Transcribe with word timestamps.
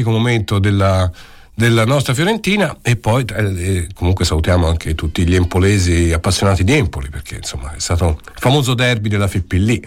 momento 0.00 0.58
della, 0.58 1.10
della 1.54 1.84
nostra 1.84 2.14
Fiorentina 2.14 2.78
e 2.80 2.96
poi 2.96 3.26
eh, 3.26 3.88
comunque 3.92 4.24
salutiamo 4.24 4.66
anche 4.66 4.94
tutti 4.94 5.26
gli 5.26 5.34
empolesi 5.34 6.14
appassionati 6.14 6.64
di 6.64 6.72
Empoli 6.72 7.10
perché 7.10 7.34
insomma 7.34 7.74
è 7.74 7.78
stato 7.78 8.18
il 8.24 8.38
famoso 8.38 8.72
derby 8.72 9.10
della 9.10 9.28
Fippillì 9.28 9.84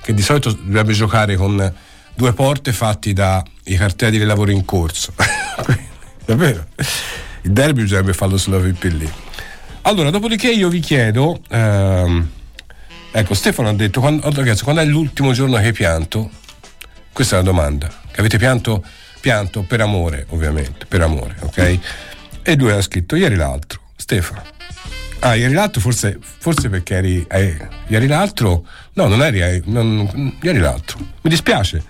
che 0.00 0.14
di 0.14 0.22
solito 0.22 0.52
dovrebbe 0.52 0.94
giocare 0.94 1.36
con 1.36 1.70
due 2.14 2.32
porte 2.32 2.72
fatti 2.72 3.12
dai 3.12 3.42
cartelli 3.76 4.16
dei 4.16 4.26
lavori 4.26 4.54
in 4.54 4.64
corso. 4.64 5.12
Davvero? 6.24 6.68
Il 7.42 7.52
derby 7.52 7.82
bisognerebbe 7.82 8.14
farlo 8.14 8.38
sulla 8.38 8.58
Fippillì 8.58 9.12
allora 9.82 10.08
dopodiché 10.08 10.50
io 10.50 10.70
vi 10.70 10.80
chiedo 10.80 11.42
ehm, 11.50 12.26
ecco 13.12 13.34
Stefano 13.34 13.68
ha 13.68 13.74
detto 13.74 14.00
quando, 14.00 14.32
ragazzi, 14.32 14.62
quando 14.62 14.80
è 14.80 14.86
l'ultimo 14.86 15.34
giorno 15.34 15.58
che 15.58 15.64
hai 15.66 15.72
pianto? 15.72 16.30
Questa 17.12 17.34
è 17.34 17.38
la 17.40 17.44
domanda. 17.44 17.88
Che 18.10 18.20
avete 18.20 18.38
pianto 18.38 18.82
pianto 19.22 19.62
per 19.62 19.80
amore, 19.80 20.26
ovviamente, 20.30 20.84
per 20.84 21.00
amore, 21.00 21.36
ok? 21.42 21.78
E 22.42 22.56
lui 22.56 22.72
ha 22.72 22.82
scritto 22.82 23.14
ieri 23.14 23.36
l'altro, 23.36 23.80
Stefano. 23.94 24.42
Ah, 25.20 25.36
ieri 25.36 25.54
l'altro 25.54 25.80
forse, 25.80 26.18
forse 26.20 26.68
perché 26.68 26.96
eri, 26.96 27.24
eh, 27.30 27.56
ieri 27.86 28.08
l'altro, 28.08 28.66
no, 28.94 29.06
non 29.06 29.22
eri, 29.22 29.40
eh, 29.40 29.62
non, 29.66 30.36
ieri 30.42 30.58
l'altro. 30.58 30.98
Mi 30.98 31.30
dispiace, 31.30 31.84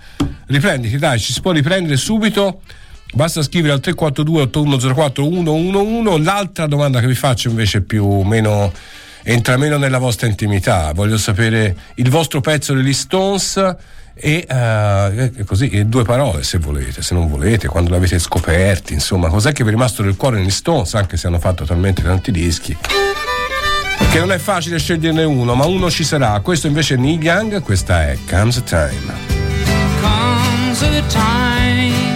riprenditi, 0.45 0.99
dai, 0.99 1.19
ci 1.19 1.33
si 1.33 1.41
può 1.41 1.51
riprendere 1.51 1.97
subito. 1.97 2.61
Basta 3.13 3.41
scrivere 3.41 3.73
al 3.73 3.79
342 3.79 4.41
8104 4.43 5.23
111. 5.23 6.23
L'altra 6.23 6.67
domanda 6.67 6.99
che 6.99 7.07
vi 7.07 7.15
faccio 7.15 7.49
invece 7.49 7.81
più 7.81 8.05
o 8.05 8.23
meno 8.23 8.71
entra 9.23 9.57
meno 9.57 9.77
nella 9.77 9.97
vostra 9.97 10.27
intimità. 10.27 10.91
Voglio 10.93 11.17
sapere 11.17 11.75
il 11.95 12.09
vostro 12.11 12.41
pezzo 12.41 12.75
degli 12.75 12.93
Stones 12.93 13.75
e 14.15 14.45
uh, 14.47 15.43
così 15.45 15.87
due 15.87 16.03
parole 16.03 16.43
se 16.43 16.59
volete, 16.59 17.01
se 17.01 17.13
non 17.13 17.27
volete, 17.27 17.67
quando 17.67 17.89
l'avete 17.89 18.19
scoperti, 18.19 18.93
insomma, 18.93 19.29
cos'è 19.29 19.51
che 19.51 19.63
vi 19.63 19.69
è 19.69 19.71
rimasto 19.71 20.03
nel 20.03 20.15
cuore 20.15 20.37
negli 20.37 20.51
Stones, 20.51 20.93
anche 20.93 21.17
se 21.17 21.27
hanno 21.27 21.39
fatto 21.39 21.65
talmente 21.65 22.03
tanti 22.03 22.31
dischi. 22.31 22.77
Che 24.11 24.19
non 24.19 24.31
è 24.31 24.37
facile 24.37 24.77
sceglierne 24.77 25.23
uno, 25.23 25.55
ma 25.55 25.65
uno 25.65 25.89
ci 25.89 26.03
sarà. 26.03 26.39
Questo 26.41 26.67
invece 26.67 26.93
è 26.93 26.97
Neil 26.97 27.21
Young, 27.21 27.61
questa 27.63 28.03
è 28.03 28.17
Comes 28.29 28.57
a 28.57 28.61
Time. 28.61 29.31
Comes 30.01 30.81
a 30.83 31.01
time 31.09 32.12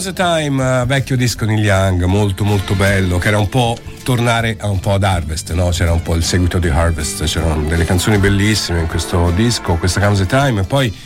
Comes 0.00 0.18
a 0.18 0.38
Time, 0.38 0.80
uh, 0.82 0.86
vecchio 0.86 1.14
disco 1.14 1.44
Neil 1.44 1.62
Young, 1.62 2.04
molto 2.04 2.42
molto 2.42 2.74
bello, 2.74 3.18
che 3.18 3.28
era 3.28 3.38
un 3.38 3.50
po' 3.50 3.76
tornare 4.02 4.56
un 4.62 4.80
po' 4.80 4.94
ad 4.94 5.04
Harvest, 5.04 5.52
no? 5.52 5.68
C'era 5.68 5.92
un 5.92 6.00
po' 6.00 6.14
il 6.14 6.24
seguito 6.24 6.58
di 6.58 6.68
Harvest, 6.68 7.24
c'erano 7.24 7.68
delle 7.68 7.84
canzoni 7.84 8.16
bellissime 8.16 8.80
in 8.80 8.86
questo 8.86 9.30
disco, 9.32 9.74
questa 9.74 10.00
Comes 10.00 10.20
a 10.20 10.24
Time, 10.24 10.62
e 10.62 10.64
poi 10.64 10.96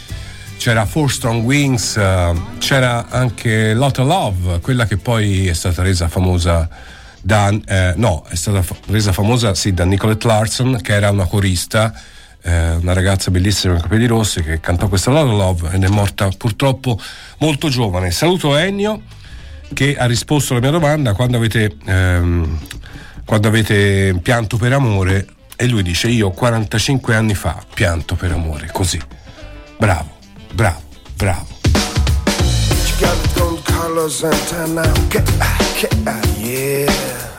c'era 0.59 0.87
Four 0.87 1.11
Strong 1.11 1.43
Wings, 1.43 1.97
uh, 1.97 2.41
c'era 2.59 3.07
anche 3.09 3.75
Lot 3.75 3.99
of 3.99 4.07
Love, 4.07 4.61
quella 4.61 4.87
che 4.87 4.97
poi 4.97 5.49
è 5.49 5.55
stata 5.55 5.83
resa 5.83 6.07
famosa 6.07 6.69
da, 7.21 7.53
eh, 7.67 7.95
no, 7.97 8.25
è 8.29 8.37
stata 8.37 8.63
resa 8.87 9.11
famosa 9.11 9.57
sì, 9.57 9.75
da 9.75 9.85
Nicolette 9.85 10.29
Larson, 10.29 10.79
che 10.81 10.93
era 10.93 11.11
una 11.11 11.27
corista 11.27 11.93
eh, 12.45 12.75
una 12.75 12.93
ragazza 12.93 13.31
bellissima 13.31 13.73
con 13.73 13.83
capelli 13.83 14.07
rossi 14.07 14.43
che 14.43 14.61
cantò 14.61 14.89
questa 14.89 15.11
Love 15.11 15.35
Love 15.35 15.71
ed 15.73 15.83
è 15.83 15.89
morta 15.89 16.29
purtroppo 16.37 17.01
molto 17.39 17.69
giovane. 17.69 18.11
Saluto 18.11 18.55
Ennio 18.57 19.03
che 19.73 19.97
ha 19.97 20.05
risposto 20.05 20.53
alla 20.53 20.61
mia 20.61 20.71
domanda 20.71 21.15
quando 21.15 21.39
avete, 21.39 21.75
ehm, 21.87 22.59
quando 23.25 23.49
avete 23.49 24.15
pianto 24.23 24.59
per 24.59 24.73
amore 24.75 25.27
e 25.57 25.67
lui 25.67 25.83
dice 25.83 26.09
io 26.09 26.31
45 26.31 27.15
anni 27.15 27.35
fa 27.35 27.65
pianto 27.73 28.15
per 28.15 28.33
amore, 28.33 28.69
così. 28.71 29.01
Bravo, 29.79 30.19
bravo, 30.53 30.83
bravo. 31.17 31.47
Yeah. 36.45 37.34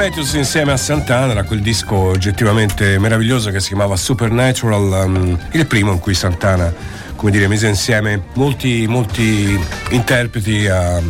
Matthews 0.00 0.32
insieme 0.32 0.72
a 0.72 0.78
Santana 0.78 1.32
era 1.32 1.44
quel 1.44 1.60
disco 1.60 1.94
oggettivamente 1.94 2.98
meraviglioso 2.98 3.50
che 3.50 3.60
si 3.60 3.68
chiamava 3.68 3.96
Supernatural, 3.96 5.04
um, 5.04 5.38
il 5.52 5.66
primo 5.66 5.92
in 5.92 5.98
cui 5.98 6.14
Santana, 6.14 6.72
come 7.16 7.30
dire, 7.30 7.46
mise 7.48 7.68
insieme 7.68 8.22
molti, 8.32 8.86
molti 8.88 9.60
interpreti 9.90 10.64
uh, 10.64 11.02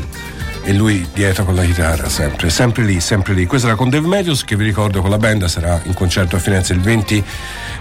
e 0.64 0.72
lui 0.72 1.06
dietro 1.14 1.44
con 1.44 1.54
la 1.54 1.62
chitarra, 1.62 2.08
sempre, 2.08 2.50
sempre 2.50 2.82
lì, 2.82 2.98
sempre 2.98 3.32
lì. 3.34 3.46
Questa 3.46 3.68
era 3.68 3.76
con 3.76 3.90
Dave 3.90 4.08
Matthews 4.08 4.42
che 4.42 4.56
vi 4.56 4.64
ricordo 4.64 5.00
con 5.00 5.10
la 5.10 5.18
band 5.18 5.44
sarà 5.44 5.80
in 5.84 5.94
concerto 5.94 6.34
a 6.34 6.40
Firenze 6.40 6.72
il 6.72 6.80
20 6.80 7.24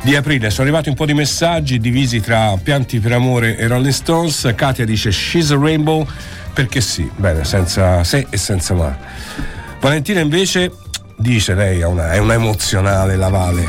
di 0.04 0.16
aprile. 0.16 0.52
Sono 0.52 0.68
arrivati 0.68 0.90
un 0.90 0.96
po' 0.96 1.08
di 1.08 1.16
messaggi 1.16 1.80
divisi 1.80 2.22
tra 2.22 2.56
Pianti 2.62 3.00
per 3.00 3.14
Amore 3.14 3.58
e 3.58 3.66
Rolling 3.66 3.94
Stones. 3.94 4.54
Katia 4.56 4.86
dice 4.86 5.10
She's 5.12 5.50
a 5.50 5.58
Rainbow 5.58 6.08
perché 6.54 6.82
sì, 6.82 7.10
bene, 7.16 7.46
senza 7.46 8.04
se 8.04 8.28
e 8.30 8.38
senza 8.38 8.76
ma. 8.76 8.96
Valentina 9.80 10.20
invece 10.20 10.72
dice 11.20 11.54
lei, 11.54 11.82
è 11.82 11.86
una, 11.86 12.14
è 12.14 12.18
una 12.18 12.34
emozionale 12.34 13.18
la 13.18 13.30
Vale. 13.30 13.68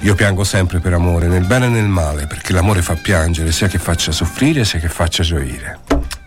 Io 0.00 0.14
piango 0.14 0.44
sempre 0.44 0.80
per 0.80 0.94
amore, 0.94 1.28
nel 1.28 1.46
bene 1.46 1.66
e 1.66 1.68
nel 1.68 1.86
male, 1.86 2.26
perché 2.26 2.52
l'amore 2.52 2.82
fa 2.82 2.94
piangere, 2.94 3.52
sia 3.52 3.68
che 3.68 3.78
faccia 3.78 4.12
soffrire 4.12 4.64
sia 4.64 4.78
che 4.78 4.88
faccia 4.88 5.22
gioire. 5.22 5.80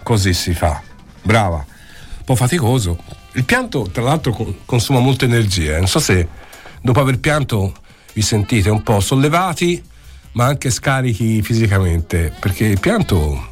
Così 0.03 0.33
si 0.33 0.53
fa. 0.53 0.81
Brava. 1.21 1.65
po' 2.23 2.35
faticoso. 2.35 2.97
Il 3.33 3.43
pianto, 3.45 3.89
tra 3.91 4.03
l'altro, 4.03 4.55
consuma 4.65 4.99
molta 4.99 5.25
energia. 5.25 5.77
Non 5.77 5.87
so 5.87 5.99
se 5.99 6.27
dopo 6.81 6.99
aver 6.99 7.19
pianto 7.19 7.73
vi 8.13 8.21
sentite 8.21 8.69
un 8.69 8.81
po' 8.81 8.99
sollevati, 8.99 9.83
ma 10.33 10.45
anche 10.45 10.69
scarichi 10.69 11.41
fisicamente, 11.41 12.33
perché 12.39 12.65
il 12.65 12.79
pianto 12.79 13.49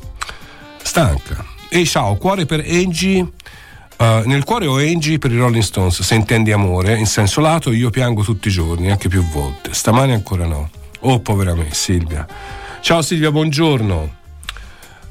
stanca. 0.82 1.46
E 1.70 1.86
ciao, 1.86 2.16
cuore 2.16 2.46
per 2.46 2.64
Angie. 2.68 3.28
Uh, 3.98 4.28
nel 4.28 4.44
cuore 4.44 4.66
ho 4.66 4.76
Angie 4.76 5.18
per 5.18 5.32
i 5.32 5.38
Rolling 5.38 5.64
Stones, 5.64 6.02
se 6.02 6.16
intendi 6.16 6.52
amore, 6.52 6.98
in 6.98 7.06
senso 7.06 7.40
lato 7.40 7.72
io 7.72 7.90
piango 7.90 8.24
tutti 8.24 8.50
i 8.50 8.52
giorni, 8.52 8.92
anche 8.92 9.08
più 9.08 9.24
volte. 9.24 9.74
Stamani 9.74 10.12
ancora 10.12 10.46
no. 10.46 10.70
Oh, 11.00 11.20
povera 11.20 11.56
me, 11.56 11.68
Silvia. 11.72 12.28
Ciao 12.82 13.02
Silvia, 13.02 13.32
buongiorno. 13.32 14.24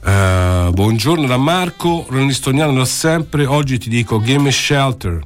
Uh, 0.05 0.71
buongiorno 0.71 1.27
da 1.27 1.39
Marco, 1.39 2.05
Rolling 2.11 2.77
da 2.77 2.85
sempre. 2.85 3.47
Oggi 3.47 3.79
ti 3.79 3.89
dico 3.89 4.21
Game 4.21 4.51
Shelter, 4.51 5.19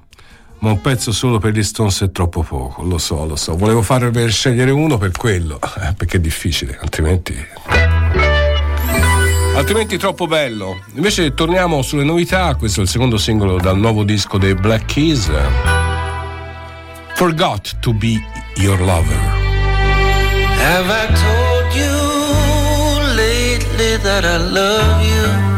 ma 0.60 0.70
un 0.70 0.80
pezzo 0.80 1.10
solo 1.10 1.38
per 1.38 1.52
gli 1.52 1.64
Stones 1.64 2.02
è 2.02 2.12
troppo 2.12 2.42
poco. 2.42 2.84
Lo 2.84 2.98
so, 2.98 3.26
lo 3.26 3.34
so. 3.34 3.56
Volevo 3.56 3.82
fare 3.82 4.10
per 4.10 4.30
scegliere 4.30 4.70
uno 4.70 4.98
per 4.98 5.10
quello, 5.10 5.58
eh, 5.80 5.94
perché 5.98 6.18
è 6.18 6.20
difficile, 6.20 6.78
altrimenti. 6.80 7.34
Altrimenti 9.58 9.98
troppo 9.98 10.28
bello. 10.28 10.84
Invece 10.94 11.34
torniamo 11.34 11.82
sulle 11.82 12.04
novità. 12.04 12.54
Questo 12.54 12.78
è 12.78 12.84
il 12.84 12.88
secondo 12.88 13.18
singolo 13.18 13.58
dal 13.58 13.76
nuovo 13.76 14.04
disco 14.04 14.38
dei 14.38 14.54
Black 14.54 14.84
Keys. 14.84 15.28
Forgot 17.14 17.80
to 17.80 17.92
be 17.92 18.22
your 18.54 18.78
lover. 18.80 19.18
Have 20.60 20.88
I 20.88 21.06
told 21.12 21.74
you 21.74 23.14
lately 23.16 23.98
that 24.00 24.24
I 24.24 24.38
love 24.38 25.04
you? 25.04 25.57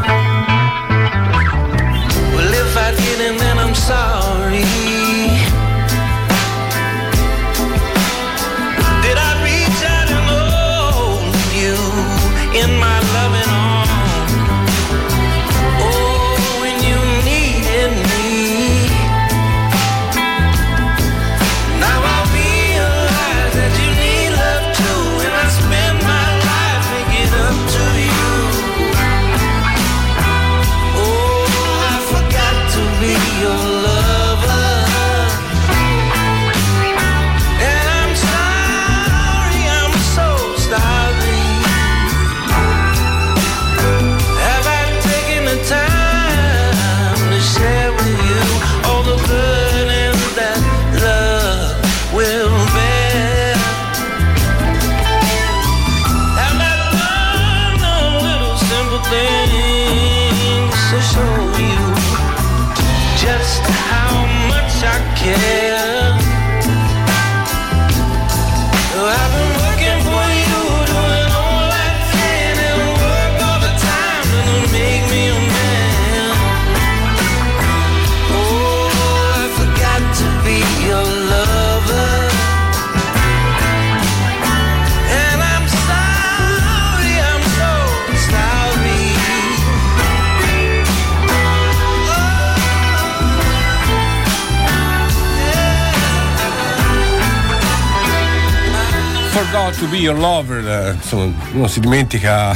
To 99.81 99.87
be 99.89 99.97
your 99.97 100.19
lover. 100.19 100.59
Eh, 100.59 100.93
insomma, 100.93 101.35
uno 101.53 101.67
si 101.67 101.81
dimentica. 101.81 102.53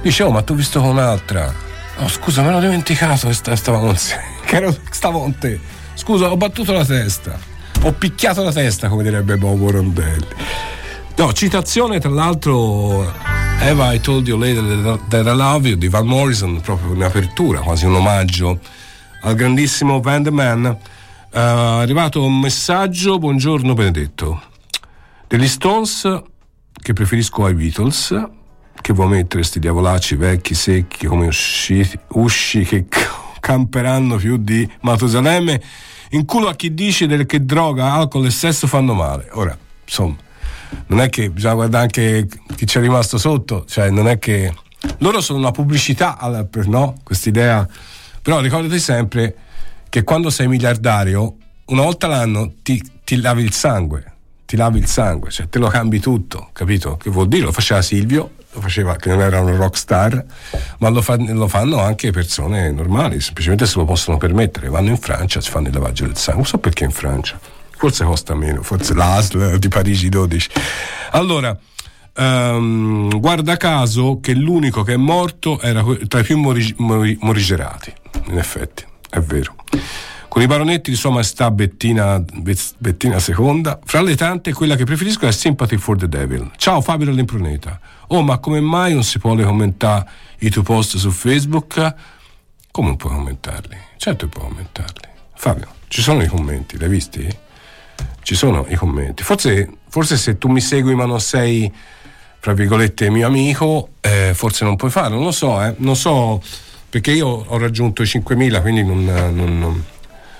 Dice, 0.00 0.22
oh, 0.22 0.30
ma 0.30 0.40
tu 0.42 0.54
visto 0.54 0.80
con 0.80 0.90
un'altra. 0.90 1.52
Oh, 1.98 2.08
scusa, 2.08 2.40
me 2.42 2.50
l'ho 2.50 2.60
dimenticato 2.60 3.28
che 3.28 3.56
stava 3.56 3.78
con 3.78 3.94
te. 3.94 4.18
Che 4.46 4.56
ero, 4.56 4.74
stavo. 4.90 5.30
Scusa, 5.94 6.30
ho 6.30 6.36
battuto 6.36 6.72
la 6.72 6.84
testa. 6.84 7.38
Ho 7.82 7.92
picchiato 7.92 8.42
la 8.42 8.52
testa, 8.52 8.88
come 8.88 9.02
direbbe 9.02 9.36
Bobo 9.36 9.70
Rondelli. 9.70 10.26
No, 11.16 11.32
citazione 11.32 12.00
tra 12.00 12.10
l'altro 12.10 13.12
Eva 13.60 13.92
I 13.92 14.00
Told 14.00 14.26
You 14.26 14.38
Later 14.38 14.98
That 15.08 15.26
I 15.26 15.36
Love 15.36 15.68
You 15.68 15.76
di 15.76 15.88
Van 15.88 16.06
Morrison, 16.06 16.60
proprio 16.60 16.94
in 16.94 17.02
apertura, 17.02 17.60
quasi 17.60 17.84
un 17.84 17.96
omaggio 17.96 18.60
al 19.22 19.34
grandissimo 19.34 20.00
Van 20.00 20.22
the 20.22 20.30
Man. 20.30 20.64
Uh, 20.64 21.38
arrivato 21.38 22.24
un 22.24 22.40
messaggio, 22.40 23.18
buongiorno 23.18 23.74
Benedetto. 23.74 24.40
Degli 25.28 25.46
Stones 25.46 26.22
che 26.72 26.94
preferisco 26.94 27.44
ai 27.44 27.52
Beatles, 27.52 28.18
che 28.80 28.92
vuoi 28.94 29.08
mettere 29.08 29.42
sti 29.42 29.58
diavolacci 29.58 30.16
vecchi, 30.16 30.54
secchi, 30.54 31.06
come 31.06 31.26
usci, 31.26 31.86
usci 32.12 32.64
che 32.64 32.86
camperanno 33.38 34.16
più 34.16 34.38
di 34.38 34.66
Matusalemme, 34.80 35.60
in 36.12 36.24
culo 36.24 36.48
a 36.48 36.54
chi 36.54 36.72
dice 36.72 37.26
che 37.26 37.44
droga, 37.44 37.92
alcol 37.92 38.24
e 38.24 38.30
sesso 38.30 38.66
fanno 38.66 38.94
male. 38.94 39.28
Ora, 39.32 39.54
insomma, 39.84 40.16
non 40.86 41.02
è 41.02 41.10
che 41.10 41.28
bisogna 41.28 41.54
guardare 41.56 41.82
anche 41.82 42.26
chi 42.56 42.66
ci 42.66 42.78
è 42.78 42.80
rimasto 42.80 43.18
sotto, 43.18 43.66
cioè 43.68 43.90
non 43.90 44.08
è 44.08 44.18
che 44.18 44.54
loro 45.00 45.20
sono 45.20 45.40
una 45.40 45.50
pubblicità, 45.50 46.16
no? 46.64 46.94
Quest'idea, 47.02 47.68
però 48.22 48.40
ricordati 48.40 48.80
sempre 48.80 49.36
che 49.90 50.04
quando 50.04 50.30
sei 50.30 50.48
miliardario, 50.48 51.36
una 51.66 51.82
volta 51.82 52.06
l'anno 52.06 52.54
ti, 52.62 52.82
ti 53.04 53.20
lavi 53.20 53.42
il 53.42 53.52
sangue 53.52 54.12
ti 54.48 54.56
lavi 54.56 54.78
il 54.78 54.86
sangue, 54.86 55.30
cioè 55.30 55.46
te 55.50 55.58
lo 55.58 55.68
cambi 55.68 56.00
tutto, 56.00 56.48
capito? 56.54 56.96
Che 56.96 57.10
vuol 57.10 57.28
dire? 57.28 57.44
Lo 57.44 57.52
faceva 57.52 57.82
Silvio, 57.82 58.36
lo 58.50 58.62
faceva 58.62 58.96
che 58.96 59.10
non 59.10 59.20
era 59.20 59.42
un 59.42 59.54
rock 59.54 59.76
star, 59.76 60.24
ma 60.78 60.88
lo, 60.88 61.02
fa, 61.02 61.16
lo, 61.18 61.46
fanno 61.48 61.82
anche 61.82 62.10
persone 62.12 62.70
normali, 62.70 63.20
semplicemente 63.20 63.66
se 63.66 63.76
lo 63.76 63.84
possono 63.84 64.16
permettere. 64.16 64.70
Vanno 64.70 64.88
in 64.88 64.96
Francia, 64.96 65.42
si 65.42 65.50
fanno 65.50 65.68
il 65.68 65.74
lavaggio 65.74 66.06
del 66.06 66.16
sangue. 66.16 66.44
Non 66.44 66.50
so 66.50 66.56
perché 66.56 66.84
in 66.84 66.92
Francia, 66.92 67.38
forse 67.76 68.04
costa 68.04 68.34
meno, 68.34 68.62
forse 68.62 68.94
l'ASL 68.94 69.58
di 69.58 69.68
Parigi 69.68 70.08
12. 70.08 70.48
Allora, 71.10 71.54
um, 72.16 73.20
guarda 73.20 73.58
caso 73.58 74.18
che 74.18 74.32
l'unico 74.32 74.82
che 74.82 74.94
è 74.94 74.96
morto 74.96 75.60
era 75.60 75.84
tra 76.06 76.20
i 76.20 76.22
più 76.22 76.38
mori, 76.38 76.74
mori, 76.78 77.18
morigerati, 77.20 77.92
in 78.28 78.38
effetti, 78.38 78.82
è 79.10 79.20
vero. 79.20 79.56
Con 80.28 80.42
i 80.42 80.46
baronetti 80.46 80.90
di 80.90 80.96
Sua 80.96 81.10
Maestà 81.10 81.50
Bettina, 81.50 82.22
Bettina 82.76 83.16
II, 83.16 83.78
fra 83.84 84.02
le 84.02 84.14
tante 84.14 84.52
quella 84.52 84.76
che 84.76 84.84
preferisco 84.84 85.26
è 85.26 85.32
Sympathy 85.32 85.78
for 85.78 85.96
the 85.96 86.06
Devil. 86.06 86.50
Ciao 86.56 86.82
Fabio 86.82 87.06
dell'Impruneta. 87.06 87.80
Oh, 88.08 88.22
ma 88.22 88.38
come 88.38 88.60
mai 88.60 88.92
non 88.92 89.04
si 89.04 89.18
può 89.18 89.34
commentare 89.34 90.06
i 90.40 90.50
tuoi 90.50 90.64
post 90.64 90.98
su 90.98 91.10
Facebook? 91.10 91.94
Come 92.70 92.96
puoi 92.96 93.14
commentarli? 93.14 93.76
Certo 93.96 94.28
puoi 94.28 94.48
commentarli. 94.48 95.08
Fabio, 95.34 95.66
ci 95.88 96.02
sono 96.02 96.22
i 96.22 96.28
commenti, 96.28 96.76
li 96.76 96.84
hai 96.84 96.90
visti? 96.90 97.36
Ci 98.22 98.34
sono 98.34 98.66
i 98.68 98.74
commenti. 98.76 99.22
Forse, 99.22 99.68
forse 99.88 100.18
se 100.18 100.36
tu 100.36 100.48
mi 100.48 100.60
segui 100.60 100.94
ma 100.94 101.06
non 101.06 101.20
sei, 101.20 101.72
fra 102.38 102.52
virgolette, 102.52 103.08
mio 103.08 103.26
amico, 103.26 103.92
eh, 104.02 104.32
forse 104.34 104.64
non 104.64 104.76
puoi 104.76 104.90
farlo. 104.90 105.16
Non 105.16 105.24
lo 105.24 105.32
so, 105.32 105.60
eh. 105.64 105.74
Non 105.78 105.96
so, 105.96 106.42
perché 106.90 107.12
io 107.12 107.26
ho 107.26 107.56
raggiunto 107.56 108.02
i 108.02 108.06
5.000, 108.06 108.60
quindi 108.60 108.84
non, 108.84 109.04
non, 109.04 109.58
non 109.58 109.84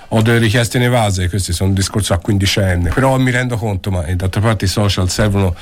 ho 0.09 0.21
delle 0.21 0.39
richieste 0.39 0.77
inevase, 0.77 1.29
questi 1.29 1.53
sono 1.53 1.69
un 1.69 1.75
discorso 1.75 2.13
a 2.13 2.17
quindicenne, 2.17 2.89
però 2.89 3.17
mi 3.17 3.31
rendo 3.31 3.57
conto, 3.57 3.91
ma 3.91 4.01
d'altra 4.01 4.41
parte 4.41 4.65
i 4.65 4.67
social 4.67 5.09
servono, 5.09 5.55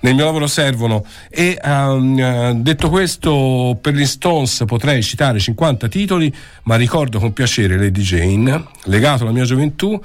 nel 0.00 0.14
mio 0.14 0.24
lavoro 0.24 0.46
servono. 0.46 1.04
E 1.28 1.58
um, 1.62 2.62
detto 2.62 2.88
questo, 2.88 3.78
per 3.80 3.94
gli 3.94 4.06
Stones 4.06 4.62
potrei 4.66 5.02
citare 5.02 5.38
50 5.38 5.88
titoli, 5.88 6.34
ma 6.64 6.76
ricordo 6.76 7.18
con 7.18 7.32
piacere 7.32 7.76
Lady 7.76 8.00
Jane, 8.00 8.66
legato 8.84 9.24
alla 9.24 9.32
mia 9.32 9.44
gioventù 9.44 10.00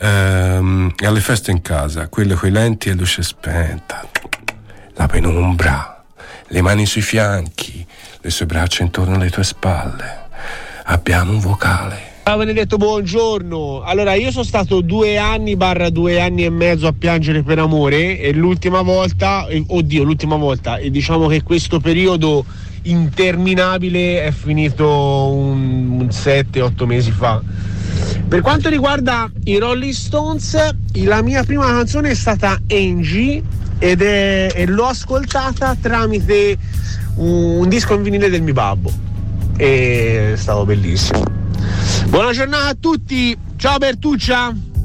um, 0.00 0.92
e 0.98 1.06
alle 1.06 1.20
feste 1.20 1.50
in 1.50 1.62
casa, 1.62 2.08
quelle 2.08 2.34
coi 2.34 2.50
lenti 2.50 2.88
e 2.88 2.94
luce 2.94 3.22
spenta, 3.22 4.08
la 4.94 5.06
penombra, 5.06 6.04
le 6.48 6.62
mani 6.62 6.84
sui 6.84 7.02
fianchi, 7.02 7.86
le 8.20 8.30
sue 8.30 8.46
braccia 8.46 8.82
intorno 8.82 9.14
alle 9.14 9.30
tue 9.30 9.44
spalle 9.44 10.24
abbiamo 10.86 11.32
un 11.32 11.40
vocale. 11.40 12.15
Ciao 12.28 12.38
Benedetto, 12.38 12.76
buongiorno. 12.76 13.82
Allora, 13.82 14.14
io 14.14 14.32
sono 14.32 14.42
stato 14.42 14.80
due 14.80 15.16
anni 15.16 15.54
barra 15.54 15.90
due 15.90 16.20
anni 16.20 16.44
e 16.44 16.50
mezzo 16.50 16.88
a 16.88 16.92
piangere 16.92 17.44
per 17.44 17.60
amore 17.60 18.18
e 18.18 18.32
l'ultima 18.32 18.82
volta, 18.82 19.46
eh, 19.46 19.62
oddio, 19.64 20.02
l'ultima 20.02 20.34
volta, 20.34 20.76
e 20.78 20.90
diciamo 20.90 21.28
che 21.28 21.44
questo 21.44 21.78
periodo 21.78 22.44
interminabile 22.82 24.24
è 24.24 24.32
finito 24.32 24.88
un, 24.88 26.00
un 26.00 26.08
7-8 26.08 26.84
mesi 26.84 27.12
fa. 27.12 27.40
Per 28.26 28.40
quanto 28.40 28.70
riguarda 28.70 29.30
i 29.44 29.58
Rolling 29.58 29.92
Stones, 29.92 30.74
la 30.94 31.22
mia 31.22 31.44
prima 31.44 31.66
canzone 31.66 32.10
è 32.10 32.14
stata 32.14 32.60
Angie 32.68 33.40
ed 33.78 34.02
è, 34.02 34.50
e 34.52 34.66
l'ho 34.66 34.86
ascoltata 34.86 35.76
tramite 35.80 36.58
un, 37.18 37.60
un 37.60 37.68
disco 37.68 37.94
in 37.94 38.02
vinile 38.02 38.28
del 38.28 38.42
mio 38.42 38.52
babbo 38.52 38.92
e 39.56 40.32
è 40.32 40.36
stato 40.36 40.64
bellissimo. 40.64 41.36
Buona 42.08 42.32
giornata 42.32 42.68
a 42.68 42.76
tutti, 42.78 43.36
ciao 43.56 43.78
Bertuccia! 43.78 44.75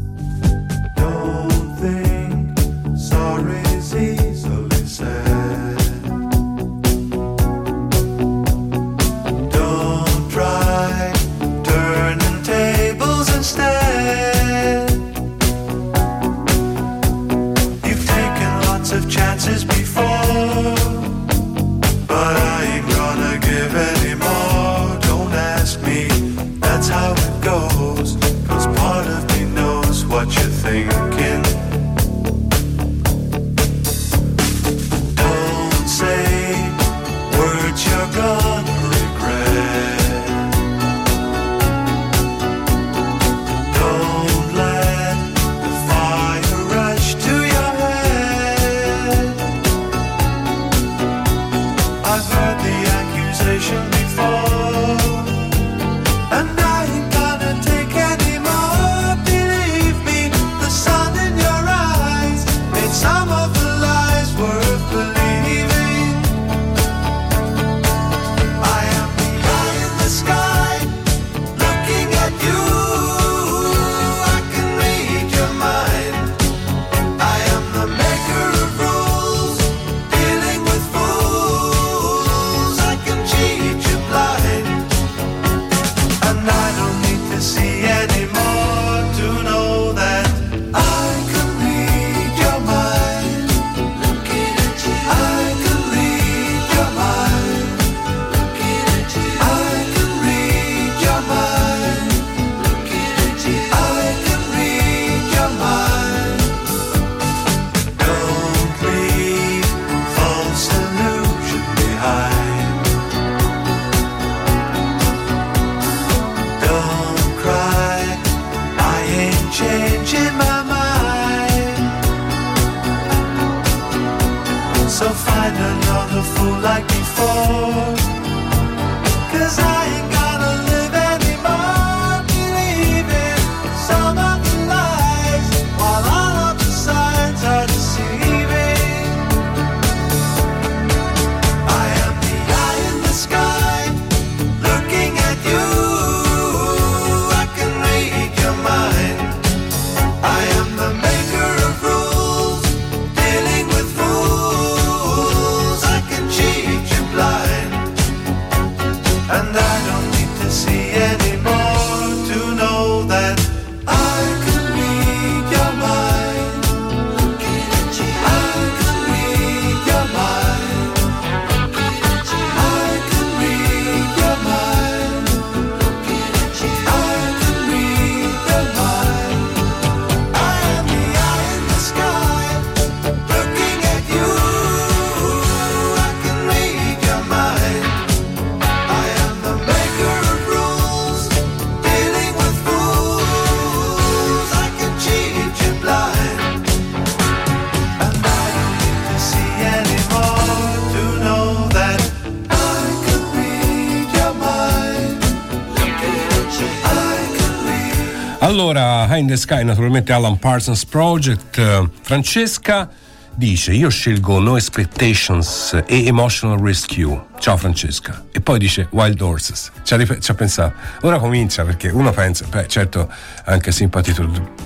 Allora, 208.61 209.07
High 209.07 209.21
in 209.21 209.25
the 209.25 209.37
Sky, 209.37 209.63
naturalmente 209.63 210.13
Alan 210.13 210.37
Parsons 210.37 210.85
Project. 210.85 211.57
Uh, 211.57 211.89
Francesca 212.03 212.87
dice: 213.33 213.73
Io 213.73 213.89
scelgo 213.89 214.39
No 214.39 214.55
Expectations 214.55 215.81
e 215.87 216.05
Emotional 216.05 216.59
Rescue. 216.59 217.19
Ciao 217.39 217.57
Francesca. 217.57 218.23
E 218.31 218.39
poi 218.39 218.59
dice 218.59 218.87
Wild 218.91 219.19
Horses. 219.19 219.71
Ci 219.81 219.95
ha, 219.95 220.19
ci 220.19 220.29
ha 220.29 220.33
pensato. 220.35 220.75
Ora 221.01 221.17
comincia 221.17 221.65
perché 221.65 221.89
uno 221.89 222.11
pensa, 222.11 222.45
beh, 222.45 222.67
certo, 222.67 223.11
anche 223.45 223.71
Sympathy 223.71 224.13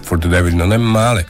for 0.02 0.20
the 0.20 0.28
Devil 0.28 0.56
non 0.56 0.74
è 0.74 0.78
male. 0.78 1.26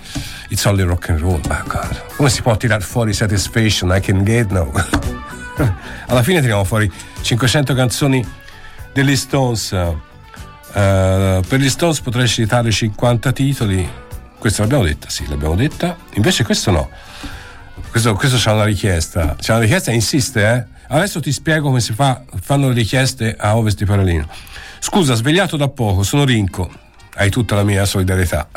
It's 0.49 0.65
only 0.65 0.81
rock 0.81 1.09
and 1.09 1.19
roll. 1.19 1.41
Ma 1.47 1.63
God, 1.67 2.15
come 2.15 2.29
si 2.31 2.41
può 2.41 2.57
tirare 2.57 2.81
fuori 2.81 3.13
Satisfaction? 3.13 3.95
I 3.95 3.99
can 3.99 4.23
get 4.23 4.49
no. 4.49 4.71
Alla 6.07 6.23
fine 6.23 6.39
tiriamo 6.39 6.63
fuori 6.63 6.91
500 7.21 7.75
canzoni 7.75 8.27
degli 8.91 9.15
Stones. 9.15 9.71
Uh, 10.75 11.39
per 11.47 11.59
gli 11.59 11.69
Stones 11.69 12.01
potrei 12.01 12.27
citare 12.27 12.69
50 12.69 13.31
titoli. 13.31 13.89
Questa 14.37 14.63
l'abbiamo 14.63 14.83
detta, 14.83 15.07
sì, 15.07 15.25
l'abbiamo 15.29 15.55
detta. 15.55 15.95
Invece 16.15 16.43
questo 16.43 16.71
no. 16.71 16.89
Questo, 17.89 18.13
questo 18.15 18.35
c'è 18.35 18.51
una 18.51 18.65
richiesta. 18.65 19.37
C'è 19.39 19.53
una 19.53 19.61
richiesta 19.61 19.91
insiste, 19.91 20.45
eh. 20.45 20.65
Adesso 20.87 21.21
ti 21.21 21.31
spiego 21.31 21.67
come 21.67 21.79
si 21.79 21.93
fa, 21.93 22.21
fanno 22.41 22.67
le 22.67 22.73
richieste 22.73 23.37
a 23.39 23.55
Ovest 23.55 23.77
di 23.77 23.85
Paralino. 23.85 24.27
Scusa, 24.79 25.15
svegliato 25.15 25.55
da 25.55 25.69
poco, 25.69 26.03
sono 26.03 26.25
Rinco. 26.25 26.69
Hai 27.15 27.29
tutta 27.29 27.55
la 27.55 27.63
mia 27.63 27.85
solidarietà. 27.85 28.49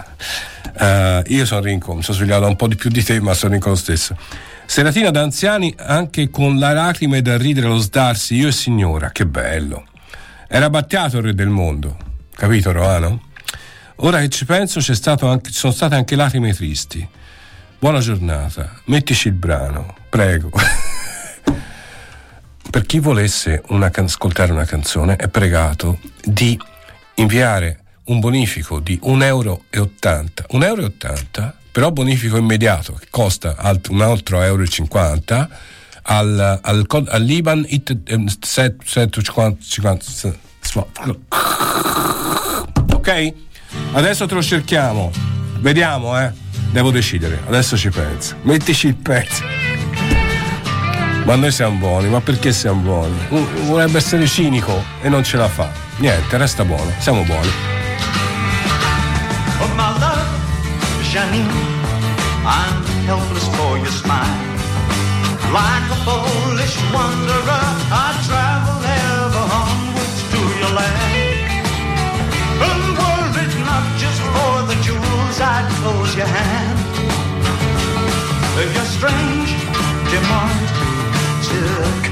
Uh, 0.76 1.22
io 1.32 1.46
sono 1.46 1.60
Rinco, 1.60 1.94
mi 1.94 2.02
sono 2.02 2.16
svegliato 2.16 2.46
un 2.46 2.56
po' 2.56 2.66
di 2.66 2.74
più 2.74 2.90
di 2.90 3.02
te, 3.04 3.20
ma 3.20 3.32
sono 3.32 3.52
Rinco 3.52 3.68
lo 3.68 3.76
stesso. 3.76 4.16
Seratina 4.66 5.10
da 5.10 5.22
anziani, 5.22 5.72
anche 5.78 6.30
con 6.30 6.58
la 6.58 6.72
lacrima 6.72 7.16
e 7.16 7.22
da 7.22 7.38
ridere 7.38 7.68
lo 7.68 7.78
sdarsi, 7.78 8.34
io 8.34 8.48
e 8.48 8.52
signora, 8.52 9.10
che 9.10 9.24
bello. 9.24 9.86
Era 10.48 10.68
Battiato 10.68 11.18
il 11.18 11.22
re 11.22 11.34
del 11.34 11.48
mondo, 11.48 11.96
Capito 12.38 12.70
Roano? 12.70 13.20
Ora 13.96 14.20
che 14.20 14.28
ci 14.28 14.44
penso 14.44 14.80
ci 14.80 14.94
sono 14.94 15.72
state 15.72 15.96
anche 15.96 16.14
lacrime 16.14 16.54
tristi. 16.54 17.04
Buona 17.80 17.98
giornata, 17.98 18.78
mettici 18.84 19.26
il 19.26 19.34
brano, 19.34 19.96
prego. 20.08 20.52
per 22.70 22.86
chi 22.86 23.00
volesse 23.00 23.60
una 23.70 23.90
can- 23.90 24.04
ascoltare 24.04 24.52
una 24.52 24.66
canzone 24.66 25.16
è 25.16 25.26
pregato 25.26 25.98
di 26.22 26.56
inviare 27.14 27.80
un 28.04 28.20
bonifico 28.20 28.78
di 28.78 29.00
1,80 29.02 29.22
euro. 29.24 29.64
1,80 29.72 30.62
euro, 30.62 30.92
però 31.72 31.90
bonifico 31.90 32.36
immediato, 32.36 32.92
che 32.92 33.08
costa 33.10 33.56
alt- 33.56 33.88
un 33.88 34.00
altro 34.00 34.40
euro 34.42 34.62
e 34.62 34.68
50 34.68 35.48
al, 36.02 36.60
al, 36.62 36.86
all'Iban 37.08 37.66
IT, 37.68 37.96
eh, 38.04 38.16
750/50. 38.16 40.46
Fallo. 40.70 41.20
Ok? 42.92 43.32
Adesso 43.92 44.26
te 44.26 44.34
lo 44.34 44.42
cerchiamo. 44.42 45.10
Vediamo, 45.60 46.18
eh. 46.20 46.30
Devo 46.70 46.90
decidere. 46.90 47.40
Adesso 47.46 47.76
ci 47.76 47.90
penso. 47.90 48.36
Mettici 48.42 48.88
il 48.88 48.96
pezzo. 48.96 49.42
Ma 51.24 51.34
noi 51.34 51.50
siamo 51.50 51.76
buoni, 51.76 52.08
ma 52.08 52.20
perché 52.20 52.52
siamo 52.52 52.80
buoni? 52.80 53.16
Vorrebbe 53.66 53.98
essere 53.98 54.26
cinico 54.26 54.82
e 55.02 55.08
non 55.08 55.22
ce 55.24 55.36
la 55.36 55.48
fa. 55.48 55.70
Niente, 55.96 56.36
resta 56.38 56.64
buono. 56.64 56.90
Siamo 56.98 57.22
buoni. 57.22 57.50
Oh 59.60 59.68
my 59.74 59.98
love, 59.98 60.24
Janine, 61.10 61.50
I'm 62.44 62.82
helpless 63.04 63.46
for 63.56 63.76
your 63.76 63.88
smile. 63.88 64.46
Like 65.52 65.90
a 65.90 65.96
foolish 66.04 66.76
wanderer, 66.92 67.64
I 67.90 68.14
travel 68.26 68.87
land. 70.76 71.14
And 72.68 72.84
were 72.98 73.32
it 73.42 73.54
not 73.64 73.86
just 74.02 74.20
for 74.34 74.54
the 74.70 74.76
jewels, 74.86 75.36
I'd 75.40 75.66
close 75.80 76.14
your 76.16 76.26
hand. 76.26 76.78
If 78.58 78.74
your 78.74 78.88
strange 78.96 79.50
demand 80.10 80.66
to 81.48 81.58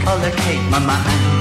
collocate 0.04 0.64
my 0.70 0.78
mind 0.78 1.36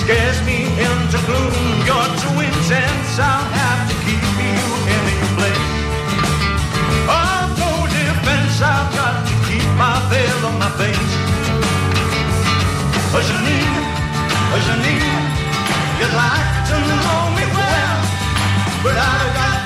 scares 0.00 0.38
me 0.46 0.64
into 0.86 1.18
gloom. 1.26 1.52
You're 1.86 2.12
too 2.22 2.36
intense, 2.48 3.18
I'll 3.18 3.48
have 3.60 3.82
to 3.90 3.94
keep 4.06 4.22
you 4.40 4.64
in 4.94 5.02
your 5.10 5.30
place. 5.36 5.68
Of 7.10 7.46
no 7.60 7.72
defense, 7.90 8.56
I've 8.62 8.88
got 8.94 9.26
to 9.28 9.34
keep 9.46 9.66
my 9.76 9.98
veil 10.10 10.40
on 10.48 10.56
my 10.62 10.70
face. 10.80 11.12
Oh, 13.14 13.22
Janine, 13.28 13.76
oh, 14.54 14.60
Janine, 14.66 15.45
you'd 15.98 16.12
like 16.12 16.48
to 16.68 16.76
know 16.76 17.20
me 17.36 17.44
well, 17.56 18.00
but 18.84 18.96
I've 18.96 19.34
got 19.34 19.65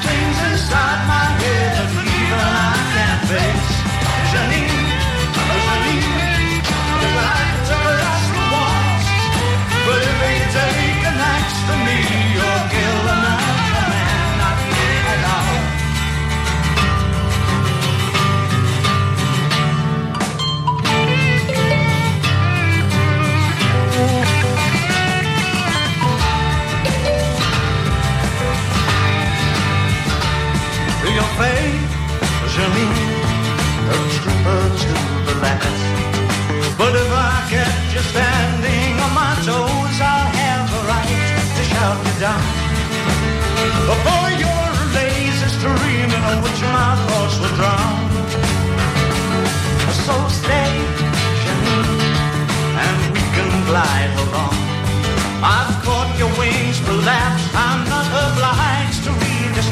faith, 31.38 31.90
Janine, 32.52 33.06
a 33.92 33.96
trooper 34.16 34.62
to 34.82 34.92
the 35.26 35.34
last. 35.44 35.82
But 36.78 36.92
if 36.96 37.10
I 37.12 37.34
catch 37.52 37.94
you 37.94 38.02
standing 38.12 38.92
on 39.04 39.12
my 39.14 39.34
toes, 39.46 39.96
I'll 40.00 40.30
have 40.42 40.68
a 40.78 40.82
right 40.90 41.44
to 41.56 41.62
shout 41.70 41.98
you 42.06 42.16
down. 42.24 42.44
Before 43.90 44.30
your 44.44 44.66
lazy 44.96 45.48
streaming 45.56 46.24
on 46.30 46.42
which 46.44 46.60
my 46.76 46.90
thoughts 47.06 47.36
will 47.40 47.54
drown. 47.58 48.00
So 50.06 50.14
stay, 50.40 50.72
Janine, 51.42 52.00
and 52.84 52.98
we 53.14 53.22
can 53.36 53.50
glide 53.68 54.12
along. 54.24 54.56
I've 55.42 55.74
caught 55.84 56.10
your 56.18 56.32
wings 56.38 56.78
perhaps 56.80 57.42
I'm 57.54 57.80
not 57.88 58.06
obliged 58.24 58.89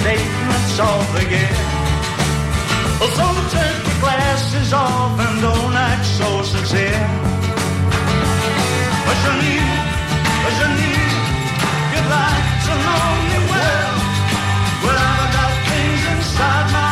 statements 0.08 0.78
of 0.80 1.04
the 1.14 1.24
year. 1.34 1.56
So 3.18 3.26
take 3.52 3.80
your 3.88 3.98
glasses 4.00 4.72
off 4.72 5.20
and 5.24 5.36
don't 5.42 5.74
act 5.88 6.06
so 6.18 6.28
sincere. 6.42 7.04
Janine, 9.22 9.72
Janine, 10.58 11.14
you'd 11.92 12.08
like 12.16 12.48
to 12.66 12.72
know 12.86 13.06
me 13.28 13.38
well. 13.52 13.94
Well, 14.82 14.98
I've 15.10 15.28
got 15.36 15.52
things 15.68 16.02
inside 16.12 16.66
my 16.76 16.87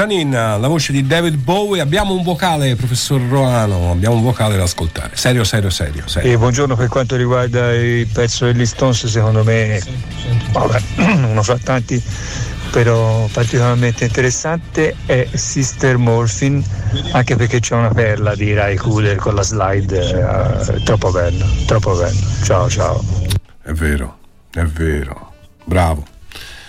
Janine, 0.00 0.58
la 0.58 0.66
voce 0.66 0.92
di 0.92 1.06
David 1.06 1.34
Bowie, 1.34 1.82
abbiamo 1.82 2.14
un 2.14 2.22
vocale, 2.22 2.74
professor 2.74 3.20
Roano, 3.20 3.90
abbiamo 3.90 4.16
un 4.16 4.22
vocale 4.22 4.56
da 4.56 4.62
ascoltare. 4.62 5.14
Serio, 5.14 5.44
serio, 5.44 5.68
serio. 5.68 6.08
serio. 6.08 6.32
E 6.32 6.38
buongiorno 6.38 6.74
per 6.74 6.88
quanto 6.88 7.16
riguarda 7.16 7.74
il 7.74 8.06
pezzo 8.06 8.46
degli 8.46 8.64
Stones, 8.64 9.04
secondo 9.08 9.44
me, 9.44 9.78
vabbè, 10.52 10.80
uno 11.28 11.42
fra 11.42 11.58
tanti, 11.58 12.02
però 12.70 13.28
particolarmente 13.30 14.06
interessante 14.06 14.96
è 15.04 15.28
Sister 15.34 15.98
Morphin, 15.98 16.64
anche 17.12 17.36
perché 17.36 17.60
c'è 17.60 17.74
una 17.74 17.92
perla 17.92 18.34
di 18.34 18.54
Rai 18.54 18.76
Cooler 18.76 19.16
con 19.16 19.34
la 19.34 19.42
slide, 19.42 19.98
eh, 19.98 20.82
troppo 20.82 21.10
bello, 21.10 21.44
troppo 21.66 21.94
bello. 21.94 22.20
Ciao, 22.42 22.70
ciao. 22.70 23.04
È 23.62 23.72
vero, 23.72 24.16
è 24.50 24.62
vero. 24.62 25.34
Bravo. 25.62 26.06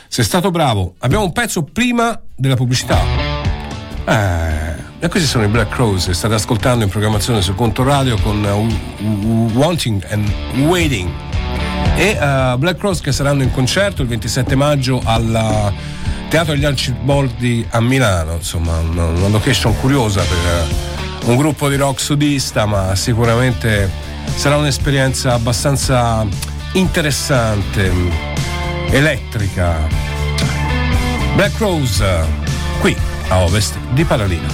Sei 0.10 0.26
stato 0.26 0.52
bravo. 0.52 0.96
Abbiamo 0.98 1.24
un 1.24 1.32
pezzo 1.32 1.64
prima 1.64 2.20
della 2.36 2.56
pubblicità. 2.56 3.21
Eh, 4.12 5.08
questi 5.08 5.28
sono 5.28 5.46
i 5.46 5.48
Black 5.48 5.74
Crows. 5.74 6.12
State 6.12 6.34
ascoltando 6.34 6.84
in 6.84 6.90
programmazione 6.90 7.42
su 7.42 7.56
Conto 7.56 7.84
Radio 7.84 8.18
con 8.18 8.44
uh, 8.44 9.52
Wanting 9.54 10.06
and 10.10 10.30
Waiting. 10.68 11.10
E 11.96 12.18
uh, 12.20 12.58
Black 12.58 12.78
Crows 12.78 13.00
che 13.00 13.14
saranno 13.14 13.42
in 13.42 13.52
concerto 13.52 14.02
il 14.02 14.10
27 14.10 14.56
maggio 14.56 15.02
al 15.06 15.74
Teatro 16.28 16.54
degli 16.54 16.66
Arciboldi 16.66 17.66
a 17.70 17.80
Milano. 17.80 18.34
Insomma, 18.34 18.78
una, 18.80 19.06
una 19.06 19.28
location 19.30 19.78
curiosa 19.80 20.22
per 20.22 21.30
un 21.30 21.38
gruppo 21.38 21.70
di 21.70 21.78
rock 21.78 22.02
sudista, 22.02 22.66
ma 22.66 22.94
sicuramente 22.96 23.90
sarà 24.36 24.58
un'esperienza 24.58 25.34
abbastanza 25.34 26.26
interessante 26.74 27.92
elettrica. 28.90 29.88
Black 31.34 31.58
Rose, 31.60 32.26
qui 32.82 33.11
a 33.32 33.44
ovest 33.44 33.78
di 33.94 34.04
Paralino. 34.04 34.50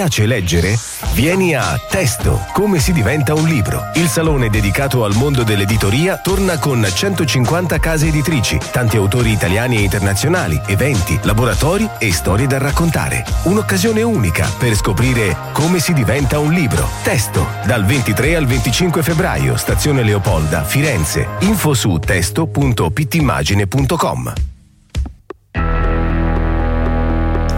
Piace 0.00 0.24
leggere? 0.24 0.78
Vieni 1.12 1.54
a 1.54 1.78
Testo, 1.78 2.46
come 2.54 2.78
si 2.78 2.94
diventa 2.94 3.34
un 3.34 3.46
libro. 3.46 3.90
Il 3.96 4.08
salone 4.08 4.48
dedicato 4.48 5.04
al 5.04 5.14
mondo 5.14 5.42
dell'editoria 5.42 6.16
torna 6.16 6.58
con 6.58 6.82
150 6.90 7.78
case 7.78 8.06
editrici, 8.06 8.58
tanti 8.72 8.96
autori 8.96 9.30
italiani 9.30 9.76
e 9.76 9.82
internazionali, 9.82 10.58
eventi, 10.68 11.20
laboratori 11.24 11.86
e 11.98 12.14
storie 12.14 12.46
da 12.46 12.56
raccontare. 12.56 13.26
Un'occasione 13.42 14.00
unica 14.00 14.50
per 14.58 14.74
scoprire 14.74 15.36
come 15.52 15.80
si 15.80 15.92
diventa 15.92 16.38
un 16.38 16.54
libro. 16.54 16.88
Testo, 17.02 17.46
dal 17.66 17.84
23 17.84 18.36
al 18.36 18.46
25 18.46 19.02
febbraio, 19.02 19.58
stazione 19.58 20.02
Leopolda, 20.02 20.64
Firenze. 20.64 21.26
Info 21.40 21.74
su 21.74 21.98
testo.pittimmagine.com. 21.98 24.49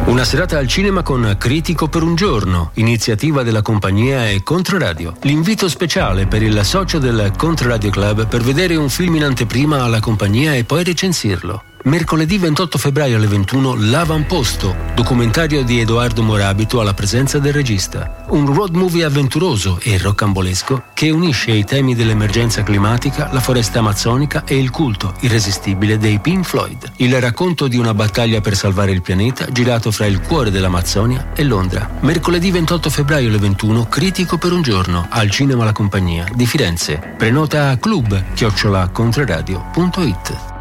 Una 0.04 0.24
serata 0.24 0.58
al 0.58 0.66
cinema 0.66 1.02
con 1.02 1.36
Critico 1.38 1.88
per 1.88 2.02
un 2.02 2.16
giorno, 2.16 2.72
iniziativa 2.74 3.44
della 3.44 3.62
compagnia 3.62 4.28
e 4.28 4.42
Controradio. 4.42 5.14
L'invito 5.22 5.68
speciale 5.68 6.26
per 6.26 6.42
il 6.42 6.64
socio 6.64 6.98
del 6.98 7.32
Controradio 7.36 7.90
Club 7.90 8.26
per 8.26 8.42
vedere 8.42 8.74
un 8.74 8.90
film 8.90 9.14
in 9.14 9.24
anteprima 9.24 9.82
alla 9.82 10.00
compagnia 10.00 10.54
e 10.54 10.64
poi 10.64 10.82
recensirlo. 10.84 11.62
Mercoledì 11.84 12.38
28 12.38 12.78
febbraio 12.78 13.16
alle 13.16 13.26
21 13.26 13.74
L'Avamposto, 13.90 14.72
documentario 14.94 15.64
di 15.64 15.80
Edoardo 15.80 16.22
Morabito 16.22 16.80
alla 16.80 16.94
presenza 16.94 17.40
del 17.40 17.52
regista. 17.52 18.22
Un 18.28 18.54
road 18.54 18.76
movie 18.76 19.02
avventuroso 19.02 19.80
e 19.82 19.98
roccambolesco 19.98 20.84
che 20.94 21.10
unisce 21.10 21.50
i 21.50 21.64
temi 21.64 21.96
dell'emergenza 21.96 22.62
climatica, 22.62 23.30
la 23.32 23.40
foresta 23.40 23.80
amazzonica 23.80 24.44
e 24.44 24.56
il 24.56 24.70
culto 24.70 25.14
irresistibile 25.22 25.98
dei 25.98 26.20
Pink 26.20 26.44
Floyd. 26.44 26.92
Il 26.98 27.20
racconto 27.20 27.66
di 27.66 27.78
una 27.78 27.94
battaglia 27.94 28.40
per 28.40 28.54
salvare 28.54 28.92
il 28.92 29.02
pianeta 29.02 29.50
girato 29.50 29.90
fra 29.90 30.06
il 30.06 30.20
cuore 30.20 30.52
dell'Amazzonia 30.52 31.32
e 31.34 31.42
Londra. 31.42 31.98
Mercoledì 32.02 32.52
28 32.52 32.90
febbraio 32.90 33.26
alle 33.26 33.38
21 33.38 33.86
Critico 33.86 34.38
per 34.38 34.52
un 34.52 34.62
giorno 34.62 35.08
al 35.10 35.30
Cinema 35.30 35.64
La 35.64 35.72
Compagnia 35.72 36.26
di 36.32 36.46
Firenze. 36.46 37.14
Prenota 37.18 37.70
a 37.70 37.76
club 37.76 38.22
chiocciolacontreradio.it 38.34 40.51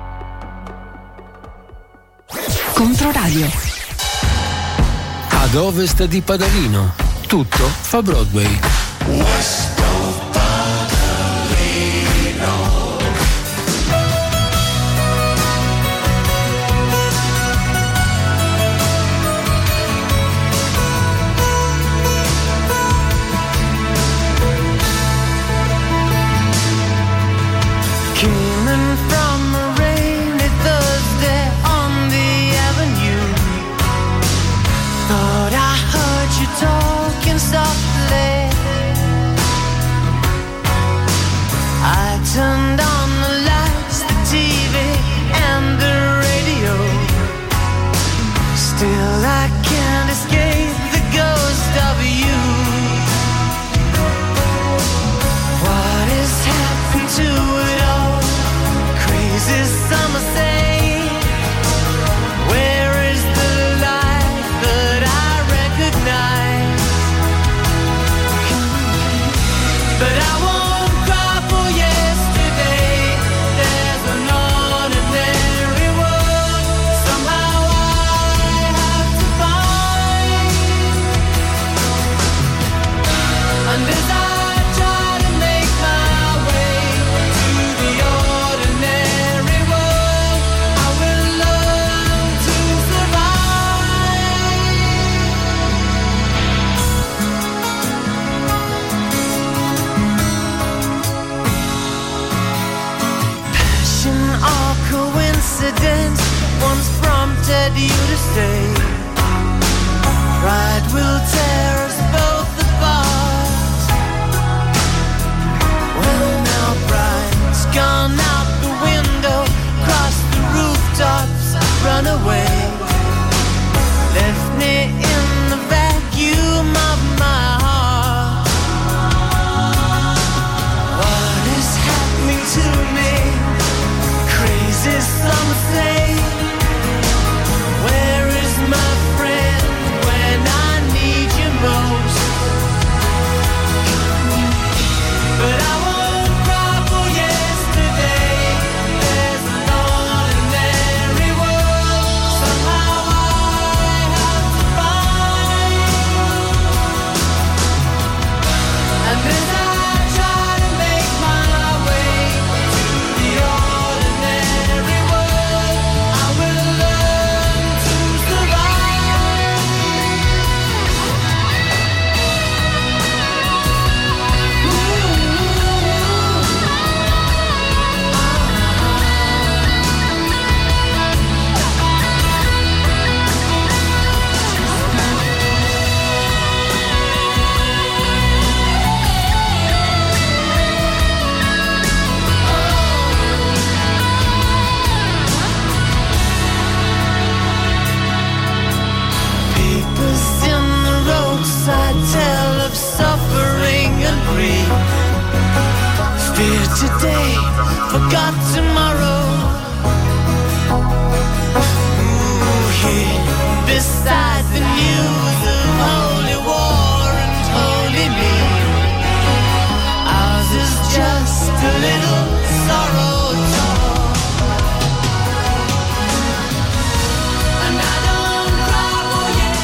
Controradio. 2.73 3.49
Ad 5.29 5.55
ovest 5.55 6.05
di 6.05 6.21
Padalino, 6.21 6.93
tutto 7.27 7.63
fa 7.81 8.01
Broadway. 8.01 8.59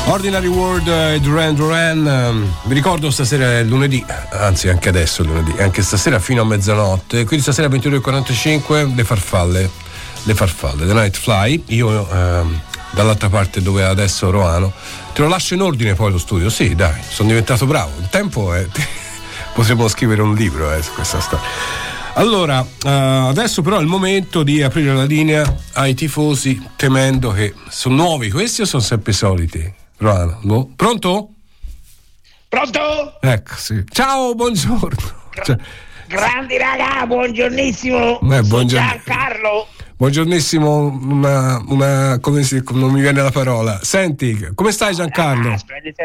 Ordinary 0.10 0.48
World 0.48 0.88
e 0.88 1.20
Duran 1.20 1.54
Duran, 1.54 2.08
ehm, 2.08 2.54
vi 2.64 2.74
ricordo 2.74 3.12
stasera 3.12 3.58
è 3.58 3.64
lunedì, 3.64 4.04
anzi 4.32 4.70
anche 4.70 4.88
adesso 4.88 5.22
è 5.22 5.26
lunedì, 5.26 5.54
anche 5.60 5.82
stasera 5.82 6.18
fino 6.20 6.42
a 6.42 6.46
mezzanotte, 6.46 7.26
quindi 7.26 7.42
stasera 7.42 7.68
22.45 7.68 8.96
le 8.96 9.04
farfalle, 9.04 9.70
le 10.24 10.34
farfalle, 10.34 10.86
The 10.86 10.94
Night 10.94 11.18
Fly, 11.18 11.64
io 11.68 12.10
ehm, 12.10 12.62
dall'altra 12.92 13.28
parte 13.28 13.62
dove 13.62 13.84
adesso 13.84 14.30
Roano, 14.30 14.72
te 15.14 15.22
lo 15.22 15.28
lascio 15.28 15.56
in 15.56 15.62
ordine 15.62 15.94
poi 15.94 16.12
lo 16.12 16.20
studio, 16.20 16.50
sì 16.50 16.74
dai, 16.74 17.02
sono 17.08 17.28
diventato 17.28 17.66
bravo, 17.66 17.92
il 18.00 18.08
tempo 18.10 18.54
è... 18.54 18.66
potremmo 19.54 19.90
scrivere 19.90 20.22
un 20.22 20.36
libro 20.36 20.72
eh, 20.72 20.82
su 20.82 20.94
questa 20.94 21.20
storia. 21.20 21.46
Allora, 22.14 22.66
eh, 22.84 22.90
adesso 22.90 23.62
però 23.62 23.78
è 23.78 23.82
il 23.82 23.88
momento 23.88 24.42
di 24.42 24.64
aprire 24.64 24.94
la 24.94 25.04
linea 25.04 25.56
ai 25.74 25.94
tifosi 25.94 26.66
temendo 26.76 27.32
che 27.32 27.54
sono 27.68 27.96
nuovi 27.96 28.32
questi 28.32 28.62
o 28.62 28.66
sono 28.66 28.82
sempre 28.82 29.12
soliti? 29.14 29.77
Roano, 29.98 30.40
no? 30.44 30.72
Pronto? 30.76 31.30
Pronto? 32.50 33.20
Ecco, 33.22 33.56
sì. 33.56 33.84
Ciao, 33.90 34.36
buongiorno. 34.36 35.16
Cioè, 35.44 35.58
Grandi 36.08 36.58
raga, 36.58 37.06
buongiornissimo. 37.06 38.20
Eh, 38.32 38.42
buongiorno. 38.44 38.88
Giancarlo. 38.88 39.68
Buongiornissimo, 39.98 41.00
una, 41.10 41.62
una- 41.68 42.20
come 42.22 42.44
si, 42.44 42.64
non 42.72 42.92
mi 42.92 43.02
viene 43.02 43.22
la 43.22 43.32
parola. 43.32 43.80
Senti, 43.82 44.50
come 44.54 44.72
stai 44.72 44.94
Giancarlo? 44.94 45.52
Ah, 45.52 45.58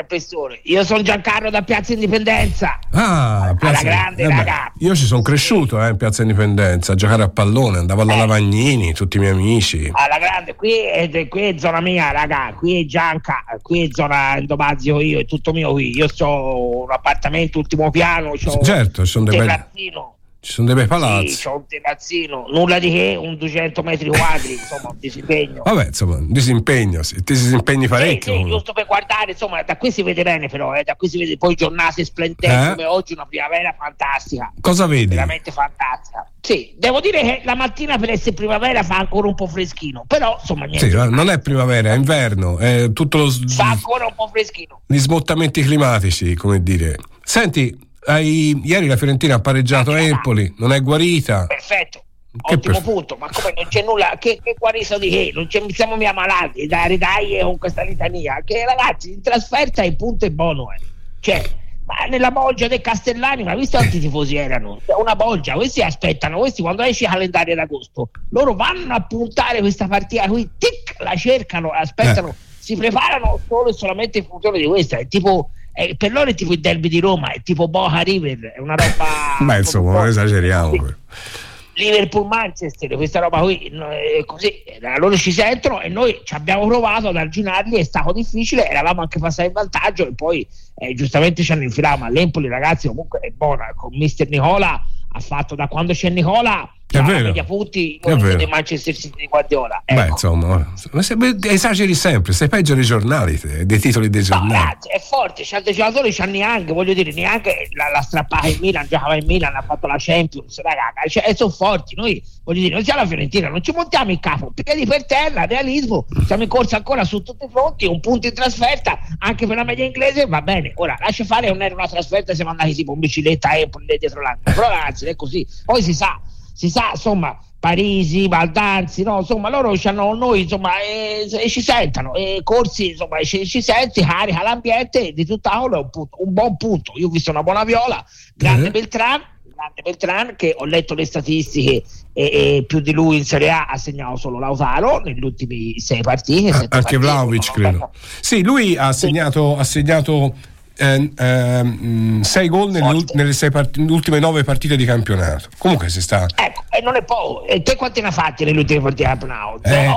il. 0.09 0.61
Io 0.65 0.83
sono 0.85 1.03
Giancarlo 1.03 1.51
da 1.51 1.63
Piazza 1.63 1.93
Indipendenza. 1.93 2.79
Ah, 2.91 3.55
Piazza- 3.59 3.83
grande, 3.83 4.23
eh 4.23 4.27
beh, 4.27 4.35
raga. 4.37 4.73
Io 4.79 4.95
ci 4.95 5.05
sono 5.05 5.21
cresciuto 5.23 5.83
eh, 5.85 5.91
in 5.91 5.97
Piazza 5.97 6.23
Indipendenza 6.23 6.93
a 6.93 6.95
giocare 6.95 7.23
a 7.23 7.29
pallone, 7.29 7.79
andavo 7.79 8.03
alla 8.03 8.17
Lavagnini, 8.17 8.95
tutti 8.95 9.19
i 9.19 9.21
miei 9.21 9.33
amici. 9.33 9.91
Alla 9.93 10.19
grande, 10.19 10.55
qui 10.55 10.73
è, 10.73 11.29
qui 11.29 11.43
è 11.43 11.59
zona 11.59 11.81
mia, 11.81 12.11
raga. 12.11 12.55
Qui 12.57 12.81
è 12.81 12.87
Gianca, 12.87 13.45
qui 13.61 13.85
è 13.85 13.89
zona 13.93 14.39
Indomazio 14.39 15.01
io, 15.01 15.21
è 15.21 15.27
tutto 15.27 15.53
mio 15.53 15.73
qui. 15.73 15.95
Io 15.97 16.07
ho 16.21 16.85
un 16.85 16.91
appartamento 16.91 17.59
ultimo 17.59 17.91
piano, 17.91 18.31
c'ho 18.33 18.59
Certo, 18.63 19.05
ci 19.05 19.11
sono 19.11 19.25
un 19.25 19.31
dei 19.31 19.39
terrazzino. 19.41 20.17
Ci 20.45 20.51
sono 20.55 20.67
dei 20.67 20.75
bei 20.75 20.87
palazzi. 20.89 21.29
Sì, 21.29 21.45
c'ho 21.45 21.55
un 21.55 21.67
terrazzino, 21.69 22.47
nulla 22.53 22.81
di 22.81 22.91
che, 22.91 23.15
un 23.17 23.37
200 23.37 23.81
metri 23.85 24.09
quadri, 24.09 24.55
insomma, 24.59 24.89
un 24.91 24.97
disimpegno. 24.99 25.63
Vabbè, 25.63 25.87
insomma, 25.87 26.17
un 26.17 26.33
disimpegno, 26.33 27.05
sì, 27.05 27.23
ti 27.23 27.33
disimpegni 27.35 27.87
parecchio. 27.87 28.35
sì, 28.35 28.45
giusto 28.47 28.73
per 28.73 28.87
guardare, 28.87 29.31
insomma, 29.31 29.63
da 29.63 29.77
qui 29.77 29.93
si 29.93 30.03
vede 30.03 30.25
bene 30.25 30.49
però, 30.49 30.75
eh, 30.75 30.83
da 30.83 30.97
qui 30.97 31.09
si 31.09 31.19
vede 31.19 31.37
poi 31.37 31.55
giornate 31.55 32.05
splendenti 32.05 32.47
Eh? 32.71 32.71
come 32.71 32.85
oggi, 32.87 33.13
una 33.13 33.25
primavera 33.27 33.73
fantastica, 33.79 34.53
Cosa 34.61 34.87
vedi? 34.87 35.15
veramente 35.15 35.53
fantastica. 35.53 36.27
Sì, 36.41 36.75
devo 36.77 36.99
dire 36.99 37.21
che 37.23 37.43
la 37.45 37.55
mattina 37.55 37.97
per 37.99 38.11
essere 38.11 38.33
primavera 38.35 38.83
fa 38.83 38.97
ancora 38.97 39.29
un 39.29 39.37
po' 39.37 39.47
freschino, 39.47 40.03
però 40.09 40.37
insomma 40.41 40.65
niente, 40.65 40.91
Sì, 40.91 40.97
non 40.97 41.31
è 41.31 41.39
primavera, 41.39 41.93
è 41.93 41.95
inverno, 41.97 42.59
è 42.59 42.93
tutto 42.93 43.19
lo, 43.19 43.31
fa 43.47 43.71
ancora 43.71 44.07
un 44.07 44.15
po' 44.17 44.27
freschino. 44.27 44.81
gli 44.87 44.99
smottamenti 44.99 45.63
climatici, 45.63 46.35
come 46.35 46.61
dire. 46.65 46.97
Senti, 47.23 47.91
hai- 48.07 48.61
ieri 48.65 48.87
la 48.87 48.97
Fiorentina 48.97 49.37
ha 49.37 49.41
pareggiato 49.41 49.95
Empoli, 49.95 50.55
non 50.59 50.73
è 50.73 50.81
guarita. 50.81 51.47
Perfetto. 51.47 52.05
Che 52.33 52.55
Ottimo 52.55 52.73
perfetto. 52.73 52.93
punto, 52.93 53.17
ma 53.17 53.29
come 53.31 53.53
non 53.55 53.67
c'è 53.69 53.83
nulla, 53.83 54.17
che, 54.19 54.41
che 54.43 54.55
guariso 54.59 54.97
di 54.99 55.11
che? 55.11 55.33
Non 55.35 55.47
c'è, 55.49 55.63
siamo 55.69 55.97
mica 55.97 56.15
malati 56.15 56.67
da 56.67 56.85
ridaglie 56.85 57.43
con 57.43 57.59
questa 57.59 57.83
litania. 57.83 58.41
Che 58.43 58.65
ragazzi, 58.65 59.13
in 59.13 59.21
trasferta 59.21 59.85
il 59.85 59.97
punto 59.97 60.25
è 60.25 60.31
buono, 60.31 60.73
eh. 60.73 60.81
Cioè, 61.21 61.43
ma 61.85 62.07
nella 62.09 62.31
bolgia 62.31 62.69
dei 62.69 62.81
Castellani, 62.81 63.43
ma 63.43 63.55
visto 63.55 63.77
quanti 63.77 64.01
tifosi 64.01 64.37
erano? 64.37 64.81
Cioè, 64.87 64.99
Una 64.99 65.15
bolgia, 65.15 65.53
questi 65.55 65.83
aspettano, 65.83 66.39
questi 66.39 66.63
quando 66.63 66.81
esce 66.83 67.05
il 67.05 67.11
calendario 67.11 67.55
d'agosto, 67.55 68.09
loro 68.31 68.55
vanno 68.55 68.95
a 68.95 69.03
puntare 69.03 69.59
questa 69.61 69.87
partita 69.87 70.27
qui, 70.27 70.49
tic, 70.57 70.95
la 71.01 71.15
cercano, 71.17 71.69
aspettano, 71.69 72.29
Eh. 72.29 72.35
si 72.59 72.77
preparano 72.77 73.41
solo 73.47 73.69
e 73.69 73.73
solamente 73.75 74.17
in 74.19 74.25
funzione 74.25 74.59
di 74.59 74.65
questa. 74.65 74.97
È 74.97 75.07
tipo, 75.07 75.51
è- 75.73 75.95
per 75.97 76.13
loro 76.13 76.31
è 76.31 76.35
tipo 76.35 76.53
il 76.53 76.61
derby 76.61 76.89
di 76.89 77.01
Roma, 77.01 77.33
è 77.33 77.43
tipo 77.43 77.69
Boca 77.69 78.01
River, 78.01 78.53
è 78.57 78.61
una 78.61 78.75
roba. 78.75 79.05
Beh, 79.45 79.59
insomma, 79.59 79.93
non 79.93 80.07
esageriamo. 80.07 80.73
Sì. 80.73 81.51
Liverpool 81.75 82.27
Manchester, 82.27 82.95
questa 82.97 83.21
roba 83.21 83.41
qui 83.41 83.57
è 83.69 84.25
così, 84.27 84.63
eh, 84.63 84.79
loro 84.99 85.17
ci 85.17 85.33
sentono 85.33 85.81
e 85.81 85.89
noi 85.89 86.21
ci 86.23 86.35
abbiamo 86.35 86.67
provato 86.67 87.09
ad 87.09 87.17
arginarli, 87.17 87.77
è 87.79 87.83
stato 87.83 88.13
difficile, 88.13 88.69
eravamo 88.69 89.01
anche 89.01 89.19
passati 89.19 89.49
in 89.49 89.55
vantaggio 89.55 90.07
e 90.07 90.13
poi 90.15 90.47
eh, 90.77 90.93
giustamente 90.95 91.43
ci 91.43 91.51
hanno 91.51 91.63
infilato, 91.63 92.01
ma 92.01 92.11
l'Empoli 92.11 92.49
ragazzi 92.49 92.89
comunque 92.89 93.21
è 93.21 93.31
buona, 93.31 93.73
con 93.75 93.97
mister 93.97 94.29
Nicola 94.29 94.81
ha 95.15 95.21
fatto 95.21 95.55
da 95.55 95.67
quando 95.67 95.93
c'è 95.95 96.11
Nicola 96.11 96.71
È 96.93 97.01
la 97.01 97.03
vero. 97.07 97.25
media 97.25 97.45
punti 97.45 97.97
È 98.03 98.15
vero. 98.15 98.37
di 98.37 98.47
Manchester 98.47 98.95
City 98.95 99.21
di 99.21 99.27
Guardiola. 99.27 99.83
Beh, 99.85 99.95
Ecco. 99.95 100.11
insomma, 100.11 100.73
beh, 101.17 101.37
esageri 101.51 101.95
sempre, 101.95 102.33
sei 102.33 102.49
peggio 102.49 102.75
dei 102.75 102.85
giornali, 102.85 103.39
te, 103.39 103.65
dei 103.67 103.79
titoli 103.79 104.09
dei 104.11 104.21
No, 104.21 104.27
giornali. 104.27 104.53
ragazzi, 104.53 104.89
è 104.89 105.01
forte, 105.01 105.43
c'ha 105.45 105.61
dei 105.61 105.75
giocatori, 105.75 106.13
c'ha 106.13 106.25
neanche, 106.27 106.73
voglio 106.73 106.93
dire, 106.95 107.13
neanche 107.13 107.69
la, 107.73 107.89
la 107.91 108.01
strappata 108.03 108.47
in 108.47 108.59
Milan, 108.61 108.87
giocava 108.89 109.17
in 109.17 109.27
Milan, 109.27 109.55
ha 109.57 109.63
fatto 109.63 109.87
la 109.87 109.97
Champions, 109.99 110.61
ragazzi, 110.61 111.09
cioè, 111.09 111.25
e 111.29 111.35
sono 111.35 111.51
forti, 111.51 111.95
noi, 111.97 112.23
voglio 112.45 112.61
dire, 112.61 112.75
noi 112.75 112.85
siamo 112.85 113.01
la 113.01 113.07
Fiorentina, 113.07 113.49
non 113.49 113.63
ci 113.63 113.73
montiamo 113.73 114.11
in 114.11 114.21
capo, 114.21 114.53
piedi 114.55 114.87
per 114.87 115.05
terra, 115.07 115.45
realismo, 115.47 116.07
siamo 116.27 116.43
in 116.43 116.49
corsa 116.49 116.77
ancora 116.77 117.05
su 117.05 117.23
tutti 117.23 117.45
i 117.45 117.49
fronti, 117.51 117.87
un 117.87 118.01
punto 118.01 118.27
in 118.27 118.35
trasferta, 118.35 118.99
anche 119.19 119.47
per 119.47 119.57
la 119.57 119.65
media 119.65 119.85
inglese 119.85 120.27
va 120.27 120.43
bene, 120.43 120.73
ora 120.77 120.97
lascia 121.01 121.25
fare, 121.25 121.49
non 121.49 121.63
era 121.63 121.75
una 121.75 121.89
trasferta, 121.89 122.35
siamo 122.35 122.51
andati 122.51 122.75
tipo 122.75 122.93
in 122.93 122.99
bicicletta 123.01 123.53
e 123.55 123.69
dietro 123.99 124.21
l'angolo, 124.21 124.55
però 124.55 124.69
ragazzi, 124.69 125.07
è 125.07 125.17
così, 125.17 125.47
poi 125.65 125.83
si 125.83 125.95
sa, 125.95 126.21
si 126.53 126.69
sa, 126.69 126.91
insomma, 126.93 127.39
Parisi, 127.59 128.27
Baldanzi, 128.27 129.05
no, 129.05 129.21
insomma, 129.21 129.49
loro 129.49 129.73
c'hanno 129.77 130.13
noi, 130.15 130.43
insomma, 130.43 130.81
e, 130.81 131.29
e 131.31 131.49
ci 131.49 131.61
sentono, 131.61 132.15
e 132.15 132.41
corsi, 132.43 132.91
insomma, 132.91 133.23
ci, 133.23 133.47
ci 133.47 133.63
senti, 133.63 134.05
carica 134.05 134.43
l'ambiente, 134.43 135.13
di 135.13 135.25
tutt'altro 135.25 135.79
è 135.79 135.83
un, 135.83 135.91
punto, 135.91 136.17
un 136.25 136.33
buon 136.33 136.57
punto. 136.57 136.93
Io 136.97 137.07
ho 137.07 137.11
visto 137.11 137.31
una 137.31 137.45
buona 137.45 137.63
viola, 137.63 138.05
grande 138.35 138.67
Eh. 138.67 138.71
Beltran, 138.73 139.23
grande 139.55 139.83
Beltran, 139.83 140.35
che 140.35 140.57
ho 140.59 140.65
letto 140.65 140.95
le 140.95 141.05
statistiche 141.05 141.85
e, 142.13 142.25
e 142.57 142.65
più 142.67 142.81
di 142.81 142.91
lui 142.91 143.19
in 143.19 143.25
Serie 143.25 143.51
A 143.51 143.67
ha 143.67 143.77
segnato 143.77 144.17
solo 144.17 144.41
Lautaro 144.41 144.99
negli 144.99 145.23
ultimi 145.23 145.79
sei 145.79 146.01
partite. 146.01 146.67
Anche 146.69 146.97
Vlaovic, 146.99 147.53
credo. 147.53 147.93
Sì, 148.21 148.43
lui 148.43 148.77
ha 148.77 148.93
segnato, 148.93 149.57
ha 149.57 149.65
segnato 149.65 150.35
eh, 150.83 151.13
ehm, 151.17 152.21
sei 152.23 152.49
gol 152.49 152.73
nelle, 152.73 153.05
nelle 153.15 153.33
sei 153.33 153.51
part- 153.51 153.77
nelle 153.77 153.93
ultime 153.93 154.19
nove 154.19 154.43
partite 154.43 154.75
di 154.75 154.85
campionato. 154.85 155.49
Comunque 155.59 155.89
si 155.89 156.03
sta. 156.03 156.27
Ecco, 156.35 156.65
e 156.71 156.81
non 156.81 156.97
è 156.97 157.03
poco. 157.05 157.47
E 157.47 157.63
te 157.63 157.77
quanti 157.77 158.01
ne 158.01 158.09
ha 158.09 158.11
fatti 158.11 158.45
nelle 158.45 158.59
ultime 158.59 158.81
partite 158.81 159.03
di 159.03 159.09
campionato? 159.09 159.61
Eh. 159.63 159.91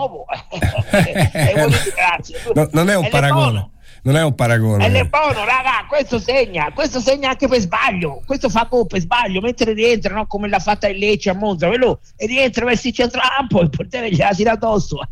E 1.35 1.53
vuol 1.55 1.69
dire, 1.69 1.93
grazie. 1.95 2.37
No, 2.53 2.67
non 2.71 2.89
è 2.89 2.95
un 2.95 3.05
E 3.05 3.09
paragone. 3.09 3.69
Non 4.03 4.15
è 4.15 4.23
un 4.23 4.35
paragone. 4.35 4.85
E 4.85 4.89
Lebono, 4.89 5.43
raga, 5.45 5.85
questo 5.87 6.19
segna, 6.19 6.71
questo 6.75 6.99
segna 6.99 7.29
anche 7.29 7.47
per 7.47 7.59
sbaglio, 7.59 8.21
questo 8.23 8.49
fa 8.49 8.67
gol 8.69 8.85
per 8.85 8.99
sbaglio, 8.99 9.41
mentre 9.41 9.73
rientra, 9.73 10.13
no? 10.13 10.27
come 10.27 10.47
l'ha 10.47 10.59
fatta 10.59 10.87
il 10.87 10.99
Lecce 10.99 11.31
a 11.31 11.33
Monza, 11.33 11.65
quello 11.65 11.99
e 12.15 12.27
rientra 12.27 12.65
verso 12.65 12.87
il 12.87 12.93
centrocampo, 12.93 13.61
il 13.61 13.71
portiere 13.71 14.11
gliela 14.11 14.31
tira 14.31 14.51
addosso 14.51 14.99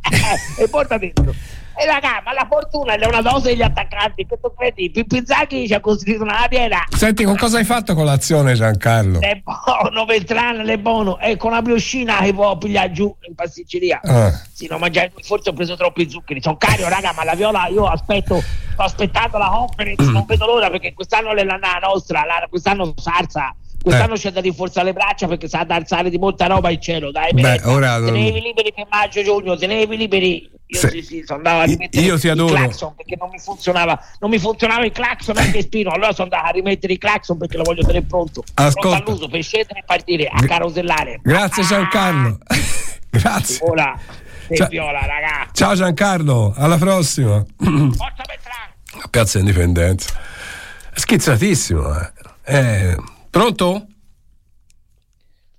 e 0.59 0.67
porta 0.69 0.99
dentro. 0.99 1.33
E 1.75 1.85
raga, 1.85 2.21
ma 2.23 2.33
la 2.33 2.45
fortuna 2.49 2.93
è 2.93 3.05
una 3.05 3.21
dose 3.21 3.49
degli 3.49 3.63
attaccanti, 3.63 4.25
che 4.25 4.37
tu 4.39 4.53
credi? 4.55 4.91
Pizzaghi 4.91 5.65
ci 5.67 5.73
ha 5.73 5.79
costruito 5.79 6.21
una 6.21 6.37
barriera, 6.39 6.83
Senti, 6.89 7.23
con 7.23 7.35
cosa 7.35 7.57
hai 7.57 7.63
fatto 7.63 7.95
colazione, 7.95 8.53
Giancarlo? 8.53 9.19
Lebono, 9.19 10.05
Beltrano, 10.05 10.61
Lebono, 10.61 11.19
e 11.19 11.35
con 11.35 11.51
una 11.51 11.61
brioscina 11.63 12.19
che 12.19 12.33
può 12.33 12.55
pigliare 12.57 12.91
giù 12.91 13.13
in 13.27 13.33
pasticceria. 13.33 13.99
Ah. 14.03 14.31
Sì, 14.51 14.67
no, 14.69 14.77
mangiare, 14.77 15.11
forse 15.23 15.49
ho 15.49 15.53
preso 15.53 15.75
troppi 15.75 16.07
zuccheri. 16.09 16.41
Sono 16.41 16.57
caro, 16.57 16.87
raga, 16.87 17.11
ma 17.15 17.23
la 17.23 17.33
viola 17.33 17.67
io 17.67 17.85
aspetto, 17.87 18.39
sto 18.39 18.81
aspettando 18.81 19.37
la 19.39 19.49
conference, 19.49 20.03
non 20.11 20.25
vedo 20.27 20.45
l'ora 20.45 20.69
perché 20.69 20.93
quest'anno 20.93 21.31
è 21.31 21.43
la 21.43 21.57
la 21.57 21.79
nostra, 21.81 22.23
la- 22.23 22.45
quest'anno 22.49 22.93
Sarsa. 22.97 23.55
Quest'anno 23.83 24.13
Eh. 24.13 24.17
c'è 24.17 24.31
da 24.31 24.39
rinforzare 24.39 24.85
le 24.87 24.93
braccia 24.93 25.27
perché 25.27 25.47
sa 25.49 25.63
da 25.65 25.75
alzare 25.75 26.09
di 26.09 26.17
molta 26.17 26.47
roba 26.47 26.69
in 26.69 26.81
cielo, 26.81 27.11
dai. 27.11 27.33
Beh, 27.33 27.61
ora- 27.65 28.01
Tenevi 28.01 28.39
liberi 28.41 28.71
per 28.73 28.87
maggio, 28.89 29.21
giugno, 29.23 29.57
tenevi 29.57 29.97
liberi. 29.97 30.49
Io 30.65 30.79
Se- 30.79 30.89
sì, 30.89 31.01
sì, 31.03 31.23
sono 31.25 31.37
andato 31.39 31.59
a 31.59 31.63
rimettere 31.65 32.03
io 32.03 32.17
ti 32.17 32.29
adoro. 32.29 32.53
il 32.53 32.59
clacson 32.59 32.95
perché 32.95 33.15
non 33.19 33.29
mi 33.29 33.37
funzionava, 33.37 33.99
non 34.19 34.29
mi 34.31 34.39
funzionava 34.39 34.85
il 34.85 34.91
clacson 34.91 35.37
anche 35.37 35.61
spino. 35.61 35.91
Allora 35.91 36.13
sono 36.13 36.29
andato 36.31 36.47
a 36.47 36.51
rimettere 36.51 36.93
il 36.93 36.99
clacson 36.99 37.37
perché 37.37 37.57
lo 37.57 37.63
voglio 37.63 37.81
tenere 37.81 38.05
pronto. 38.05 38.43
Ascolta. 38.55 38.89
Pronto 38.89 39.11
all'uso 39.11 39.27
per 39.27 39.43
scendere 39.43 39.79
e 39.81 39.83
partire 39.85 40.27
a 40.31 40.39
carosellare. 40.41 41.19
Grazie, 41.21 41.63
Giancarlo. 41.63 42.37
Grazie. 43.11 43.57
Ora, 43.69 43.99
sei 44.47 44.57
Ciao. 44.57 44.67
viola, 44.69 44.99
ragazzi. 45.05 45.49
Ciao, 45.53 45.75
Giancarlo. 45.75 46.53
Alla 46.57 46.77
prossima. 46.77 47.43
Forza 47.57 48.23
Beltrán. 48.25 49.01
A 49.03 49.07
Piazza 49.09 49.37
Indipendenza. 49.39 50.13
Schizzatissimo. 50.95 51.99
Eh. 51.99 52.11
Eh, 52.45 52.95
pronto? 53.43 53.87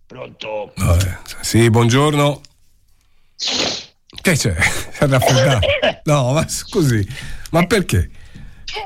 Pronto? 0.07 0.73
Vabbè, 0.77 1.17
Sì, 1.41 1.69
buongiorno. 1.71 2.41
Che 3.37 4.33
c'è? 4.37 4.37
Si 4.37 4.55
è 5.03 5.07
raffreddato. 5.09 5.67
No, 6.05 6.33
ma 6.33 6.47
scusi, 6.49 7.05
ma 7.51 7.67
perché? 7.67 8.11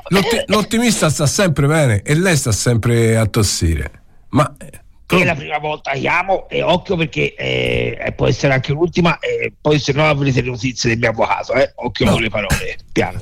L'otti- 0.07 0.41
l'ottimista 0.47 1.09
sta 1.11 1.27
sempre 1.27 1.67
bene 1.67 2.01
e 2.01 2.15
lei 2.15 2.35
sta 2.35 2.51
sempre 2.51 3.15
a 3.15 3.27
tossire. 3.27 3.91
Ma 4.29 4.55
eh, 4.57 4.81
È 5.05 5.23
la 5.23 5.35
prima 5.35 5.59
volta 5.59 5.91
che 5.91 5.99
chiamo 5.99 6.49
e 6.49 6.63
occhio 6.63 6.95
perché 6.95 7.35
eh, 7.35 7.95
eh, 7.99 8.11
può 8.13 8.25
essere 8.27 8.53
anche 8.53 8.71
l'ultima 8.71 9.19
e 9.19 9.53
poi 9.59 9.77
se 9.79 9.91
no 9.93 10.07
avrete 10.07 10.41
le 10.41 10.49
notizie 10.49 10.89
del 10.89 10.97
mio 10.99 11.09
avvocato, 11.11 11.53
eh? 11.53 11.71
Occhio 11.75 12.05
No. 12.05 12.11
con 12.13 12.21
le 12.21 12.29
parole, 12.29 12.77
piano. 12.91 13.21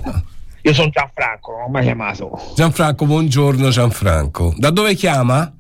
Io 0.62 0.74
sono 0.74 0.90
Gianfranco, 0.90 1.52
non 1.52 1.62
ho 1.64 1.68
mai 1.70 1.84
chiamato. 1.84 2.54
Gianfranco, 2.56 3.06
buongiorno 3.06 3.70
Gianfranco. 3.70 4.54
Da 4.58 4.70
dove 4.70 4.96
chiama? 4.96 5.54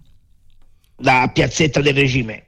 Da 0.99 1.29
Piazzetta 1.31 1.79
del 1.79 1.93
Regime. 1.93 2.45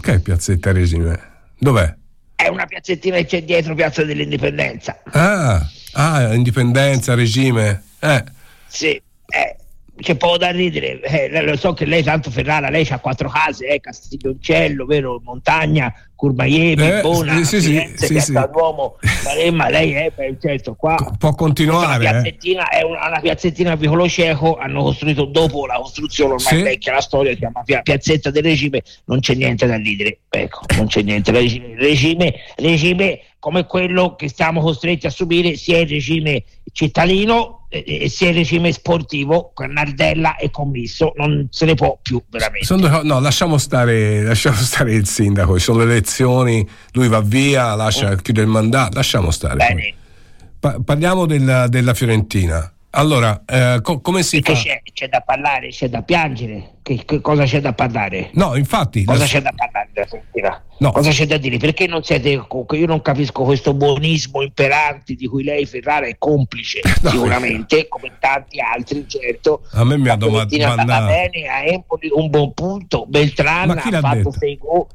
Che 0.00 0.18
Piazzetta 0.20 0.72
Regime? 0.72 1.20
Dov'è? 1.58 1.94
È 2.34 2.48
una 2.48 2.66
piazzettina 2.66 3.16
che 3.18 3.24
c'è 3.26 3.44
dietro 3.44 3.74
Piazza 3.76 4.02
dell'Indipendenza. 4.02 5.00
Ah, 5.12 5.64
ah, 5.92 6.34
indipendenza, 6.34 7.14
regime. 7.14 7.84
Eh, 8.00 8.24
Sì, 8.66 9.00
eh, 9.28 9.56
c'è 10.02 10.16
poco 10.16 10.36
da 10.38 10.50
ridere. 10.50 11.00
Eh, 11.00 11.42
lo 11.42 11.56
so 11.56 11.72
che 11.72 11.84
lei, 11.86 12.02
tanto 12.02 12.30
Ferrara, 12.30 12.68
lei 12.68 12.86
ha 12.90 12.98
quattro 12.98 13.28
case, 13.28 13.66
eh, 13.66 13.80
Castiglioncello, 13.80 14.84
vero? 14.84 15.20
Montagna, 15.24 15.92
Curmaiemi, 16.14 16.86
Eh, 16.86 17.00
Bona, 17.00 17.42
sì, 17.42 17.60
Firenze, 17.60 18.06
sì, 18.06 18.20
sì. 18.20 18.32
Duomo, 18.52 18.98
Maremma, 19.24 19.68
lei 19.68 19.92
è, 19.92 20.12
beh, 20.14 20.36
certo, 20.40 20.74
qua... 20.74 20.94
può 20.94 21.06
Questa 21.08 21.28
è 21.28 21.34
continuare. 21.34 21.86
una 21.86 21.96
eh. 21.96 21.98
piazzettina, 21.98 22.68
è 22.68 22.82
una, 22.82 23.06
una 23.08 23.20
piazzettina 23.20 23.72
a 23.72 23.76
Vicolo 23.76 24.08
Cieco, 24.08 24.56
hanno 24.56 24.82
costruito 24.82 25.24
dopo 25.24 25.66
la 25.66 25.74
costruzione, 25.76 26.34
ormai 26.34 26.56
Sì. 26.56 26.62
vecchia 26.62 26.92
la 26.92 27.00
storia, 27.00 27.32
si 27.32 27.38
chiama 27.38 27.62
Pia- 27.64 27.82
Piazzetta 27.82 28.30
del 28.30 28.42
Regime, 28.44 28.82
non 29.06 29.20
c'è 29.20 29.34
niente 29.34 29.66
da 29.66 29.76
ridere, 29.76 30.18
ecco, 30.28 30.60
non 30.76 30.86
c'è 30.86 31.02
niente 31.02 31.32
ridere. 31.32 31.74
Regime, 31.76 32.34
regime 32.56 33.20
come 33.42 33.66
quello 33.66 34.14
che 34.14 34.30
siamo 34.32 34.60
costretti 34.60 35.08
a 35.08 35.10
subire, 35.10 35.56
sia 35.56 35.78
il 35.78 35.88
regime 35.88 36.44
cittadino 36.70 37.66
eh, 37.70 37.82
eh, 38.02 38.08
sia 38.08 38.28
il 38.28 38.36
regime 38.36 38.70
sportivo, 38.70 39.50
con 39.52 39.72
Nardella 39.72 40.36
e 40.36 40.52
commisso, 40.52 41.12
non 41.16 41.48
se 41.50 41.64
ne 41.64 41.74
può 41.74 41.98
più 42.00 42.22
veramente. 42.28 42.64
Sono 42.64 43.02
no, 43.02 43.18
lasciamo 43.18 43.58
stare, 43.58 44.22
lasciamo 44.22 44.58
stare 44.58 44.92
il 44.92 45.08
sindaco, 45.08 45.58
ci 45.58 45.64
sono 45.64 45.78
le 45.78 45.90
elezioni, 45.90 46.64
lui 46.92 47.08
va 47.08 47.20
via, 47.20 47.74
lascia 47.74 48.14
chiude 48.14 48.42
il 48.42 48.46
mandato, 48.46 48.94
lasciamo 48.94 49.32
stare. 49.32 49.96
Pa- 50.60 50.78
parliamo 50.84 51.26
della, 51.26 51.66
della 51.66 51.94
Fiorentina. 51.94 52.71
Allora, 52.94 53.42
eh, 53.46 53.78
co- 53.82 54.00
come 54.02 54.22
si 54.22 54.42
fa? 54.42 54.52
c'è? 54.52 54.82
C'è 54.92 55.08
da 55.08 55.20
parlare, 55.20 55.68
c'è 55.68 55.88
da 55.88 56.02
piangere, 56.02 56.74
che, 56.82 57.02
che 57.06 57.22
cosa 57.22 57.44
c'è 57.44 57.60
da 57.62 57.72
parlare? 57.72 58.28
No, 58.34 58.54
infatti, 58.54 59.04
Cosa 59.04 59.20
la- 59.20 59.24
c'è 59.24 59.40
da 59.40 59.52
parlare 59.56 59.88
Fiorentina? 59.94 60.62
No. 60.78 60.90
Cosa 60.92 61.10
c'è 61.10 61.26
da 61.26 61.38
dire? 61.38 61.56
Perché 61.56 61.86
non 61.86 62.02
siete? 62.02 62.28
Io 62.28 62.86
non 62.86 63.00
capisco 63.00 63.44
questo 63.44 63.72
buonismo 63.72 64.42
imperante 64.42 65.14
di 65.14 65.26
cui 65.26 65.42
lei 65.42 65.64
Ferrara 65.64 66.06
è 66.06 66.16
complice, 66.18 66.80
No, 67.00 67.08
sicuramente, 67.10 67.88
come 67.88 68.12
tanti 68.20 68.60
altri, 68.60 69.06
certo. 69.08 69.62
a 69.72 69.84
me 69.84 69.96
mi 69.96 70.08
ha 70.10 70.16
Fiorentina 70.18 70.68
va 70.68 70.70
domandato. 70.74 71.06
bene, 71.06 71.48
a 71.48 71.64
Empoli 71.64 72.10
un 72.12 72.28
buon 72.28 72.52
punto, 72.52 73.06
Beltran 73.06 73.68
Ma 73.68 73.76
chi 73.76 73.94
ha 73.94 74.00
fatto 74.00 74.32
sei 74.32 74.58
gol. 74.58 74.86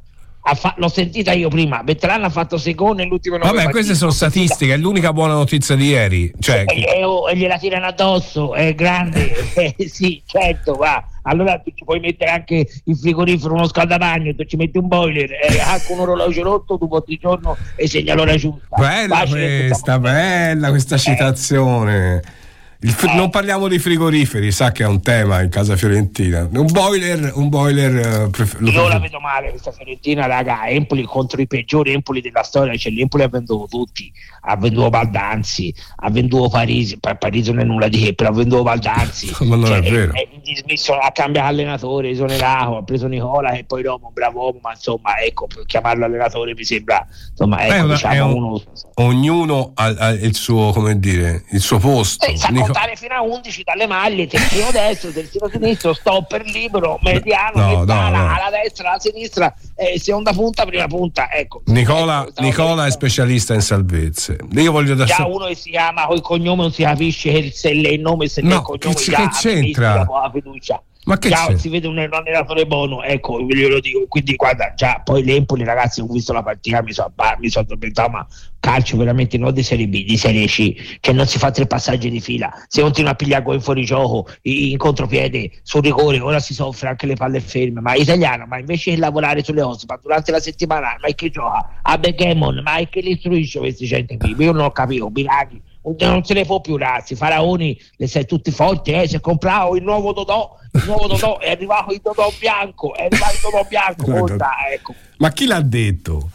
Fa- 0.55 0.73
l'ho 0.77 0.87
sentita 0.87 1.33
io 1.33 1.49
prima, 1.49 1.83
Beltran 1.83 2.23
ha 2.23 2.29
fatto 2.29 2.57
sei 2.57 2.75
gol 2.75 2.95
nell'ultimo 2.95 3.37
nove 3.37 3.51
Vabbè, 3.51 3.69
queste 3.69 3.95
sono 3.95 4.11
statistiche, 4.11 4.73
è 4.73 4.77
l'unica 4.77 5.13
buona 5.13 5.33
notizia 5.33 5.75
di 5.75 5.87
ieri. 5.87 6.31
Cioè, 6.39 6.63
e, 6.65 6.99
e- 6.99 7.03
oh, 7.03 7.29
e 7.29 7.35
gliela 7.35 7.57
tirano 7.57 7.87
addosso, 7.87 8.53
è 8.53 8.73
grande, 8.75 9.53
eh, 9.55 9.75
sì, 9.87 10.21
certo, 10.25 10.73
va. 10.73 11.03
Allora 11.23 11.59
tu 11.59 11.71
ci 11.75 11.83
puoi 11.83 11.99
mettere 11.99 12.31
anche 12.31 12.65
il 12.85 12.95
frigorifero, 12.95 13.53
uno 13.53 13.67
scaldabagno, 13.67 14.33
tu 14.33 14.45
ci 14.45 14.55
metti 14.55 14.77
un 14.77 14.87
boiler, 14.87 15.29
eh, 15.31 15.59
anche 15.59 15.91
un 15.91 15.99
orologio 15.99 16.41
rotto, 16.43 16.77
tu 16.77 16.87
porti 16.87 17.13
il 17.13 17.19
giorno 17.19 17.57
e 17.75 17.87
segna 17.87 18.13
l'ora 18.15 18.35
giusta. 18.35 18.77
Bella 18.77 19.15
Facile, 19.15 19.67
questa, 19.67 19.99
bella 19.99 20.69
questa 20.69 20.97
citazione. 20.97 22.21
Il 22.23 22.46
fr- 22.80 23.13
non 23.13 23.30
parliamo 23.30 23.67
di 23.67 23.80
frigoriferi, 23.80 24.51
sa 24.51 24.71
che 24.71 24.84
è 24.84 24.88
un 24.88 25.01
tema 25.01 25.41
in 25.41 25.49
casa 25.49 25.75
fiorentina. 25.75 26.47
Un 26.51 26.67
boiler, 26.71 27.32
un 27.36 27.49
boiler 27.49 28.30
pref- 28.30 28.59
lo 28.59 28.69
Io 28.69 28.88
la 28.88 28.99
vedo 28.99 29.19
male 29.19 29.49
questa 29.49 29.71
Fiorentina, 29.71 30.25
raga. 30.25 30.67
Empoli 30.67 31.03
contro 31.03 31.41
i 31.41 31.47
peggiori 31.47 31.91
Empoli 31.93 32.21
della 32.21 32.43
storia. 32.43 32.75
Cioè, 32.75 32.91
l'Empoli 32.91 33.23
ha 33.23 33.28
venduto 33.28 33.67
tutti. 33.69 34.11
Ha 34.49 34.55
venduto 34.55 34.89
Baldanzi, 34.89 35.73
ha 35.97 36.09
venduto 36.09 36.47
Parisi. 36.49 36.97
Pa- 36.99 37.15
Parisi 37.15 37.51
non 37.51 37.61
è 37.61 37.63
nulla 37.65 37.89
di 37.89 37.99
che, 37.99 38.13
però 38.13 38.30
ha 38.30 38.34
venduto 38.34 38.63
Baldanzi. 38.63 39.36
Ma 39.43 39.55
non 39.57 39.73
è 39.73 39.82
vero. 39.82 40.13
È, 40.13 40.28
dismesso, 40.41 40.93
ha 40.97 41.11
cambiato 41.11 41.49
allenatore, 41.49 42.09
esonerato, 42.11 42.78
ha 42.78 42.84
preso 42.84 43.07
Nicola 43.07 43.51
e 43.51 43.65
poi 43.65 43.82
dopo 43.84 44.07
un 44.07 44.13
bravo 44.13 44.43
uomo. 44.43 44.59
Ma 44.61 44.71
insomma, 44.71 45.17
ecco, 45.19 45.47
chiamarlo 45.65 46.05
allenatore 46.05 46.53
mi 46.53 46.63
sembra, 46.63 47.05
insomma, 47.32 47.57
È 47.57 47.71
ecco, 47.73 47.84
una- 47.86 47.93
diciamo 47.95 48.13
è 48.15 48.19
un- 48.21 48.43
uno. 48.43 48.61
Ognuno 48.99 49.71
ha, 49.75 49.86
ha 49.97 50.09
il 50.11 50.34
suo, 50.36 50.71
come 50.71 50.97
dire, 50.99 51.43
il 51.51 51.59
suo 51.59 51.78
posto. 51.80 52.25
Eh, 52.25 52.38
contare 52.74 52.95
fino 52.95 53.13
a 53.15 53.22
11 53.22 53.63
dalle 53.63 53.88
maglie, 53.88 54.28
terzino 54.28 54.72
destro, 54.72 55.11
terzino 55.11 55.49
sinistro, 55.49 55.93
stopper 55.93 56.43
libero, 56.45 56.99
mediano, 57.01 57.59
No, 57.59 57.72
no, 57.72 57.80
mezzala, 57.80 58.18
no. 58.18 58.34
alla 58.34 58.49
destra, 58.61 58.89
alla 58.89 58.99
sinistra, 58.99 59.53
eh, 59.76 59.99
seconda 59.99 60.32
punta, 60.34 60.65
prima 60.65 60.88
punta. 60.88 61.32
Ecco. 61.32 61.61
Nicola, 61.65 62.26
Ecco, 62.28 62.41
Nicola 62.41 62.86
è 62.86 62.91
specialista 62.91 63.53
in 63.53 63.61
salvezze. 63.61 64.38
Io 64.51 64.72
voglio 64.72 64.95
da 64.95 65.05
Già 65.05 65.26
uno 65.26 65.45
che 65.45 65.55
si 65.55 65.70
chiama 65.70 66.05
col 66.05 66.22
cognome 66.22 66.61
non 66.61 66.72
si 66.72 66.84
capisce 66.84 67.51
se 67.51 67.74
lei 67.74 67.95
il 67.95 68.01
nome 68.01 68.28
se 68.28 68.41
No, 68.41 68.55
il 68.55 68.61
cognome 68.61 68.95
che 68.95 69.11
che 69.11 69.30
c'entra? 69.39 70.05
poca 70.05 70.30
fiducia. 70.32 70.82
Ma 71.07 71.17
che 71.17 71.29
c'è? 71.29 71.57
si 71.57 71.69
vede 71.69 71.87
un 71.87 71.97
allenatore 71.97 72.67
buono, 72.67 73.01
ecco, 73.01 73.41
glielo 73.41 73.79
dico. 73.79 74.05
Quindi 74.09 74.35
guarda, 74.35 74.73
già 74.75 75.01
poi 75.03 75.23
l'Empoli, 75.23 75.63
ragazzi, 75.63 76.01
ho 76.01 76.05
visto 76.05 76.33
la 76.33 76.43
partita, 76.43 76.83
mi 76.83 76.91
sono 76.91 77.13
mi 77.39 77.49
sono 77.49 77.63
addormentato, 77.63 78.09
ma 78.09 78.27
calcio 78.59 78.97
veramente 78.97 79.37
non 79.37 79.53
di 79.53 79.63
Serie 79.63 79.87
B, 79.87 80.03
di 80.03 80.17
Serie 80.17 80.45
C, 80.47 80.99
che 80.99 81.13
non 81.13 81.25
si 81.25 81.37
fa 81.37 81.49
tre 81.51 81.65
passaggi 81.65 82.09
di 82.09 82.19
fila, 82.19 82.51
se 82.67 82.81
continua 82.81 83.11
a 83.11 83.15
pigliare 83.15 83.41
gol 83.41 83.55
in 83.55 83.61
fuorigioco, 83.61 84.27
in 84.41 84.77
contropiede, 84.77 85.51
sul 85.63 85.81
rigore, 85.81 86.19
ora 86.19 86.39
si 86.39 86.53
soffre 86.53 86.89
anche 86.89 87.05
le 87.05 87.15
palle 87.15 87.39
ferme, 87.39 87.79
ma 87.79 87.95
italiano, 87.95 88.45
ma 88.45 88.59
invece 88.59 88.91
che 88.91 88.97
lavorare 88.97 89.41
sulle 89.41 89.61
ossa, 89.61 89.85
ma 89.87 89.97
durante 90.01 90.31
la 90.31 90.41
settimana, 90.41 90.97
ma 90.99 91.07
è 91.07 91.15
che 91.15 91.29
gioca? 91.29 91.79
A 91.83 91.97
backgammon, 91.97 92.61
ma 92.61 92.75
è 92.75 92.89
che 92.89 92.99
li 92.99 93.11
istruisce 93.11 93.59
questi 93.59 93.85
gente 93.85 94.17
qui? 94.17 94.35
Io 94.37 94.51
non 94.51 94.65
ho 94.65 94.71
capito, 94.71 95.09
Biraghi, 95.09 95.61
non 95.99 96.23
se 96.23 96.33
ne 96.33 96.45
può 96.45 96.59
più 96.61 96.77
razzi, 96.77 97.15
Faraoni 97.15 97.79
le 97.97 98.07
sei 98.07 98.25
tutti 98.25 98.51
forti, 98.51 98.91
eh? 98.91 99.07
si 99.07 99.15
è 99.15 99.19
comprato 99.19 99.75
il 99.75 99.83
nuovo 99.83 100.13
Dodò, 100.13 100.55
il 100.73 100.83
nuovo 100.85 101.07
Dodò, 101.07 101.39
è 101.39 101.51
arrivato 101.51 101.93
il 101.93 102.01
Dodò 102.01 102.31
bianco, 102.39 102.93
è 102.95 103.05
arrivato 103.05 103.33
il 103.33 103.39
Dodò 103.41 103.65
bianco, 103.67 104.05
Dai, 104.11 104.19
conta, 104.19 104.51
ecco. 104.71 104.93
Ma 105.17 105.31
chi 105.31 105.45
l'ha 105.45 105.61
detto? 105.61 106.29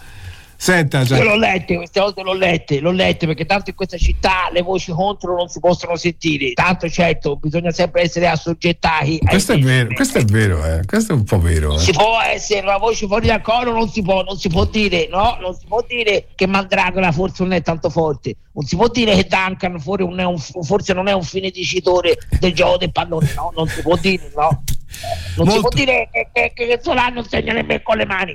Senta, 0.63 1.01
Io 1.01 1.25
l'ho 1.25 1.35
lette, 1.35 1.75
queste 1.75 1.99
volte 1.99 2.23
l'ho 2.23 2.35
lette, 2.35 2.79
l'ho 2.79 2.93
lette 2.93 3.27
perché 3.27 3.45
tanto 3.47 3.71
in 3.71 3.75
questa 3.75 3.97
città 3.97 4.49
le 4.53 4.63
voci 4.63 4.93
contro 4.93 5.35
non 5.35 5.49
si 5.49 5.59
possono 5.59 5.97
sentire. 5.97 6.53
Tanto 6.53 6.89
certo, 6.89 7.35
bisogna 7.35 7.73
sempre 7.73 8.03
essere 8.03 8.29
assoggettati. 8.29 9.19
questo 9.19 9.55
è 9.55 9.59
vero, 9.59 9.93
questo 9.93 10.19
è 10.19 10.25
vero, 10.25 10.65
eh. 10.65 10.83
questo 10.87 11.15
è 11.15 11.17
un 11.17 11.25
po' 11.25 11.41
vero. 11.41 11.75
eh. 11.75 11.79
Si 11.81 11.91
può 11.91 12.17
essere 12.25 12.61
una 12.61 12.77
voce 12.79 13.09
fuori 13.09 13.27
dal 13.27 13.41
coro, 13.41 13.73
non 13.73 13.89
si 13.89 14.03
può, 14.03 14.23
non 14.23 14.39
si 14.39 14.49
può 14.51 14.65
dire, 14.67 15.09
no? 15.11 15.37
Non 15.41 15.53
si 15.53 15.67
può 15.67 15.85
dire 15.85 16.29
che 16.37 16.47
Mandragola 16.47 17.11
forse 17.11 17.43
non 17.43 17.55
è 17.55 17.63
tanto 17.63 17.91
forte, 17.91 18.37
non 18.53 18.65
si 18.65 18.77
può 18.77 18.87
dire 18.87 19.17
che 19.17 19.27
Duncan 19.29 19.81
fuori 19.81 20.05
non 20.05 20.21
è 20.21 20.25
un- 20.25 20.39
forse 20.39 20.93
non 20.93 21.09
è 21.09 21.13
un 21.13 21.25
fine 21.25 21.51
dicitore 21.51 22.17
del 22.39 22.55
gioco 22.55 22.77
del 22.77 22.93
pallone, 22.93 23.33
no? 23.35 23.53
Non 23.57 23.67
si 23.67 23.83
può 23.83 23.97
dire, 23.97 24.31
no? 24.37 24.63
Non 25.37 25.47
si 25.47 25.53
Molto- 25.55 25.61
può 25.61 25.69
dire 25.71 26.09
che, 26.13 26.29
che, 26.33 26.53
che 26.55 26.81
Solano 26.83 27.25
nemmeno 27.31 27.81
con 27.83 27.97
le 27.97 28.07
mani. 28.07 28.33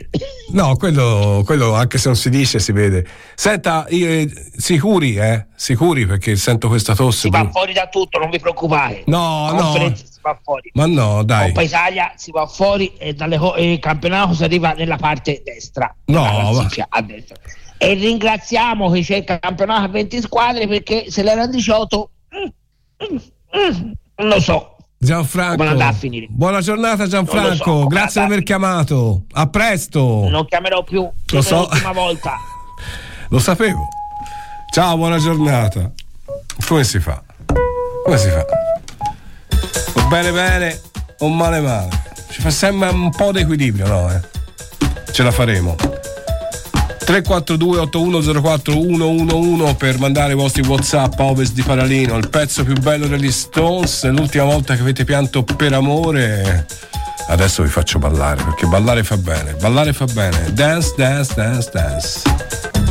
No, 0.51 0.75
quello, 0.75 1.43
quello 1.45 1.73
anche 1.75 1.97
se 1.97 2.07
non 2.07 2.15
si 2.17 2.29
dice 2.29 2.59
si 2.59 2.71
vede. 2.71 3.05
Senta, 3.35 3.85
io- 3.89 4.29
sicuri, 4.55 5.15
eh? 5.15 5.45
Sicuri 5.55 6.05
perché 6.05 6.35
sento 6.35 6.67
questa 6.67 6.95
tosse. 6.95 7.19
Si 7.21 7.29
va 7.29 7.49
fuori 7.49 7.73
da 7.73 7.87
tutto, 7.87 8.19
non 8.19 8.29
vi 8.29 8.39
preoccupate. 8.39 9.03
No, 9.05 9.51
no. 9.51 9.73
Si 9.95 10.19
va 10.21 10.37
fuori. 10.43 10.71
Ma 10.73 10.85
no, 10.87 11.23
dai. 11.23 11.47
Coppa 11.47 11.61
Italia 11.61 12.13
si 12.15 12.31
va 12.31 12.45
fuori 12.47 12.93
e 12.97 13.13
dalle 13.13 13.39
il 13.57 13.79
campionato 13.79 14.33
si 14.33 14.43
arriva 14.43 14.73
nella 14.73 14.97
parte 14.97 15.41
destra. 15.43 15.93
No, 16.05 16.21
ma- 16.23 16.67
a 16.89 17.01
destra. 17.01 17.35
E 17.79 17.93
ringraziamo 17.93 18.89
che 18.89 19.01
c'è 19.01 19.17
il 19.17 19.23
campionato 19.23 19.83
a 19.83 19.87
20 19.87 20.21
squadre 20.21 20.67
perché 20.67 21.11
se 21.11 21.21
l'era 21.21 21.45
18 21.45 22.09
mm, 22.35 23.13
mm, 23.13 23.15
mm, 23.15 23.91
non 24.15 24.27
lo 24.29 24.39
so. 24.41 24.76
Gianfranco. 24.99 25.63
Buona 26.29 26.59
giornata 26.59 27.05
Gianfranco, 27.05 27.81
so, 27.81 27.87
grazie 27.87 28.21
di 28.21 28.27
aver 28.31 28.43
chiamato. 28.43 29.23
A 29.33 29.47
presto. 29.47 30.27
Non 30.27 30.45
chiamerò 30.45 30.83
più 30.83 31.07
Lo 31.31 31.41
so. 31.41 31.59
l'ultima 31.69 31.91
volta. 31.91 32.35
Lo 33.29 33.39
sapevo. 33.39 33.87
Ciao, 34.73 34.97
buona 34.97 35.17
giornata. 35.19 35.91
Come 36.65 36.83
si 36.83 36.99
fa? 36.99 37.21
Come 38.03 38.17
si 38.17 38.29
fa? 38.29 38.45
O 39.95 40.07
bene 40.07 40.31
bene 40.31 40.81
o 41.19 41.27
male 41.27 41.59
male. 41.59 41.89
Ci 42.29 42.41
fa 42.41 42.49
sempre 42.49 42.89
un 42.89 43.09
po' 43.11 43.31
di 43.31 43.39
equilibrio, 43.41 43.87
no? 43.87 44.11
Eh? 44.11 44.21
Ce 45.11 45.23
la 45.23 45.31
faremo. 45.31 45.75
342 47.07 47.79
8104 47.79 48.73
111 48.73 49.75
per 49.75 49.97
mandare 49.97 50.33
i 50.33 50.35
vostri 50.35 50.61
whatsapp 50.63 51.17
a 51.17 51.23
Ovest 51.23 51.53
di 51.53 51.61
Paralino. 51.61 52.17
Il 52.17 52.27
pezzo 52.27 52.65
più 52.65 52.73
bello 52.73 53.07
degli 53.07 53.31
Stones 53.31 54.03
l'ultima 54.09 54.43
volta 54.43 54.75
che 54.75 54.81
avete 54.81 55.05
pianto 55.05 55.41
per 55.41 55.71
amore. 55.71 56.65
Adesso 57.29 57.63
vi 57.63 57.69
faccio 57.69 57.97
ballare 57.97 58.43
perché 58.43 58.65
ballare 58.65 59.05
fa 59.05 59.15
bene 59.15 59.53
ballare 59.53 59.93
fa 59.93 60.03
bene. 60.03 60.51
Dance 60.51 60.95
dance 60.97 61.33
dance 61.33 61.69
dance 61.71 62.86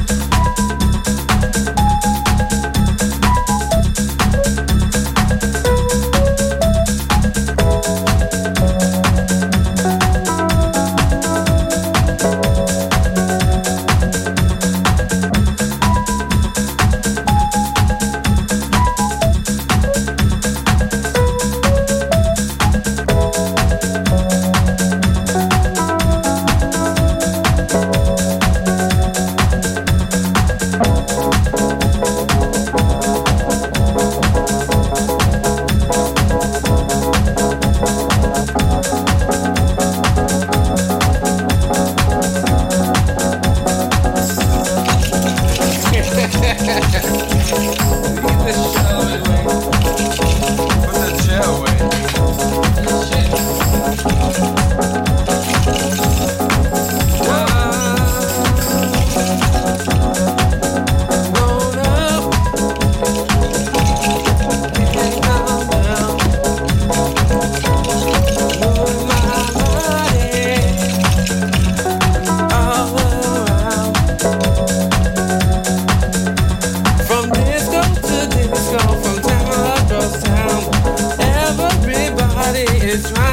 it's 82.96 83.12
right. 83.12 83.25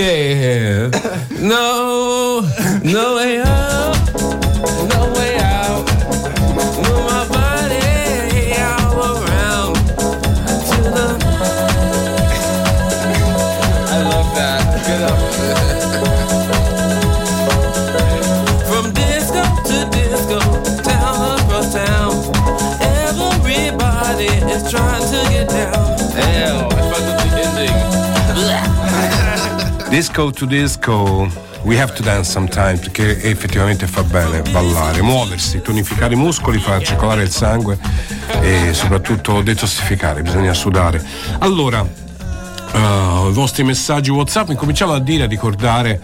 Okay. 0.00 0.88
No. 1.40 2.42
No 2.84 3.16
way 3.16 3.40
out. 3.40 3.96
No 4.94 5.12
way 5.16 5.36
out. 5.40 5.84
Move 6.86 7.04
my 7.10 7.37
Disco 29.98 30.30
to 30.30 30.46
disco, 30.46 31.28
we 31.62 31.76
have 31.76 31.92
to 31.94 32.04
dance 32.04 32.30
sometimes 32.30 32.78
perché 32.78 33.20
effettivamente 33.20 33.88
fa 33.88 34.04
bene 34.04 34.42
ballare, 34.42 35.02
muoversi, 35.02 35.60
tonificare 35.60 36.14
i 36.14 36.16
muscoli, 36.16 36.60
far 36.60 36.80
circolare 36.84 37.24
il 37.24 37.32
sangue 37.32 37.76
e 38.40 38.72
soprattutto 38.74 39.42
detossificare, 39.42 40.22
bisogna 40.22 40.54
sudare. 40.54 41.04
Allora, 41.40 41.84
eh, 41.84 43.28
i 43.28 43.32
vostri 43.32 43.64
messaggi 43.64 44.10
WhatsApp, 44.10 44.50
incominciamo 44.50 44.92
a 44.92 45.00
dire, 45.00 45.24
a 45.24 45.26
ricordare 45.26 46.00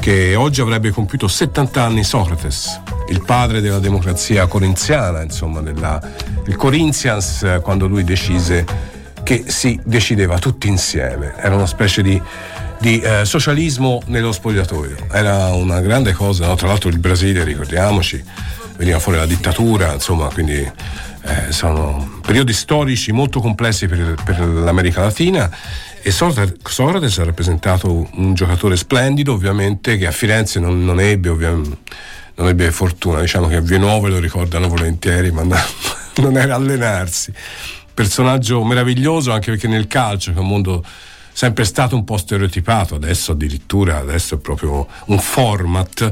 che 0.00 0.34
oggi 0.34 0.60
avrebbe 0.60 0.90
compiuto 0.90 1.28
70 1.28 1.80
anni 1.80 2.02
Socrates, 2.02 2.80
il 3.08 3.22
padre 3.22 3.60
della 3.60 3.78
democrazia 3.78 4.48
corinziana, 4.48 5.22
insomma, 5.22 5.60
della, 5.60 6.00
il 6.44 6.56
Corinthians, 6.56 7.44
eh, 7.44 7.60
quando 7.62 7.86
lui 7.86 8.02
decise 8.02 8.66
che 9.22 9.44
si 9.46 9.78
decideva 9.84 10.38
tutti 10.40 10.66
insieme, 10.66 11.34
era 11.36 11.54
una 11.54 11.66
specie 11.66 12.02
di, 12.02 12.20
di, 12.80 13.00
eh, 13.00 13.24
socialismo 13.24 14.02
nello 14.06 14.32
spogliatoio, 14.32 15.06
era 15.10 15.52
una 15.52 15.80
grande 15.80 16.12
cosa, 16.12 16.46
no? 16.46 16.54
tra 16.54 16.68
l'altro 16.68 16.88
il 16.88 16.98
Brasile, 16.98 17.44
ricordiamoci, 17.44 18.22
veniva 18.76 18.98
fuori 18.98 19.18
la 19.18 19.26
dittatura, 19.26 19.92
insomma, 19.92 20.28
quindi 20.28 20.60
eh, 20.60 21.50
sono 21.52 22.20
periodi 22.24 22.52
storici 22.52 23.12
molto 23.12 23.40
complessi 23.40 23.86
per, 23.86 24.14
per 24.24 24.40
l'America 24.40 25.02
Latina 25.02 25.50
e 26.00 26.10
Socrate- 26.10 26.56
Socrates 26.64 27.18
ha 27.18 27.24
rappresentato 27.24 28.08
un 28.12 28.34
giocatore 28.34 28.76
splendido, 28.76 29.32
ovviamente, 29.32 29.96
che 29.98 30.06
a 30.06 30.12
Firenze 30.12 30.60
non, 30.60 30.84
non 30.84 31.00
ebbe, 31.00 31.30
non 31.30 32.48
ebbe 32.48 32.70
fortuna, 32.70 33.20
diciamo 33.20 33.48
che 33.48 33.56
a 33.56 33.60
Vienove 33.60 34.08
lo 34.08 34.18
ricordano 34.18 34.68
volentieri, 34.68 35.32
ma 35.32 35.42
no- 35.42 35.56
non 36.22 36.36
era 36.36 36.54
allenarsi. 36.54 37.32
Personaggio 37.92 38.62
meraviglioso 38.62 39.32
anche 39.32 39.50
perché 39.50 39.66
nel 39.66 39.88
calcio, 39.88 40.30
che 40.32 40.38
è 40.38 40.40
un 40.40 40.46
mondo 40.46 40.84
sempre 41.38 41.64
stato 41.64 41.94
un 41.94 42.02
po' 42.02 42.16
stereotipato, 42.16 42.96
adesso 42.96 43.30
addirittura, 43.30 43.98
adesso 43.98 44.34
è 44.34 44.38
proprio 44.38 44.88
un 45.04 45.20
format. 45.20 46.10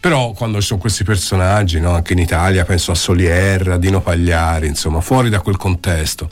Però 0.00 0.32
quando 0.32 0.62
ci 0.62 0.68
sono 0.68 0.80
questi 0.80 1.04
personaggi, 1.04 1.78
no, 1.78 1.92
anche 1.92 2.14
in 2.14 2.20
Italia, 2.20 2.64
penso 2.64 2.90
a 2.90 2.94
Solier, 2.94 3.72
a 3.72 3.76
Dino 3.76 4.00
Pagliari, 4.00 4.66
insomma, 4.66 5.02
fuori 5.02 5.28
da 5.28 5.40
quel 5.40 5.58
contesto, 5.58 6.30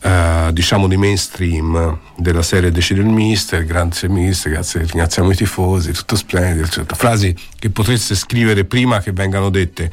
eh, 0.00 0.50
diciamo 0.52 0.86
di 0.86 0.96
mainstream 0.96 1.98
della 2.16 2.42
serie 2.42 2.70
Decide 2.70 3.00
il 3.00 3.08
Mister, 3.08 3.64
grazie 3.64 4.08
Mister, 4.08 4.52
grazie, 4.52 4.82
ringraziamo 4.82 5.32
i 5.32 5.34
tifosi, 5.34 5.90
tutto 5.90 6.14
splendido, 6.14 6.66
eccetera. 6.66 6.94
Frasi 6.94 7.34
che 7.58 7.70
potreste 7.70 8.14
scrivere 8.14 8.64
prima 8.64 9.00
che 9.00 9.10
vengano 9.10 9.50
dette. 9.50 9.90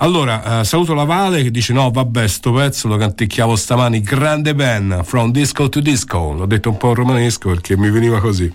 Allora, 0.00 0.60
eh, 0.60 0.64
saluto 0.64 0.94
la 0.94 1.02
Vale 1.04 1.42
che 1.42 1.50
dice: 1.50 1.72
No, 1.72 1.90
vabbè, 1.90 2.28
sto 2.28 2.52
pezzo 2.52 2.86
lo 2.86 2.96
canticchiavo 2.96 3.56
stamani. 3.56 4.00
Grande 4.00 4.54
Ben, 4.54 5.00
from 5.02 5.32
disco 5.32 5.68
to 5.68 5.80
disco. 5.80 6.32
L'ho 6.32 6.46
detto 6.46 6.70
un 6.70 6.76
po' 6.76 6.94
romanesco 6.94 7.48
perché 7.48 7.76
mi 7.76 7.90
veniva 7.90 8.20
così. 8.20 8.52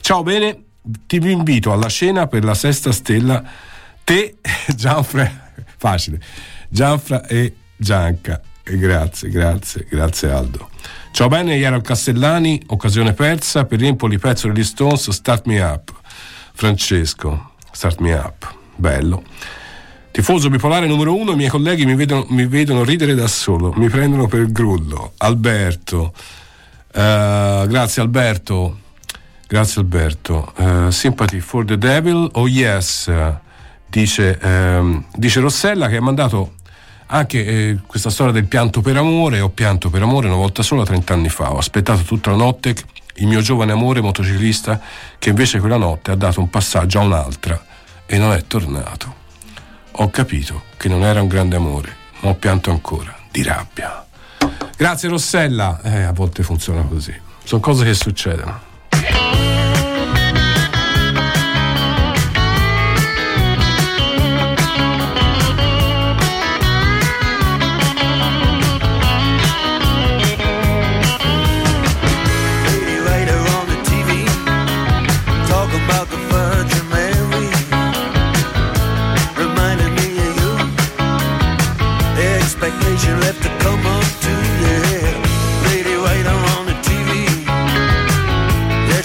Ciao, 0.00 0.22
bene, 0.22 0.64
ti 1.06 1.16
invito 1.16 1.72
alla 1.72 1.88
cena 1.88 2.26
per 2.26 2.44
la 2.44 2.52
sesta 2.52 2.92
stella. 2.92 3.42
Te, 4.04 4.36
Gianfra, 4.76 5.52
facile, 5.78 6.20
Gianfra 6.68 7.26
e 7.26 7.54
Gianca. 7.76 8.42
E 8.62 8.76
grazie, 8.76 9.30
grazie, 9.30 9.86
grazie 9.88 10.30
Aldo. 10.30 10.68
Ciao 11.12 11.28
bene, 11.28 11.56
Iero 11.56 11.80
Castellani, 11.80 12.60
occasione 12.66 13.14
persa 13.14 13.64
per 13.64 13.82
Empoli, 13.82 14.18
pezzo 14.18 14.48
degli 14.48 14.64
Stones, 14.64 15.08
Start 15.08 15.46
Me 15.46 15.60
Up. 15.60 15.94
Francesco, 16.52 17.52
Start 17.72 18.00
Me 18.00 18.12
Up, 18.12 18.54
bello. 18.76 19.22
Tifoso 20.14 20.48
bipolare 20.48 20.86
numero 20.86 21.16
uno, 21.16 21.32
i 21.32 21.34
miei 21.34 21.48
colleghi 21.48 21.84
mi 21.84 21.96
vedono, 21.96 22.24
mi 22.28 22.46
vedono 22.46 22.84
ridere 22.84 23.16
da 23.16 23.26
solo, 23.26 23.72
mi 23.74 23.88
prendono 23.88 24.28
per 24.28 24.42
il 24.42 24.52
grullo. 24.52 25.14
Alberto, 25.16 26.12
eh, 26.92 27.64
grazie 27.66 28.00
Alberto, 28.00 28.78
grazie 29.48 29.80
Alberto. 29.80 30.52
Eh, 30.56 30.92
sympathy 30.92 31.40
for 31.40 31.64
the 31.64 31.76
devil, 31.76 32.28
oh 32.34 32.46
yes, 32.46 33.10
dice, 33.88 34.38
ehm, 34.38 35.06
dice 35.16 35.40
Rossella 35.40 35.88
che 35.88 35.96
ha 35.96 36.00
mandato 36.00 36.52
anche 37.06 37.44
eh, 37.44 37.78
questa 37.84 38.10
storia 38.10 38.32
del 38.32 38.46
pianto 38.46 38.82
per 38.82 38.96
amore. 38.96 39.40
Ho 39.40 39.50
pianto 39.50 39.90
per 39.90 40.02
amore 40.02 40.28
una 40.28 40.36
volta 40.36 40.62
sola 40.62 40.84
30 40.84 41.12
anni 41.12 41.28
fa, 41.28 41.52
ho 41.52 41.58
aspettato 41.58 42.02
tutta 42.02 42.30
la 42.30 42.36
notte 42.36 42.72
il 43.16 43.26
mio 43.26 43.40
giovane 43.40 43.72
amore 43.72 44.00
motociclista 44.00 44.80
che 45.18 45.30
invece 45.30 45.58
quella 45.58 45.76
notte 45.76 46.12
ha 46.12 46.16
dato 46.16 46.38
un 46.38 46.50
passaggio 46.50 47.00
a 47.00 47.02
un'altra 47.02 47.60
e 48.06 48.16
non 48.16 48.30
è 48.30 48.44
tornato 48.46 49.22
ho 49.96 50.10
capito 50.10 50.62
che 50.76 50.88
non 50.88 51.02
era 51.02 51.22
un 51.22 51.28
grande 51.28 51.56
amore, 51.56 51.96
ma 52.20 52.30
ho 52.30 52.34
pianto 52.34 52.70
ancora, 52.70 53.14
di 53.30 53.42
rabbia. 53.42 54.04
Grazie 54.76 55.08
Rossella, 55.08 55.80
eh, 55.82 56.02
a 56.02 56.12
volte 56.12 56.42
funziona 56.42 56.82
così. 56.82 57.14
Sono 57.44 57.60
cose 57.60 57.84
che 57.84 57.94
succedono. 57.94 58.72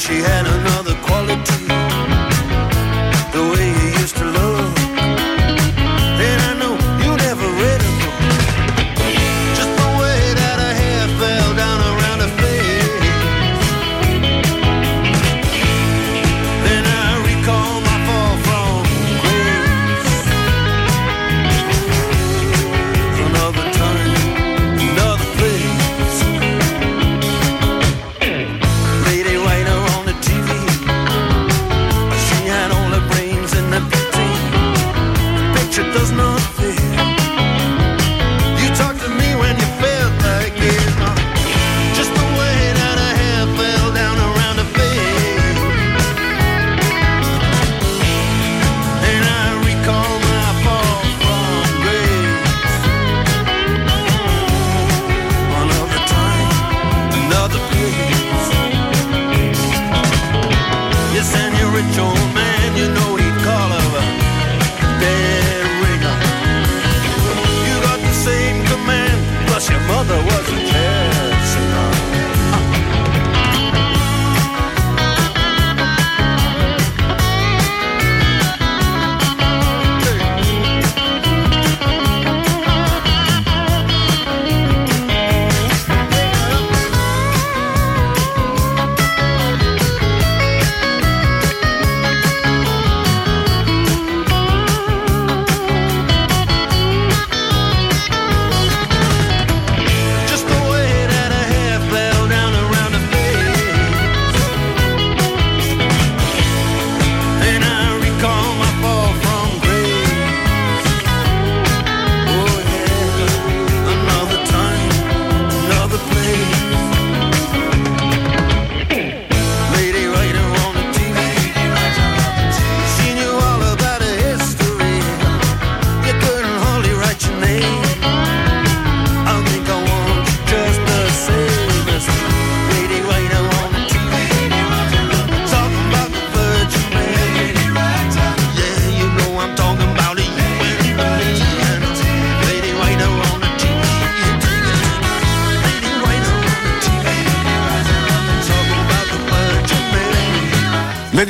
she 0.10 0.16
had 0.22 0.38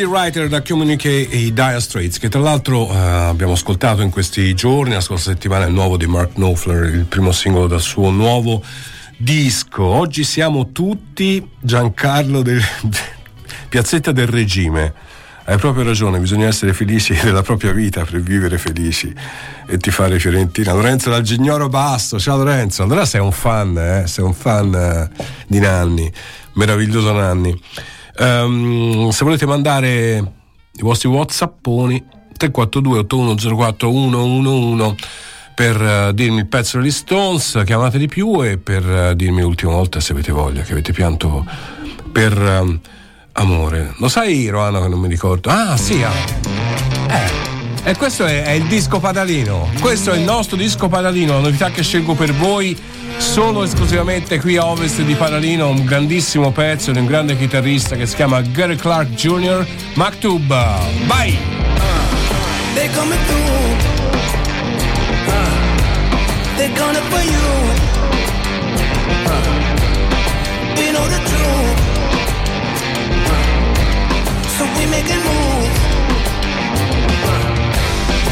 Writer 0.09 0.47
da 0.47 0.63
Communicate 0.63 1.29
e 1.29 1.37
i 1.37 1.53
Dire 1.53 1.79
Straits, 1.79 2.17
che 2.17 2.29
tra 2.29 2.39
l'altro 2.39 2.91
eh, 2.91 2.97
abbiamo 2.97 3.53
ascoltato 3.53 4.01
in 4.01 4.09
questi 4.09 4.55
giorni, 4.55 4.93
la 4.93 5.01
scorsa 5.01 5.29
settimana, 5.29 5.65
il 5.65 5.71
nuovo 5.71 5.97
di 5.97 6.07
Mark 6.07 6.33
Knopfler, 6.33 6.95
il 6.95 7.05
primo 7.05 7.31
singolo 7.31 7.67
dal 7.67 7.79
suo 7.79 8.09
nuovo 8.09 8.63
disco. 9.15 9.83
Oggi 9.83 10.23
siamo 10.23 10.71
tutti 10.71 11.47
Giancarlo 11.59 12.41
del 12.41 12.59
Piazzetta 13.69 14.11
del 14.11 14.25
Regime. 14.25 14.93
Hai 15.45 15.57
proprio 15.57 15.83
ragione, 15.83 16.17
bisogna 16.17 16.47
essere 16.47 16.73
felici 16.73 17.13
della 17.21 17.43
propria 17.43 17.71
vita 17.71 18.03
per 18.03 18.19
vivere 18.19 18.57
felici 18.57 19.13
e 19.67 19.77
ti 19.77 19.91
fare 19.91 20.17
Fiorentina. 20.17 20.73
Lorenzo 20.73 21.11
dal 21.11 21.21
Gignoro 21.21 21.69
Basso, 21.69 22.19
ciao 22.19 22.37
Lorenzo. 22.37 22.81
Allora 22.81 23.05
sei 23.05 23.21
un 23.21 23.31
fan, 23.31 23.77
eh? 23.77 24.07
sei 24.07 24.25
un 24.25 24.33
fan 24.33 24.73
eh, 24.73 25.23
di 25.47 25.59
Nanni, 25.59 26.11
meraviglioso 26.53 27.13
Nanni. 27.13 27.61
Ehm, 28.19 29.09
se 29.09 29.23
volete 29.23 29.45
mandare 29.45 30.17
i 30.73 30.81
vostri 30.81 31.07
whatsapponi 31.07 32.03
342 32.35 32.99
8104 32.99 33.89
111 33.89 34.95
per 35.55 35.81
eh, 35.81 36.13
dirmi 36.13 36.39
il 36.39 36.47
pezzo 36.47 36.77
degli 36.77 36.91
Stones, 36.91 37.61
chiamate 37.65 37.97
di 37.97 38.07
più 38.07 38.43
e 38.43 38.57
per 38.57 38.89
eh, 38.89 39.15
dirmi 39.15 39.41
l'ultima 39.41 39.73
volta 39.73 39.99
se 39.99 40.13
avete 40.13 40.31
voglia, 40.31 40.61
che 40.61 40.71
avete 40.71 40.93
pianto 40.93 41.45
per 42.11 42.31
ehm, 42.31 42.79
amore. 43.33 43.93
Lo 43.97 44.07
sai, 44.07 44.47
Roano, 44.47 44.81
che 44.81 44.87
non 44.87 44.99
mi 44.99 45.09
ricordo? 45.09 45.49
Ah, 45.49 45.75
sì, 45.75 46.01
ah. 46.01 46.11
Eh. 47.09 47.58
E 47.83 47.95
questo 47.95 48.25
è, 48.25 48.43
è 48.43 48.51
il 48.51 48.65
disco 48.65 48.99
padalino. 48.99 49.69
Questo 49.79 50.11
è 50.11 50.17
il 50.17 50.23
nostro 50.23 50.55
disco 50.55 50.87
padalino, 50.87 51.33
la 51.33 51.39
novità 51.39 51.71
che 51.71 51.81
scelgo 51.81 52.13
per 52.13 52.33
voi 52.33 52.77
solo 53.17 53.63
esclusivamente 53.63 54.39
qui 54.39 54.57
a 54.57 54.65
ovest 54.65 55.01
di 55.01 55.13
Padalino, 55.13 55.69
un 55.69 55.83
grandissimo 55.85 56.51
pezzo 56.51 56.91
di 56.91 56.99
un 56.99 57.05
grande 57.05 57.37
chitarrista 57.37 57.95
che 57.95 58.05
si 58.05 58.15
chiama 58.15 58.41
Gary 58.41 58.75
Clark 58.75 59.09
Jr. 59.09 59.65
Maktub. 59.95 60.47
Vai! 61.05 61.37
They're 62.75 62.93
coming 62.93 63.19
through. 63.25 63.75
Uh, 65.27 65.49
they're 66.55 66.75
gonna 66.77 67.01
for 67.09 67.21
you. 67.21 67.47
Uh, 69.25 69.41
we 70.77 70.91
know 70.91 71.07
the 71.07 71.19
truth. 71.29 71.79
Uh, 73.25 73.43
so 74.55 74.63
we 74.77 74.85
moves. 74.85 75.55
Uh, 75.55 75.58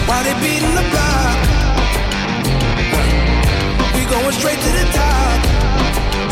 while 0.08 0.24
they 0.24 0.34
beating 0.40 0.76
the 0.80 0.86
block. 0.94 1.38
We 3.96 4.02
going 4.06 4.32
straight 4.40 4.60
to 4.68 4.72
the 4.80 4.88
top. 5.00 5.40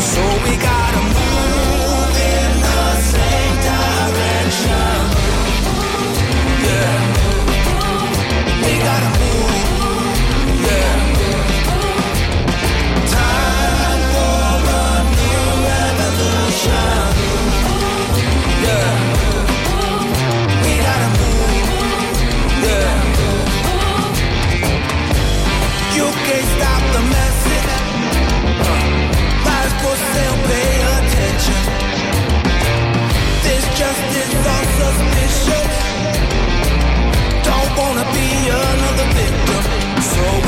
So 0.00 0.22
we 0.44 0.56
gotta 0.56 1.02
move 1.02 1.55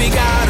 we 0.08 0.14
gotta 0.14 0.47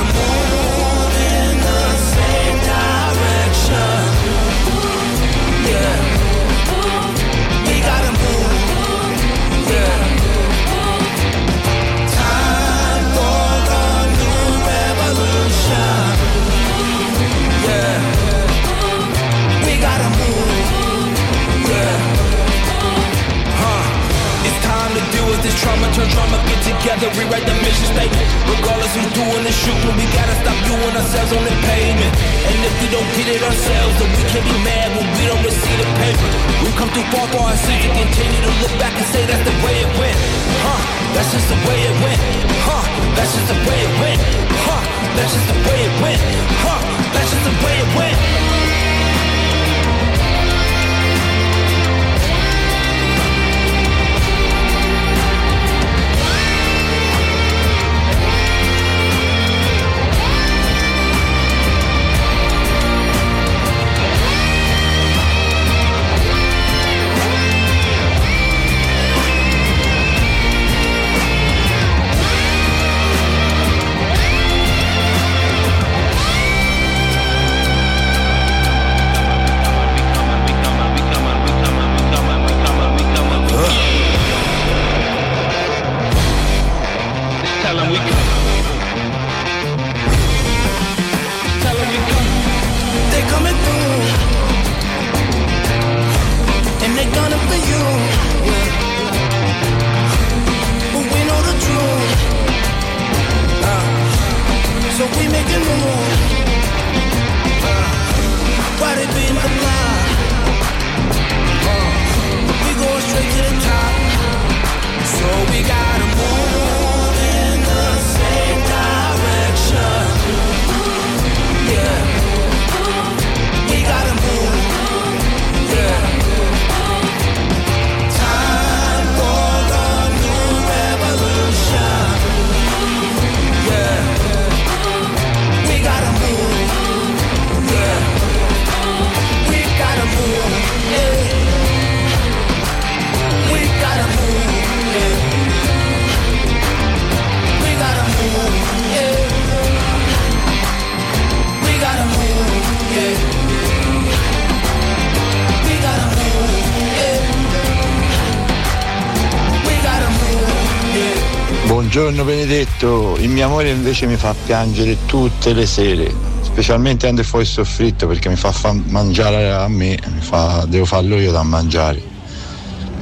Benedetto, 162.49 163.19
il 163.19 163.29
mio 163.29 163.45
amore 163.45 163.69
invece 163.69 164.07
mi 164.07 164.17
fa 164.17 164.35
piangere 164.47 164.97
tutte 165.05 165.53
le 165.53 165.67
sere, 165.67 166.11
specialmente 166.41 167.05
quando 167.05 167.23
fuori 167.23 167.45
soffritto 167.45 168.07
perché 168.07 168.31
mi 168.31 168.37
fa 168.37 168.53
fa 168.53 168.73
mangiare 168.73 169.53
a 169.53 169.69
me, 169.69 169.99
fa- 170.21 170.65
devo 170.67 170.87
farlo 170.87 171.19
io 171.19 171.31
da 171.31 171.43
mangiare. 171.43 172.01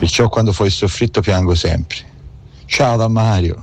Perciò 0.00 0.28
quando 0.28 0.52
fuori 0.52 0.72
soffritto 0.72 1.20
piango 1.20 1.54
sempre. 1.54 1.98
Ciao 2.64 2.96
da 2.96 3.06
Mario. 3.06 3.62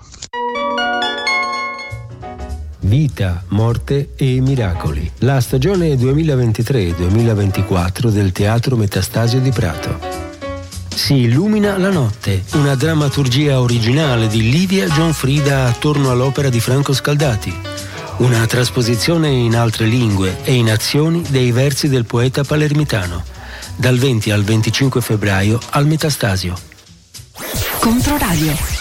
Vita, 2.79 3.43
morte 3.49 4.11
e 4.15 4.39
miracoli. 4.39 5.11
La 5.19 5.41
stagione 5.41 5.95
2023-2024 5.95 8.07
del 8.07 8.31
Teatro 8.31 8.77
Metastasio 8.77 9.41
di 9.41 9.51
Prato. 9.51 10.22
Si 10.95 11.15
illumina 11.15 11.77
la 11.77 11.89
notte, 11.89 12.43
una 12.53 12.75
drammaturgia 12.75 13.59
originale 13.59 14.27
di 14.27 14.49
Livia 14.49 14.87
Gianfrida 14.87 15.65
attorno 15.65 16.11
all'opera 16.11 16.49
di 16.49 16.59
Franco 16.59 16.93
Scaldati. 16.93 17.53
Una 18.17 18.45
trasposizione 18.45 19.29
in 19.29 19.55
altre 19.55 19.85
lingue 19.85 20.37
e 20.43 20.53
in 20.53 20.69
azioni 20.69 21.23
dei 21.27 21.51
versi 21.51 21.89
del 21.89 22.05
poeta 22.05 22.43
palermitano. 22.43 23.23
Dal 23.75 23.97
20 23.97 24.31
al 24.31 24.43
25 24.43 25.01
febbraio 25.01 25.59
al 25.71 25.87
Metastasio. 25.87 26.55
Controradio. 27.79 28.72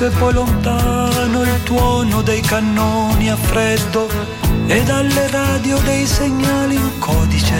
E 0.00 0.10
poi 0.10 0.32
lontano 0.32 1.42
il 1.42 1.62
tuono 1.62 2.20
dei 2.22 2.40
cannoni 2.40 3.30
a 3.30 3.36
freddo 3.36 4.08
e 4.66 4.82
dalle 4.82 5.28
radio 5.28 5.78
dei 5.78 6.04
segnali 6.04 6.74
in 6.74 6.98
codice. 6.98 7.54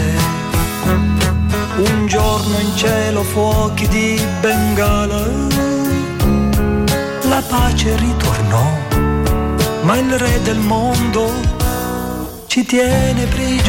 Un 1.77 2.07
giorno 2.07 2.59
in 2.59 2.75
cielo 2.75 3.23
fuochi 3.23 3.87
di 3.87 4.21
Bengala, 4.41 5.27
la 7.29 7.41
pace 7.47 7.95
ritornò 7.95 8.85
ma 9.83 9.97
il 9.97 10.17
re 10.17 10.41
del 10.41 10.57
mondo 10.57 11.31
ci 12.47 12.65
tiene 12.65 13.25
prigioniero 13.25 13.64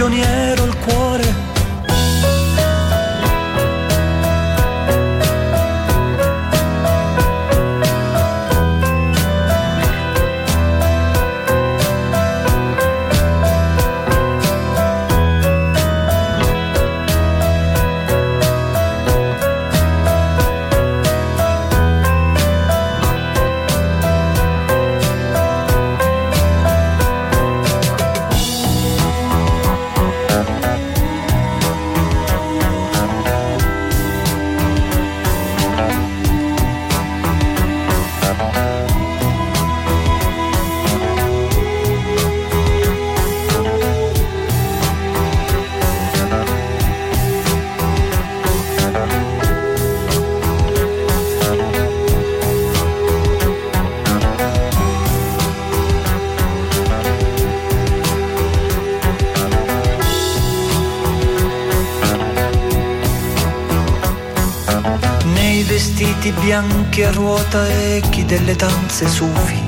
echi 67.64 68.24
delle 68.24 68.54
danze 68.56 69.08
sufi, 69.08 69.62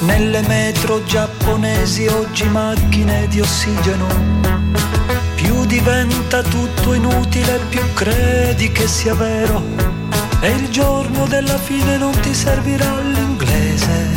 nelle 0.00 0.40
metro 0.46 1.02
giapponesi 1.04 2.06
oggi 2.06 2.48
macchine 2.48 3.26
di 3.28 3.40
ossigeno. 3.40 4.06
Più 5.34 5.64
diventa 5.66 6.42
tutto 6.42 6.92
inutile, 6.92 7.60
più 7.68 7.82
credi 7.92 8.70
che 8.72 8.86
sia 8.86 9.14
vero. 9.14 9.62
E 10.40 10.50
il 10.50 10.68
giorno 10.68 11.26
della 11.26 11.58
fine 11.58 11.96
non 11.96 12.18
ti 12.20 12.32
servirà 12.32 13.00
l'inglese. 13.00 14.08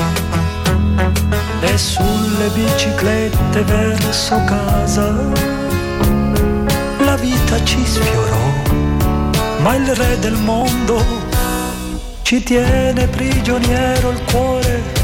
E 1.61 1.77
sulle 1.77 2.49
biciclette 2.53 3.63
verso 3.63 4.41
casa 4.45 5.13
la 6.99 7.15
vita 7.15 7.63
ci 7.63 7.83
sfiorò 7.85 8.77
ma 9.61 9.75
il 9.75 9.93
re 9.95 10.17
del 10.19 10.35
mondo 10.35 11.28
ci 12.29 12.43
tiene 12.43 13.07
prigioniero 13.07 14.11
il 14.11 14.21
cuore. 14.31 14.98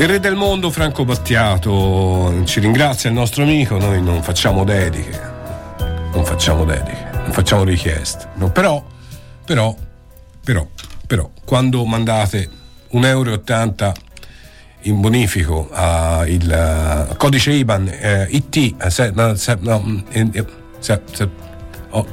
Il 0.00 0.08
re 0.08 0.18
del 0.18 0.34
mondo 0.34 0.70
Franco 0.70 1.04
Battiato 1.04 2.42
ci 2.46 2.58
ringrazia 2.58 3.10
il 3.10 3.14
nostro 3.14 3.42
amico, 3.42 3.76
noi 3.76 4.00
non 4.02 4.22
facciamo 4.22 4.64
dediche, 4.64 5.20
non 6.14 6.24
facciamo 6.24 6.64
dediche, 6.64 7.10
non 7.12 7.32
facciamo 7.32 7.64
richieste, 7.64 8.28
No, 8.36 8.50
però, 8.50 8.82
però, 9.44 9.76
però, 10.42 10.66
però, 11.06 11.30
quando 11.44 11.84
mandate 11.84 12.48
1,80 12.92 13.04
euro 13.08 13.42
in 14.84 15.02
bonifico 15.02 15.68
a 15.70 16.26
il 16.26 16.50
eh, 16.50 17.16
codice 17.18 17.50
IBAN 17.50 17.88
eh, 17.88 18.26
IT, 18.30 18.56
eh, 18.82 18.88
se- 18.88 19.10
no, 19.14 19.34
se- 19.34 19.58
no, 19.60 19.82
mm, 19.86 19.98
eh, 20.12 20.44
se- 20.78 21.02
se- 21.12 21.28
oh, 21.90 22.06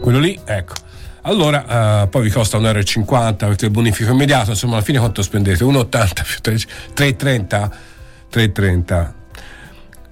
quello 0.00 0.18
lì, 0.18 0.40
ecco. 0.46 0.83
Allora, 1.26 2.02
eh, 2.02 2.08
poi 2.08 2.22
vi 2.22 2.30
costa 2.30 2.58
1,50 2.58 2.62
euro 2.64 3.34
perché 3.48 3.64
il 3.64 3.70
bonifico 3.70 4.12
immediato, 4.12 4.50
insomma, 4.50 4.74
alla 4.74 4.82
fine 4.82 4.98
quanto 4.98 5.22
spendete? 5.22 5.64
1,80 5.64 6.22
più 6.22 6.40
3 6.40 6.54
3,30? 6.94 7.70
3,30. 8.30 9.12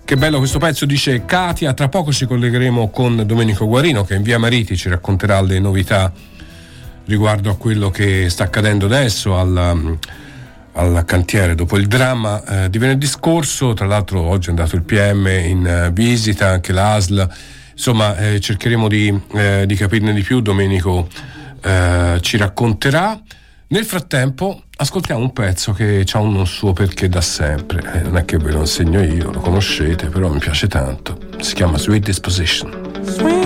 Che 0.04 0.16
bello 0.16 0.38
questo 0.38 0.58
pezzo, 0.58 0.86
dice 0.86 1.24
Katia. 1.26 1.74
Tra 1.74 1.88
poco 1.88 2.12
ci 2.12 2.26
collegheremo 2.26 2.88
con 2.88 3.24
Domenico 3.26 3.66
Guarino 3.66 4.04
che 4.04 4.14
in 4.14 4.22
via 4.22 4.38
Mariti 4.38 4.76
ci 4.76 4.88
racconterà 4.88 5.40
le 5.42 5.58
novità 5.58 6.10
riguardo 7.04 7.50
a 7.50 7.56
quello 7.56 7.90
che 7.90 8.30
sta 8.30 8.44
accadendo 8.44 8.86
adesso 8.86 9.36
al, 9.36 9.98
al 10.72 11.02
cantiere 11.04 11.54
dopo 11.54 11.76
il 11.76 11.88
dramma 11.88 12.64
eh, 12.64 12.70
di 12.70 12.78
venerdì 12.78 13.06
scorso. 13.06 13.74
Tra 13.74 13.86
l'altro, 13.86 14.22
oggi 14.22 14.46
è 14.46 14.50
andato 14.50 14.76
il 14.76 14.82
PM 14.82 15.26
in 15.26 15.66
eh, 15.66 15.90
visita, 15.92 16.48
anche 16.48 16.72
l'ASL. 16.72 17.28
Insomma, 17.84 18.16
eh, 18.16 18.38
cercheremo 18.38 18.86
di, 18.86 19.12
eh, 19.32 19.64
di 19.66 19.74
capirne 19.74 20.12
di 20.12 20.22
più. 20.22 20.40
Domenico 20.40 21.08
eh, 21.60 22.18
ci 22.20 22.36
racconterà. 22.36 23.20
Nel 23.66 23.84
frattempo, 23.84 24.62
ascoltiamo 24.76 25.20
un 25.20 25.32
pezzo 25.32 25.72
che 25.72 26.06
ha 26.12 26.18
un 26.20 26.46
suo 26.46 26.72
perché 26.72 27.08
da 27.08 27.20
sempre. 27.20 27.82
Eh, 27.92 28.02
non 28.02 28.18
è 28.18 28.24
che 28.24 28.36
ve 28.36 28.52
lo 28.52 28.60
insegno 28.60 29.02
io, 29.02 29.32
lo 29.32 29.40
conoscete, 29.40 30.06
però 30.06 30.28
mi 30.28 30.38
piace 30.38 30.68
tanto. 30.68 31.18
Si 31.40 31.54
chiama 31.54 31.76
Sweet 31.76 32.04
Disposition. 32.04 32.70
A 33.18 33.41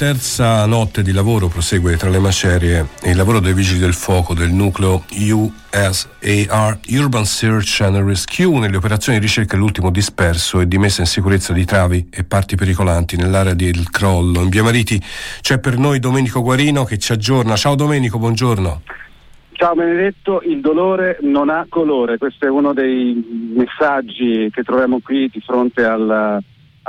terza 0.00 0.64
notte 0.64 1.02
di 1.02 1.12
lavoro 1.12 1.48
prosegue 1.48 1.98
tra 1.98 2.08
le 2.08 2.20
macerie 2.20 2.86
il 3.04 3.14
lavoro 3.14 3.38
dei 3.38 3.52
vigili 3.52 3.78
del 3.78 3.92
fuoco 3.92 4.32
del 4.32 4.50
nucleo 4.50 5.04
USAR 5.10 6.78
Urban 6.88 7.26
Search 7.26 7.82
and 7.82 7.96
Rescue 7.96 8.58
nelle 8.60 8.78
operazioni 8.78 9.18
di 9.18 9.26
ricerca 9.26 9.56
dell'ultimo 9.56 9.90
disperso 9.90 10.62
e 10.62 10.66
di 10.66 10.78
messa 10.78 11.02
in 11.02 11.06
sicurezza 11.06 11.52
di 11.52 11.66
travi 11.66 12.08
e 12.10 12.24
parti 12.24 12.56
pericolanti 12.56 13.18
nell'area 13.18 13.52
del 13.52 13.90
crollo. 13.90 14.40
In 14.40 14.48
via 14.48 14.62
Mariti 14.62 14.98
c'è 15.42 15.58
per 15.58 15.76
noi 15.76 15.98
Domenico 15.98 16.40
Guarino 16.40 16.84
che 16.84 16.96
ci 16.96 17.12
aggiorna. 17.12 17.54
Ciao 17.56 17.74
Domenico, 17.74 18.18
buongiorno. 18.18 18.80
Ciao 19.52 19.74
Benedetto, 19.74 20.40
il 20.46 20.62
dolore 20.62 21.18
non 21.20 21.50
ha 21.50 21.66
colore, 21.68 22.16
questo 22.16 22.46
è 22.46 22.48
uno 22.48 22.72
dei 22.72 23.52
messaggi 23.54 24.48
che 24.50 24.62
troviamo 24.62 25.00
qui 25.02 25.28
di 25.30 25.42
fronte 25.42 25.84
alla, 25.84 26.40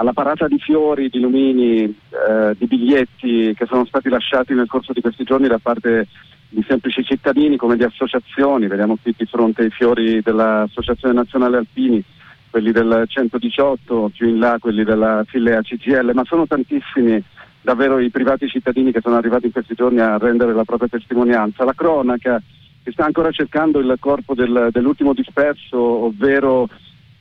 alla 0.01 0.13
parata 0.13 0.47
di 0.47 0.57
fiori, 0.57 1.09
di 1.09 1.19
lumini, 1.19 1.83
eh, 1.83 2.55
di 2.57 2.65
biglietti 2.65 3.53
che 3.55 3.67
sono 3.67 3.85
stati 3.85 4.09
lasciati 4.09 4.55
nel 4.55 4.67
corso 4.67 4.93
di 4.93 5.01
questi 5.01 5.23
giorni 5.23 5.47
da 5.47 5.59
parte 5.59 6.07
di 6.49 6.65
semplici 6.67 7.03
cittadini 7.03 7.55
come 7.55 7.77
di 7.77 7.83
associazioni, 7.83 8.67
vediamo 8.67 8.97
qui 8.99 9.13
di 9.15 9.25
fronte 9.25 9.65
i 9.65 9.69
fiori 9.69 10.21
dell'Associazione 10.21 11.13
Nazionale 11.13 11.57
Alpini 11.57 12.03
quelli 12.49 12.71
del 12.71 13.05
118, 13.07 14.11
più 14.13 14.27
in 14.27 14.39
là 14.39 14.57
quelli 14.59 14.83
della 14.83 15.23
Filea 15.25 15.61
CGL, 15.61 16.11
ma 16.13 16.25
sono 16.25 16.47
tantissimi 16.47 17.23
davvero 17.61 17.99
i 17.99 18.09
privati 18.09 18.49
cittadini 18.49 18.91
che 18.91 19.01
sono 19.01 19.15
arrivati 19.15 19.45
in 19.45 19.51
questi 19.51 19.75
giorni 19.75 19.99
a 19.99 20.17
rendere 20.17 20.53
la 20.53 20.65
propria 20.65 20.89
testimonianza. 20.89 21.63
La 21.63 21.75
cronaca 21.75 22.41
che 22.83 22.91
sta 22.91 23.05
ancora 23.05 23.31
cercando 23.31 23.79
il 23.79 23.95
corpo 23.99 24.33
del- 24.33 24.69
dell'ultimo 24.71 25.13
disperso, 25.13 25.77
ovvero 25.77 26.67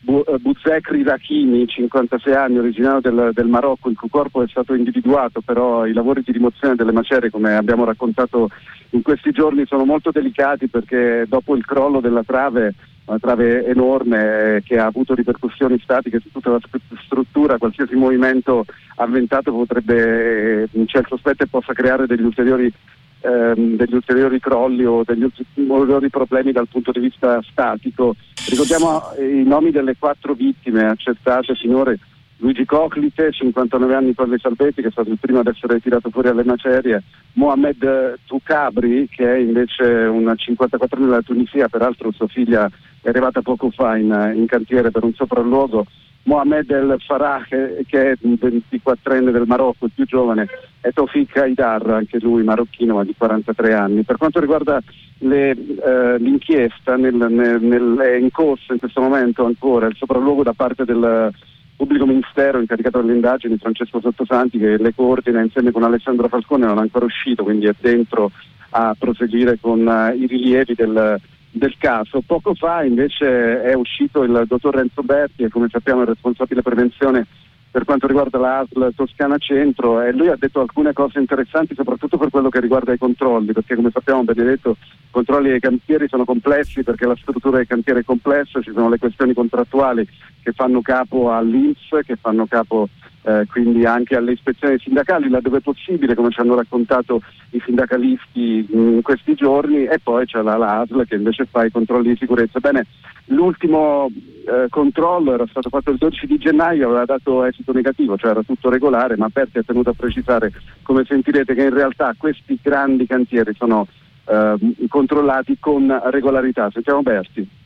Eh, 0.06 0.38
Buzekri 0.38 1.02
Rachini, 1.02 1.66
56 1.66 2.34
anni, 2.34 2.58
originario 2.58 3.00
del, 3.00 3.30
del 3.34 3.48
Marocco, 3.48 3.90
il 3.90 3.98
cui 3.98 4.08
corpo 4.08 4.42
è 4.42 4.48
stato 4.48 4.72
individuato, 4.72 5.42
però 5.42 5.86
i 5.86 5.92
lavori 5.92 6.22
di 6.22 6.32
rimozione 6.32 6.74
delle 6.74 6.92
macerie, 6.92 7.30
come 7.30 7.54
abbiamo 7.54 7.84
raccontato 7.84 8.48
in 8.90 9.02
questi 9.02 9.30
giorni, 9.30 9.66
sono 9.66 9.84
molto 9.84 10.10
delicati 10.10 10.68
perché 10.68 11.26
dopo 11.28 11.54
il 11.54 11.66
crollo 11.66 12.00
della 12.00 12.22
trave, 12.24 12.74
una 13.04 13.18
trave 13.18 13.66
enorme 13.66 14.56
eh, 14.56 14.62
che 14.62 14.78
ha 14.78 14.86
avuto 14.86 15.14
ripercussioni 15.14 15.78
statiche 15.80 16.18
su 16.20 16.30
tutta 16.32 16.50
la 16.50 16.60
stru- 16.64 16.98
struttura, 17.04 17.58
qualsiasi 17.58 17.94
movimento 17.94 18.64
avventato 18.96 19.52
potrebbe, 19.52 20.62
eh, 20.62 20.84
c'è 20.86 20.98
il 21.00 21.06
sospetto 21.08 21.44
che 21.44 21.50
possa 21.50 21.74
creare 21.74 22.06
degli 22.06 22.22
ulteriori 22.22 22.72
ehm, 23.20 23.76
degli 23.76 23.94
ulteriori 23.94 24.40
crolli 24.40 24.84
o 24.84 25.02
degli 25.04 25.22
ulteriori 25.22 26.10
problemi 26.10 26.52
dal 26.52 26.68
punto 26.68 26.92
di 26.92 27.00
vista 27.00 27.40
statico. 27.42 28.14
Ricordiamo 28.48 29.12
eh, 29.12 29.40
i 29.40 29.44
nomi 29.44 29.70
delle 29.70 29.96
quattro 29.98 30.34
vittime 30.34 30.88
accertate 30.88 31.54
finora. 31.54 31.94
Luigi 32.40 32.64
Coclite, 32.64 33.32
59 33.32 33.94
anni 33.94 34.14
per 34.14 34.26
le 34.26 34.38
salvetti, 34.38 34.80
che 34.80 34.88
è 34.88 34.90
stato 34.90 35.10
il 35.10 35.18
primo 35.20 35.40
ad 35.40 35.46
essere 35.46 35.78
tirato 35.78 36.08
fuori 36.08 36.28
alle 36.28 36.42
macerie, 36.42 37.02
Mohamed 37.34 38.18
Toukabri, 38.24 39.08
che 39.10 39.34
è 39.34 39.36
invece 39.36 39.84
un 39.84 40.32
54 40.34 40.96
anni 40.96 41.06
della 41.06 41.20
Tunisia, 41.20 41.68
peraltro 41.68 42.10
sua 42.12 42.28
figlia 42.28 42.70
è 43.02 43.08
arrivata 43.08 43.42
poco 43.42 43.70
fa 43.70 43.96
in, 43.96 44.32
in 44.34 44.46
cantiere 44.46 44.90
per 44.90 45.04
un 45.04 45.14
sopralluogo, 45.14 45.86
Mohamed 46.24 46.70
El 46.70 46.96
Farah, 46.98 47.44
che, 47.48 47.84
è 47.86 48.14
un 48.20 48.34
24enne 48.34 49.30
del 49.30 49.46
Marocco, 49.46 49.86
il 49.86 49.92
più 49.94 50.04
giovane, 50.04 50.48
e 50.80 50.92
Tofik 50.92 51.36
Haidar, 51.36 51.88
anche 51.90 52.18
lui 52.20 52.42
marocchino 52.42 52.94
ma 52.94 53.04
di 53.04 53.14
43 53.16 53.72
anni. 53.72 54.02
Per 54.02 54.16
quanto 54.16 54.38
riguarda 54.38 54.80
le, 55.18 55.50
eh, 55.50 56.18
l'inchiesta, 56.18 56.96
nel, 56.96 57.14
nel- 57.14 57.62
nel- 57.62 57.96
è 57.98 58.16
in 58.16 58.30
corso 58.30 58.72
in 58.72 58.78
questo 58.78 59.00
momento 59.00 59.44
ancora 59.44 59.86
il 59.86 59.96
sopralluogo 59.96 60.42
da 60.42 60.52
parte 60.52 60.84
del 60.84 61.32
pubblico 61.74 62.04
ministero 62.04 62.60
incaricato 62.60 63.00
delle 63.00 63.14
indagini, 63.14 63.56
Francesco 63.56 64.00
Sottosanti, 64.00 64.58
che 64.58 64.76
le 64.76 64.94
coordina 64.94 65.40
insieme 65.40 65.70
con 65.70 65.82
Alessandro 65.82 66.28
Falcone, 66.28 66.66
non 66.66 66.76
è 66.76 66.82
ancora 66.82 67.06
uscito, 67.06 67.44
quindi 67.44 67.66
è 67.66 67.74
dentro 67.80 68.30
a 68.70 68.94
proseguire 68.96 69.58
con 69.58 69.88
eh, 69.88 70.14
i 70.16 70.26
rilievi 70.26 70.74
del, 70.74 71.18
del 71.50 71.76
caso. 71.78 72.22
Poco 72.24 72.54
fa 72.54 72.84
invece 72.84 73.62
è 73.62 73.74
uscito 73.74 74.22
il 74.22 74.44
dottor 74.46 74.74
Renzo 74.76 75.02
Berti, 75.02 75.44
che 75.44 75.48
come 75.48 75.68
sappiamo 75.68 76.00
è 76.00 76.02
il 76.02 76.10
responsabile 76.10 76.62
prevenzione 76.62 77.26
per 77.70 77.84
quanto 77.84 78.08
riguarda 78.08 78.38
la 78.38 78.58
ASL 78.58 78.92
Toscana 78.96 79.38
Centro 79.38 80.00
e 80.00 80.12
lui 80.12 80.28
ha 80.28 80.36
detto 80.36 80.60
alcune 80.60 80.92
cose 80.92 81.20
interessanti 81.20 81.74
soprattutto 81.76 82.18
per 82.18 82.28
quello 82.28 82.48
che 82.48 82.58
riguarda 82.58 82.92
i 82.92 82.98
controlli, 82.98 83.52
perché 83.52 83.76
come 83.76 83.90
sappiamo 83.92 84.24
Benedetto 84.24 84.76
i 84.80 85.10
controlli 85.10 85.50
dei 85.50 85.60
cantieri 85.60 86.08
sono 86.08 86.24
complessi 86.24 86.82
perché 86.82 87.06
la 87.06 87.16
struttura 87.16 87.58
del 87.58 87.68
cantiere 87.68 88.00
è 88.00 88.04
complessa, 88.04 88.60
ci 88.60 88.72
sono 88.72 88.88
le 88.88 88.98
questioni 88.98 89.34
contrattuali 89.34 90.06
che 90.42 90.52
fanno 90.52 90.80
capo 90.80 91.32
all'Inps, 91.32 92.00
che 92.04 92.16
fanno 92.16 92.46
capo 92.46 92.88
eh, 93.22 93.46
quindi 93.50 93.84
anche 93.84 94.16
alle 94.16 94.32
ispezioni 94.32 94.78
sindacali 94.78 95.28
laddove 95.28 95.60
possibile, 95.60 96.14
come 96.14 96.30
ci 96.30 96.40
hanno 96.40 96.54
raccontato 96.54 97.22
i 97.50 97.60
sindacalisti 97.64 98.66
mh, 98.68 98.78
in 98.78 99.02
questi 99.02 99.34
giorni, 99.34 99.84
e 99.84 99.98
poi 99.98 100.24
c'è 100.26 100.40
la, 100.42 100.56
la 100.56 100.80
ASL 100.80 101.06
che 101.06 101.16
invece 101.16 101.44
fa 101.44 101.64
i 101.64 101.70
controlli 101.70 102.08
di 102.08 102.16
sicurezza. 102.16 102.60
Bene, 102.60 102.86
l'ultimo 103.26 104.10
eh, 104.46 104.66
controllo 104.70 105.34
era 105.34 105.46
stato 105.48 105.68
fatto 105.68 105.90
il 105.90 105.98
12 105.98 106.26
di 106.26 106.38
gennaio, 106.38 106.88
aveva 106.88 107.04
dato 107.04 107.44
esito 107.44 107.72
negativo, 107.72 108.16
cioè 108.16 108.30
era 108.30 108.42
tutto 108.42 108.70
regolare, 108.70 109.16
ma 109.16 109.28
Berti 109.28 109.58
ha 109.58 109.62
tenuto 109.62 109.90
a 109.90 109.94
precisare, 109.94 110.52
come 110.82 111.04
sentirete, 111.04 111.54
che 111.54 111.64
in 111.64 111.74
realtà 111.74 112.14
questi 112.16 112.58
grandi 112.62 113.06
cantieri 113.06 113.52
sono 113.54 113.86
eh, 114.24 114.54
controllati 114.88 115.58
con 115.60 116.00
regolarità. 116.10 116.70
Sentiamo 116.72 117.02
Berti. 117.02 117.58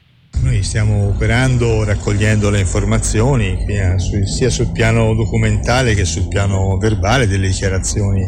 Noi 0.43 0.63
stiamo 0.63 1.09
operando 1.09 1.85
raccogliendo 1.85 2.51
le 2.51 2.61
informazioni 2.61 3.65
sia 4.25 4.51
sul, 4.51 4.71
piano 4.73 5.15
documentale 5.15 5.95
che 5.95 6.05
sul 6.05 6.29
piano 6.29 6.77
verbale 6.77 7.27
delle 7.27 7.49
dichiarazioni 7.49 8.25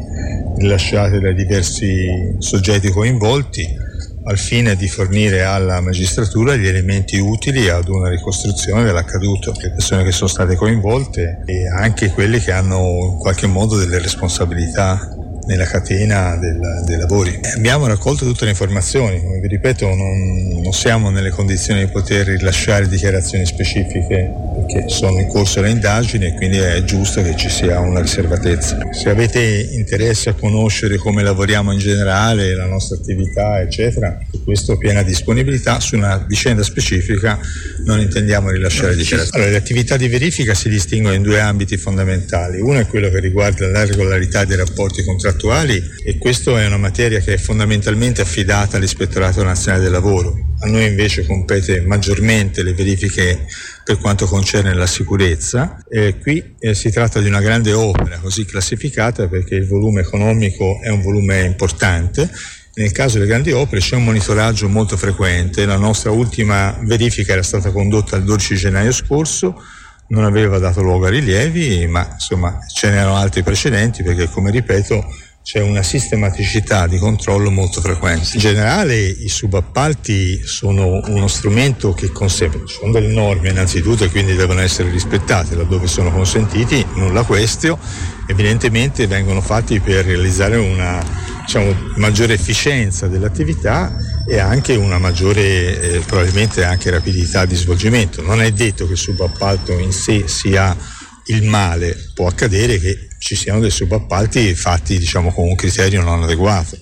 rilasciate 0.56 1.20
dai 1.20 1.34
diversi 1.34 2.34
soggetti 2.38 2.90
coinvolti 2.90 3.84
al 4.24 4.38
fine 4.38 4.74
di 4.74 4.88
fornire 4.88 5.44
alla 5.44 5.80
magistratura 5.80 6.56
gli 6.56 6.66
elementi 6.66 7.18
utili 7.18 7.68
ad 7.68 7.88
una 7.88 8.08
ricostruzione 8.08 8.82
dell'accaduto, 8.82 9.52
le 9.60 9.70
persone 9.70 10.02
che 10.02 10.10
sono 10.10 10.28
state 10.28 10.56
coinvolte 10.56 11.42
e 11.44 11.68
anche 11.68 12.10
quelle 12.10 12.40
che 12.40 12.50
hanno 12.50 13.12
in 13.12 13.18
qualche 13.18 13.46
modo 13.46 13.76
delle 13.76 14.00
responsabilità 14.00 15.16
nella 15.46 15.64
catena 15.64 16.36
del- 16.36 16.82
dei 16.84 16.96
lavori. 16.98 17.38
Abbiamo 17.54 17.86
raccolto 17.86 18.24
tutte 18.24 18.44
le 18.44 18.50
informazioni, 18.50 19.20
come 19.20 19.38
vi 19.38 19.48
ripeto 19.48 19.86
non, 19.94 20.60
non 20.62 20.72
siamo 20.72 21.10
nelle 21.10 21.30
condizioni 21.30 21.84
di 21.84 21.90
poter 21.90 22.26
rilasciare 22.26 22.88
dichiarazioni 22.88 23.46
specifiche 23.46 24.30
perché 24.56 24.88
sono 24.88 25.20
in 25.20 25.28
corso 25.28 25.60
le 25.60 25.70
indagini 25.70 26.26
e 26.26 26.34
quindi 26.34 26.58
è 26.58 26.82
giusto 26.82 27.22
che 27.22 27.36
ci 27.36 27.48
sia 27.48 27.78
una 27.78 28.00
riservatezza. 28.00 28.78
Se 28.90 29.08
avete 29.08 29.40
interesse 29.72 30.30
a 30.30 30.34
conoscere 30.34 30.96
come 30.96 31.22
lavoriamo 31.22 31.72
in 31.72 31.78
generale, 31.78 32.54
la 32.54 32.66
nostra 32.66 32.96
attività 32.96 33.60
eccetera, 33.60 34.18
su 34.30 34.42
questo 34.42 34.76
piena 34.76 35.02
disponibilità, 35.02 35.78
su 35.80 35.96
una 35.96 36.24
vicenda 36.26 36.62
specifica 36.62 37.38
non 37.84 38.00
intendiamo 38.00 38.50
rilasciare 38.50 38.96
dichiarazioni. 38.96 39.36
Allora, 39.36 39.50
le 39.50 39.58
attività 39.58 39.96
di 39.96 40.08
verifica 40.08 40.54
si 40.54 40.68
distinguono 40.68 41.14
in 41.14 41.22
due 41.22 41.38
ambiti 41.40 41.76
fondamentali. 41.76 42.60
Uno 42.60 42.80
è 42.80 42.86
quello 42.86 43.08
che 43.10 43.20
riguarda 43.20 43.66
la 43.68 43.84
regolarità 43.84 44.44
dei 44.44 44.56
rapporti 44.56 45.04
contrattuali 45.04 45.34
e 46.04 46.18
questa 46.18 46.60
è 46.60 46.66
una 46.66 46.78
materia 46.78 47.20
che 47.20 47.34
è 47.34 47.36
fondamentalmente 47.36 48.22
affidata 48.22 48.76
all'Ispettorato 48.76 49.42
Nazionale 49.42 49.82
del 49.82 49.92
Lavoro. 49.92 50.34
A 50.60 50.66
noi 50.66 50.86
invece 50.86 51.26
compete 51.26 51.82
maggiormente 51.82 52.62
le 52.62 52.72
verifiche 52.72 53.46
per 53.84 53.98
quanto 53.98 54.26
concerne 54.26 54.72
la 54.74 54.86
sicurezza. 54.86 55.78
Eh, 55.88 56.18
qui 56.18 56.54
eh, 56.58 56.74
si 56.74 56.90
tratta 56.90 57.20
di 57.20 57.28
una 57.28 57.40
grande 57.40 57.72
opera 57.72 58.18
così 58.18 58.44
classificata 58.44 59.28
perché 59.28 59.54
il 59.54 59.66
volume 59.66 60.00
economico 60.00 60.80
è 60.82 60.88
un 60.88 61.02
volume 61.02 61.44
importante. 61.44 62.30
Nel 62.74 62.92
caso 62.92 63.14
delle 63.18 63.28
grandi 63.28 63.52
opere 63.52 63.80
c'è 63.80 63.96
un 63.96 64.04
monitoraggio 64.04 64.68
molto 64.68 64.96
frequente. 64.96 65.66
La 65.66 65.76
nostra 65.76 66.10
ultima 66.10 66.78
verifica 66.82 67.32
era 67.32 67.42
stata 67.42 67.70
condotta 67.70 68.16
il 68.16 68.24
12 68.24 68.56
gennaio 68.56 68.92
scorso 68.92 69.62
non 70.08 70.24
aveva 70.24 70.58
dato 70.58 70.82
luogo 70.82 71.06
a 71.06 71.10
rilievi, 71.10 71.86
ma 71.86 72.08
insomma 72.12 72.58
ce 72.72 72.90
n'erano 72.90 73.16
altri 73.16 73.42
precedenti 73.42 74.02
perché, 74.02 74.28
come 74.28 74.50
ripeto, 74.50 75.04
c'è 75.46 75.60
una 75.60 75.84
sistematicità 75.84 76.88
di 76.88 76.98
controllo 76.98 77.52
molto 77.52 77.80
frequente. 77.80 78.30
In 78.34 78.40
generale 78.40 78.96
i 78.96 79.28
subappalti 79.28 80.44
sono 80.44 81.00
uno 81.06 81.28
strumento 81.28 81.92
che 81.92 82.10
consente, 82.10 82.62
sono 82.66 82.90
delle 82.90 83.12
norme 83.12 83.50
innanzitutto 83.50 84.02
e 84.02 84.10
quindi 84.10 84.34
devono 84.34 84.60
essere 84.60 84.90
rispettate 84.90 85.54
laddove 85.54 85.86
sono 85.86 86.10
consentiti, 86.10 86.84
nulla 86.94 87.22
questio, 87.22 87.78
evidentemente 88.26 89.06
vengono 89.06 89.40
fatti 89.40 89.78
per 89.78 90.04
realizzare 90.04 90.56
una 90.56 91.00
diciamo, 91.42 91.72
maggiore 91.94 92.34
efficienza 92.34 93.06
dell'attività 93.06 93.96
e 94.28 94.38
anche 94.38 94.74
una 94.74 94.98
maggiore 94.98 95.40
eh, 95.40 96.02
probabilmente 96.06 96.64
anche 96.64 96.90
rapidità 96.90 97.46
di 97.46 97.54
svolgimento. 97.54 98.22
Non 98.22 98.42
è 98.42 98.50
detto 98.50 98.86
che 98.86 98.92
il 98.92 98.98
subappalto 98.98 99.72
in 99.72 99.92
sé 99.92 100.26
sia 100.26 100.76
il 101.26 101.48
male, 101.48 101.94
può 102.14 102.26
accadere 102.26 102.78
che 102.78 103.08
ci 103.18 103.34
siano 103.34 103.60
dei 103.60 103.70
subappalti 103.70 104.54
fatti 104.54 104.98
diciamo, 104.98 105.32
con 105.32 105.48
un 105.48 105.54
criterio 105.54 106.02
non 106.02 106.22
adeguato. 106.22 106.76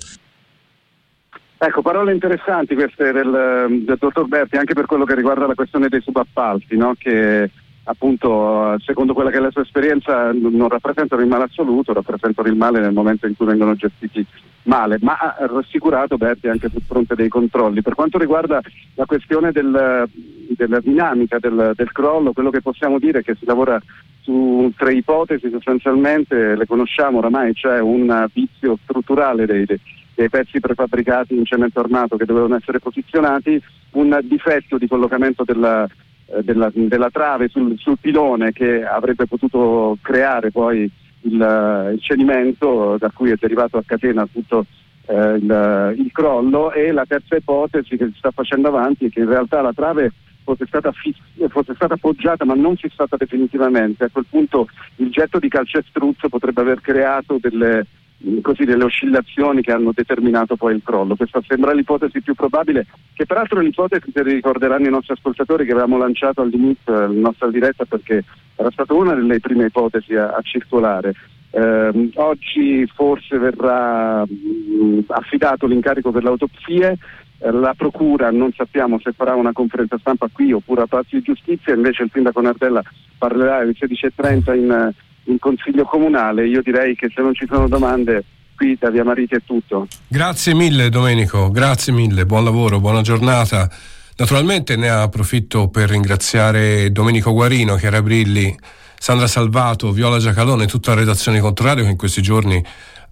Ecco, 1.56 1.80
parole 1.82 2.12
interessanti 2.12 2.74
queste 2.74 3.12
del, 3.12 3.84
del 3.84 3.96
dottor 3.98 4.26
Berti, 4.26 4.56
anche 4.56 4.74
per 4.74 4.86
quello 4.86 5.04
che 5.04 5.14
riguarda 5.14 5.46
la 5.46 5.54
questione 5.54 5.88
dei 5.88 6.02
subappalti, 6.02 6.76
no? 6.76 6.94
che 6.98 7.50
appunto 7.84 8.76
secondo 8.80 9.14
quella 9.14 9.30
che 9.30 9.36
è 9.36 9.40
la 9.40 9.50
sua 9.50 9.62
esperienza 9.62 10.30
non 10.32 10.68
rappresentano 10.68 11.22
il 11.22 11.28
male 11.28 11.44
assoluto, 11.44 11.92
rappresentano 11.92 12.48
il 12.48 12.56
male 12.56 12.80
nel 12.80 12.92
momento 12.92 13.26
in 13.26 13.36
cui 13.36 13.46
vengono 13.46 13.74
gestiti 13.74 14.26
male, 14.64 14.98
ma 15.00 15.16
ha 15.16 15.36
rassicurato 15.46 16.16
Berti 16.16 16.48
anche 16.48 16.68
sul 16.68 16.82
fronte 16.86 17.14
dei 17.14 17.28
controlli. 17.28 17.82
Per 17.82 17.94
quanto 17.94 18.18
riguarda 18.18 18.60
la 18.94 19.06
questione 19.06 19.52
del- 19.52 20.08
della 20.48 20.80
dinamica 20.80 21.38
del, 21.38 21.72
del 21.74 21.92
crollo, 21.92 22.32
quello 22.32 22.50
che 22.50 22.60
possiamo 22.60 22.98
dire 22.98 23.20
è 23.20 23.22
che 23.22 23.34
si 23.34 23.44
lavora 23.46 23.80
su 24.20 24.72
tre 24.76 24.94
ipotesi, 24.94 25.50
sostanzialmente 25.50 26.56
le 26.56 26.66
conosciamo 26.66 27.18
oramai, 27.18 27.52
c'è 27.52 27.80
un 27.80 28.26
vizio 28.32 28.78
strutturale 28.82 29.46
dei, 29.46 29.64
dei- 29.64 29.80
dei 30.14 30.28
pezzi 30.28 30.60
prefabbricati 30.60 31.36
in 31.36 31.44
cemento 31.44 31.80
armato 31.80 32.16
che 32.16 32.24
dovevano 32.24 32.56
essere 32.56 32.78
posizionati, 32.78 33.60
un 33.92 34.18
difetto 34.22 34.78
di 34.78 34.86
collocamento 34.86 35.44
della, 35.44 35.84
eh, 36.26 36.42
della- 36.42 36.70
della 36.72 37.10
trave 37.10 37.48
sul, 37.48 37.76
sul 37.78 37.98
pilone 38.00 38.52
che 38.52 38.84
avrebbe 38.84 39.26
potuto 39.26 39.98
creare 40.00 40.50
poi 40.50 40.90
il, 41.24 41.90
il 41.94 42.00
cedimento 42.00 42.96
da 42.98 43.10
cui 43.12 43.30
è 43.30 43.36
derivato 43.38 43.76
a 43.76 43.82
catena 43.84 44.26
tutto 44.30 44.66
eh, 45.06 45.34
il, 45.34 45.94
il 45.98 46.10
crollo 46.12 46.72
e 46.72 46.92
la 46.92 47.04
terza 47.06 47.36
ipotesi 47.36 47.96
che 47.96 48.06
si 48.06 48.18
sta 48.18 48.30
facendo 48.30 48.68
avanti 48.68 49.06
è 49.06 49.10
che 49.10 49.20
in 49.20 49.28
realtà 49.28 49.60
la 49.60 49.72
trave 49.72 50.12
fosse 50.42 50.66
stata, 50.66 50.92
fis- 50.92 51.16
fosse 51.48 51.74
stata 51.74 51.94
appoggiata 51.94 52.44
ma 52.44 52.54
non 52.54 52.76
fissata 52.76 53.16
definitivamente, 53.16 54.04
a 54.04 54.10
quel 54.12 54.26
punto 54.28 54.68
il 54.96 55.10
getto 55.10 55.38
di 55.38 55.48
calcestruzzo 55.48 56.28
potrebbe 56.28 56.60
aver 56.60 56.80
creato 56.80 57.38
delle, 57.40 57.86
mh, 58.18 58.40
così, 58.40 58.64
delle 58.64 58.84
oscillazioni 58.84 59.62
che 59.62 59.72
hanno 59.72 59.92
determinato 59.92 60.56
poi 60.56 60.74
il 60.74 60.82
crollo. 60.84 61.16
Questa 61.16 61.40
sembra 61.46 61.72
l'ipotesi 61.72 62.20
più 62.20 62.34
probabile, 62.34 62.86
che 63.14 63.24
peraltro 63.24 63.60
è 63.60 63.62
l'ipotesi 63.62 64.12
che 64.12 64.22
ricorderanno 64.22 64.86
i 64.86 64.90
nostri 64.90 65.14
ascoltatori 65.14 65.64
che 65.64 65.72
avevamo 65.72 65.96
lanciato 65.96 66.42
all'inizio 66.42 66.92
della 66.92 67.08
nostra 67.08 67.50
diretta 67.50 67.86
perché 67.86 68.22
era 68.56 68.70
stata 68.70 68.94
una 68.94 69.14
delle 69.14 69.40
prime 69.40 69.66
ipotesi 69.66 70.14
a, 70.14 70.28
a 70.28 70.40
circolare. 70.42 71.14
Ehm, 71.50 72.10
oggi 72.14 72.84
forse 72.92 73.38
verrà 73.38 74.24
mh, 74.24 75.04
affidato 75.08 75.66
l'incarico 75.66 76.10
per 76.10 76.24
le 76.24 76.30
autopsie, 76.30 76.98
eh, 77.38 77.50
la 77.52 77.74
Procura 77.76 78.30
non 78.30 78.52
sappiamo 78.52 78.98
se 79.00 79.12
farà 79.12 79.34
una 79.34 79.52
conferenza 79.52 79.96
stampa 79.98 80.28
qui 80.32 80.52
oppure 80.52 80.82
a 80.82 80.86
Palazzo 80.86 81.16
di 81.16 81.22
Giustizia, 81.22 81.74
invece 81.74 82.02
il 82.02 82.10
Sindaco 82.12 82.40
Nardella 82.40 82.82
parlerà 83.18 83.58
alle 83.58 83.74
16.30 83.78 84.56
in, 84.56 84.92
in 85.24 85.38
Consiglio 85.38 85.84
Comunale. 85.84 86.46
Io 86.46 86.60
direi 86.60 86.96
che 86.96 87.10
se 87.14 87.22
non 87.22 87.34
ci 87.34 87.46
sono 87.48 87.68
domande 87.68 88.24
qui 88.56 88.76
da 88.78 88.90
Via 88.90 89.04
Mariti 89.04 89.34
è 89.34 89.42
tutto. 89.44 89.86
Grazie 90.08 90.54
mille 90.54 90.88
Domenico, 90.88 91.50
grazie 91.50 91.92
mille, 91.92 92.26
buon 92.26 92.44
lavoro, 92.44 92.80
buona 92.80 93.02
giornata. 93.02 93.68
Naturalmente 94.16 94.76
ne 94.76 94.88
approfitto 94.88 95.68
per 95.68 95.90
ringraziare 95.90 96.92
Domenico 96.92 97.32
Guarino, 97.32 97.74
Chiara 97.74 98.00
Brilli, 98.00 98.56
Sandra 98.96 99.26
Salvato, 99.26 99.90
Viola 99.90 100.18
Giacalone 100.18 100.66
tutta 100.66 100.94
la 100.94 101.00
redazione 101.00 101.40
contrario 101.40 101.82
che 101.82 101.90
in 101.90 101.96
questi 101.96 102.22
giorni 102.22 102.64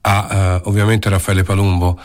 ha 0.02 0.28
eh, 0.30 0.60
ovviamente 0.64 1.08
Raffaele 1.08 1.42
Palumbo. 1.42 1.98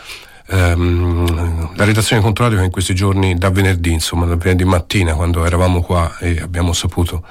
Ehm, 0.48 1.76
la 1.76 1.84
redazione 1.84 2.22
contrario 2.22 2.58
che 2.58 2.64
in 2.64 2.70
questi 2.70 2.94
giorni 2.94 3.36
da 3.38 3.50
venerdì, 3.50 3.92
insomma, 3.92 4.26
da 4.26 4.34
venerdì 4.34 4.64
mattina 4.64 5.14
quando 5.14 5.44
eravamo 5.44 5.80
qua 5.80 6.16
e 6.18 6.40
abbiamo 6.40 6.72
saputo 6.72 7.24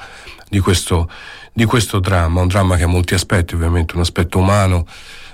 di 0.47 0.59
questo, 0.59 1.09
di 1.51 1.65
questo 1.65 1.99
dramma, 1.99 2.41
un 2.41 2.47
dramma 2.47 2.77
che 2.77 2.83
ha 2.83 2.87
molti 2.87 3.13
aspetti, 3.13 3.55
ovviamente, 3.55 3.95
un 3.95 4.01
aspetto 4.01 4.39
umano, 4.39 4.85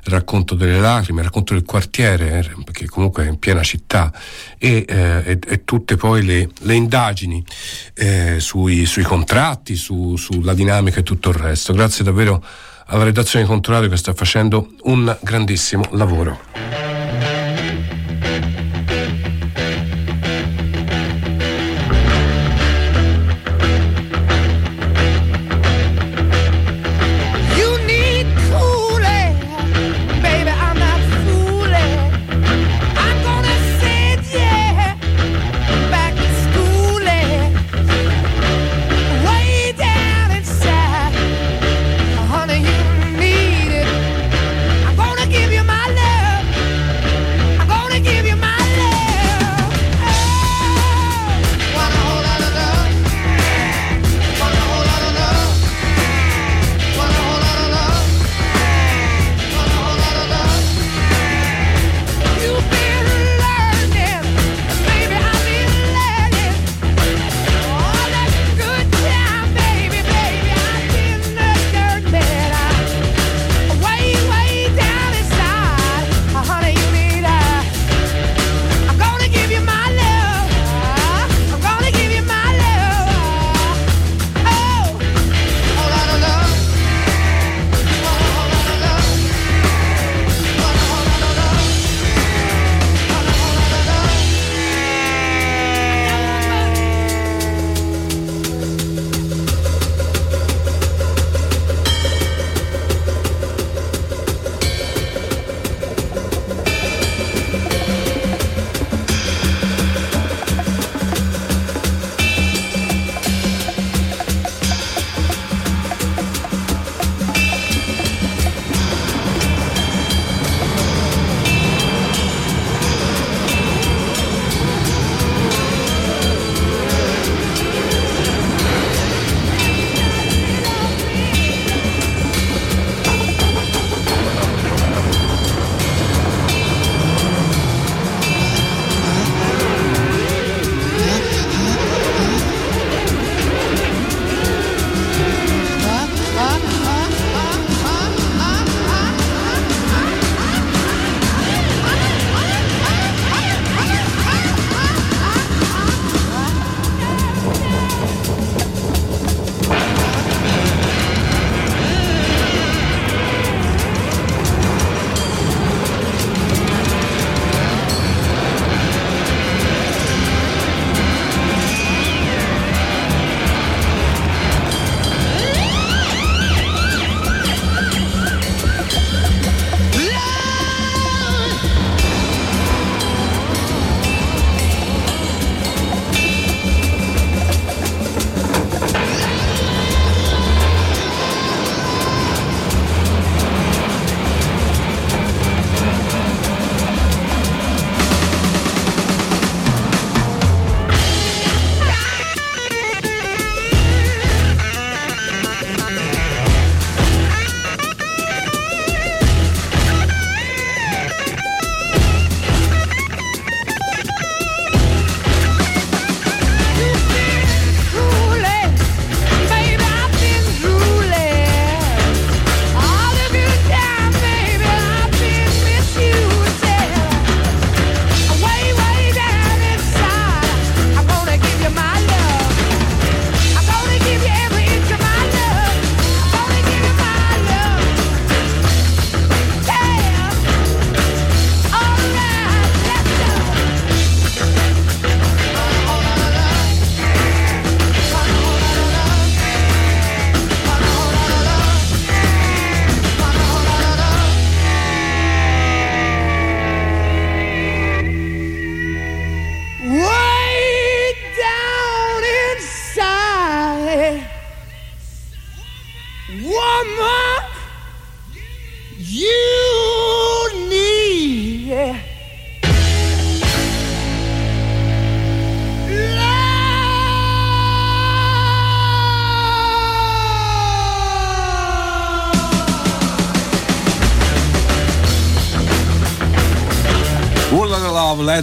racconto 0.06 0.56
delle 0.56 0.80
lacrime, 0.80 1.20
il 1.20 1.26
racconto 1.26 1.54
del 1.54 1.64
quartiere, 1.64 2.40
eh, 2.40 2.64
perché 2.64 2.88
comunque 2.88 3.26
è 3.26 3.30
in 3.30 3.40
piena 3.40 3.64
città, 3.64 4.12
e, 4.58 4.86
eh, 4.88 5.22
e- 5.26 5.40
e 5.48 5.64
tutte 5.64 5.96
poi 5.96 6.24
le, 6.24 6.50
le 6.62 6.74
indagini 6.74 7.44
eh, 7.94 8.38
sui, 8.40 8.86
sui 8.86 9.04
contratti, 9.04 9.76
su- 9.76 10.16
sulla 10.18 10.54
dinamica 10.54 11.00
e 11.00 11.04
tutto 11.04 11.30
il 11.30 11.36
resto. 11.36 11.74
Grazie 11.74 12.04
davvero 12.04 12.44
alla 12.88 13.04
redazione 13.04 13.46
contrario 13.46 13.90
che 13.90 13.98
sta 13.98 14.14
facendo 14.14 14.74
un 14.84 15.16
grandissimo 15.22 15.84
lavoro. 15.92 16.40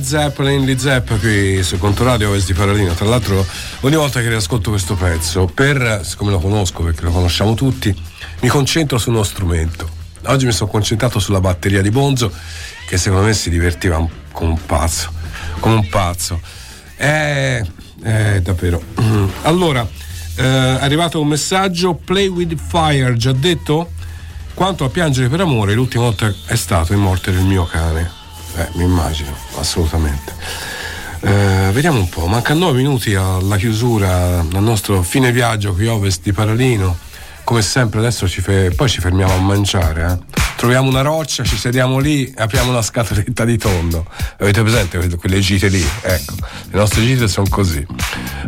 Led 0.00 0.08
Zeppelin, 0.08 0.64
Led 0.64 0.78
Zepp 0.78 1.12
qui 1.18 1.62
su 1.62 1.76
Contoradio 1.76 2.30
Ovest 2.30 2.46
di 2.46 2.54
Paralino. 2.54 2.94
Tra 2.94 3.04
l'altro, 3.04 3.44
ogni 3.80 3.96
volta 3.96 4.22
che 4.22 4.30
riascolto 4.30 4.70
questo 4.70 4.94
pezzo, 4.94 5.44
per, 5.44 6.00
siccome 6.04 6.30
lo 6.30 6.38
conosco 6.38 6.82
perché 6.82 7.02
lo 7.02 7.10
conosciamo 7.10 7.52
tutti, 7.52 7.94
mi 8.40 8.48
concentro 8.48 8.96
su 8.96 9.10
uno 9.10 9.22
strumento. 9.22 9.86
Oggi 10.24 10.46
mi 10.46 10.52
sono 10.52 10.70
concentrato 10.70 11.18
sulla 11.18 11.40
batteria 11.40 11.82
di 11.82 11.90
Bonzo, 11.90 12.32
che 12.88 12.96
secondo 12.96 13.26
me 13.26 13.34
si 13.34 13.50
divertiva 13.50 14.02
come 14.32 14.52
un 14.52 14.64
pazzo. 14.64 15.12
Come 15.58 15.74
un 15.74 15.88
pazzo. 15.90 16.40
Eh, 16.96 17.62
eh, 18.02 18.40
davvero. 18.40 18.82
Allora, 19.42 19.86
eh, 20.36 20.42
arrivato 20.42 21.20
un 21.20 21.28
messaggio: 21.28 21.92
Play 21.92 22.28
with 22.28 22.56
fire, 22.56 23.14
già 23.16 23.32
detto? 23.32 23.90
Quanto 24.54 24.84
a 24.84 24.88
piangere 24.88 25.28
per 25.28 25.40
amore, 25.40 25.74
l'ultima 25.74 26.04
volta 26.04 26.32
è 26.46 26.56
stato 26.56 26.94
in 26.94 27.00
morte 27.00 27.32
del 27.32 27.44
mio 27.44 27.64
cane. 27.66 28.10
Eh, 28.56 28.68
mi 28.74 28.84
immagino, 28.84 29.34
assolutamente. 29.60 30.34
Eh, 31.22 31.70
vediamo 31.72 31.98
un 31.98 32.08
po', 32.08 32.26
mancano 32.26 32.60
9 32.66 32.78
minuti 32.78 33.14
alla 33.14 33.56
chiusura, 33.56 34.40
al 34.40 34.62
nostro 34.62 35.02
fine 35.02 35.30
viaggio 35.32 35.74
qui 35.74 35.86
ovest 35.86 36.22
di 36.22 36.32
Paralino. 36.32 36.96
Come 37.44 37.62
sempre 37.62 37.98
adesso 37.98 38.28
ci 38.28 38.40
fe- 38.40 38.70
poi 38.70 38.88
ci 38.88 39.00
fermiamo 39.00 39.32
a 39.34 39.38
mangiare. 39.38 40.06
eh. 40.12 40.38
Troviamo 40.56 40.88
una 40.88 41.00
roccia, 41.00 41.42
ci 41.42 41.56
sediamo 41.56 41.98
lì 41.98 42.26
e 42.26 42.34
apriamo 42.42 42.70
una 42.70 42.82
scatoletta 42.82 43.44
di 43.44 43.56
tonno. 43.58 44.06
Avete 44.38 44.62
presente 44.62 44.98
que- 44.98 45.16
quelle 45.16 45.40
gite 45.40 45.68
lì? 45.68 45.84
Ecco, 46.02 46.34
le 46.70 46.78
nostre 46.78 47.02
gite 47.02 47.28
sono 47.28 47.46
così. 47.48 47.84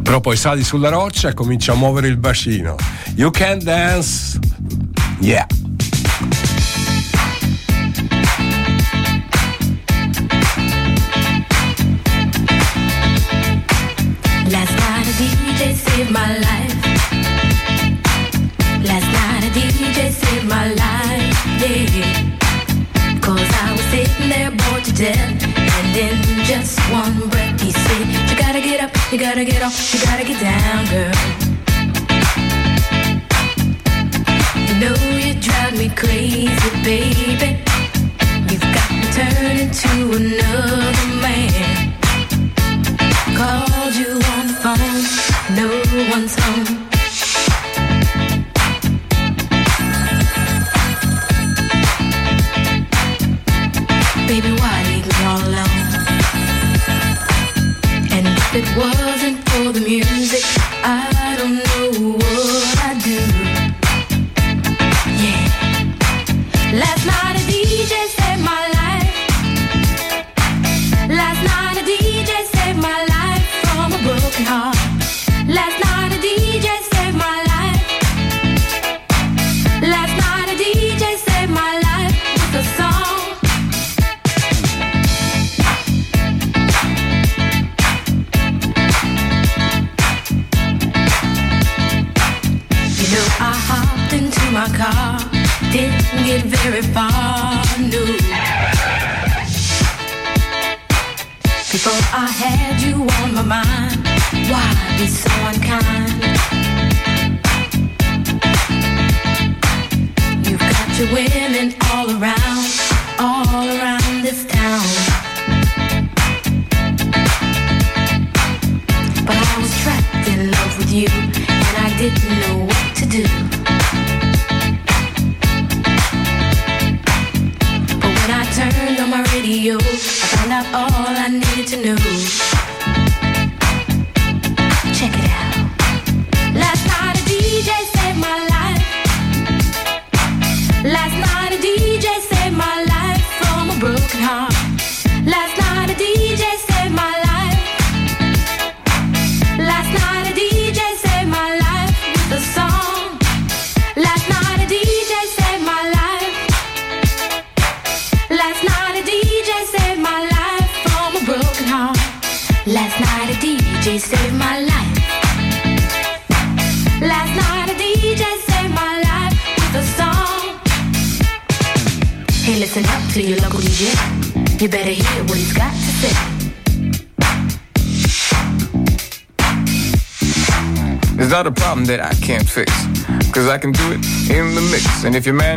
Però 0.03 0.21
poi 0.21 0.37
sali 0.37 0.63
sulla 0.63 0.89
roccia 0.91 1.31
e 1.31 1.35
cominci 1.35 1.71
a 1.71 1.75
muovere 1.75 2.09
il 2.09 2.17
bacino. 2.19 2.77
You 3.17 3.31
can 3.31 3.59
dance. 3.63 4.39
Yeah. 5.21 5.47
Gotta 29.45 29.59
get 29.59 29.63
off, 29.63 29.95
you 29.95 30.01
gotta 30.07 30.25
get 30.25 30.41
down, 30.41 30.62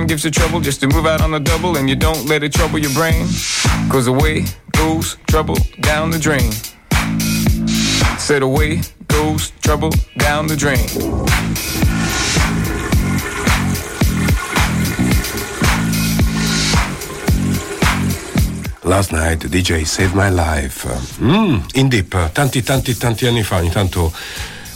Man 0.06 0.10
gives 0.10 0.24
you 0.24 0.30
trouble 0.30 0.62
just 0.62 0.82
to 0.82 0.88
move 0.88 1.08
out 1.08 1.20
on 1.22 1.32
the 1.32 1.40
double 1.40 1.78
and 1.78 1.90
you 1.90 1.96
don't 1.96 2.28
let 2.28 2.44
it 2.44 2.54
trouble 2.54 2.78
your 2.78 2.94
brain, 2.94 3.26
cause 3.90 4.06
away 4.06 4.46
goes 4.74 5.18
trouble 5.26 5.58
down 5.80 6.12
the 6.12 6.20
drain. 6.20 6.52
Said 8.20 8.44
away 8.44 8.84
goes 9.08 9.52
trouble 9.64 9.90
down 10.20 10.46
the 10.46 10.56
drain. 10.56 10.86
Last 18.84 19.12
Night 19.12 19.40
DJ 19.40 19.88
Save 19.88 20.14
My 20.14 20.30
Life. 20.30 20.86
Mm, 21.18 21.64
in 21.74 21.90
deep, 21.90 22.16
tanti 22.32 22.62
tanti 22.62 22.96
tanti 22.96 23.26
anni 23.26 23.42
fa, 23.42 23.56
ogni 23.56 23.72
tanto, 23.72 24.14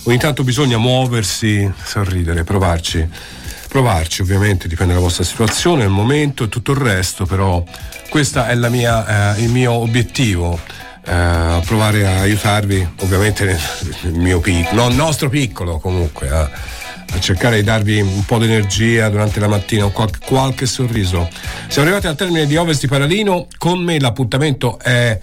ogni 0.05 0.17
tanto 0.17 0.43
bisogna 0.43 0.79
muoversi, 0.79 1.71
sorridere, 1.83 2.43
provarci. 2.43 3.37
Provarci 3.69 4.23
ovviamente, 4.23 4.67
dipende 4.67 4.93
dalla 4.93 5.05
vostra 5.05 5.23
situazione, 5.23 5.83
il 5.83 5.89
momento 5.89 6.43
e 6.43 6.49
tutto 6.49 6.71
il 6.71 6.79
resto, 6.79 7.25
però 7.25 7.63
questo 8.09 8.43
è 8.43 8.55
mia, 8.69 9.35
eh, 9.35 9.41
il 9.43 9.49
mio 9.49 9.73
obiettivo. 9.73 10.59
eh, 11.05 11.61
provare 11.65 12.05
a 12.05 12.19
aiutarvi 12.19 12.87
ovviamente 13.01 13.45
nel, 13.45 14.13
mio 14.13 14.39
piccolo, 14.39 14.83
no, 14.83 14.89
il 14.89 14.95
nostro 14.95 15.29
piccolo 15.29 15.79
comunque, 15.79 16.29
a, 16.29 16.41
a 16.41 17.19
cercare 17.19 17.57
di 17.57 17.63
darvi 17.63 18.01
un 18.01 18.25
po' 18.25 18.37
di 18.37 18.45
energia 18.45 19.09
durante 19.09 19.39
la 19.39 19.47
mattina, 19.47 19.85
un 19.85 19.91
qualche, 19.91 20.19
qualche 20.23 20.65
sorriso. 20.65 21.27
Siamo 21.67 21.87
arrivati 21.87 22.07
al 22.07 22.15
termine 22.15 22.45
di 22.45 22.57
Ovest 22.57 22.81
di 22.81 22.87
Paralino, 22.87 23.47
con 23.57 23.79
me 23.79 23.99
l'appuntamento 23.99 24.77
è 24.79 25.19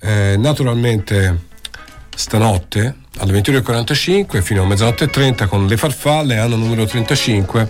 eh, 0.00 0.34
naturalmente 0.38 1.46
stanotte 2.18 2.94
alle 3.18 3.40
21.45 3.40 4.42
fino 4.42 4.64
a 4.64 4.66
mezzanotte 4.66 5.04
e 5.04 5.08
30 5.08 5.46
con 5.46 5.68
Le 5.68 5.76
Farfalle, 5.76 6.36
anno 6.38 6.56
numero 6.56 6.84
35, 6.84 7.68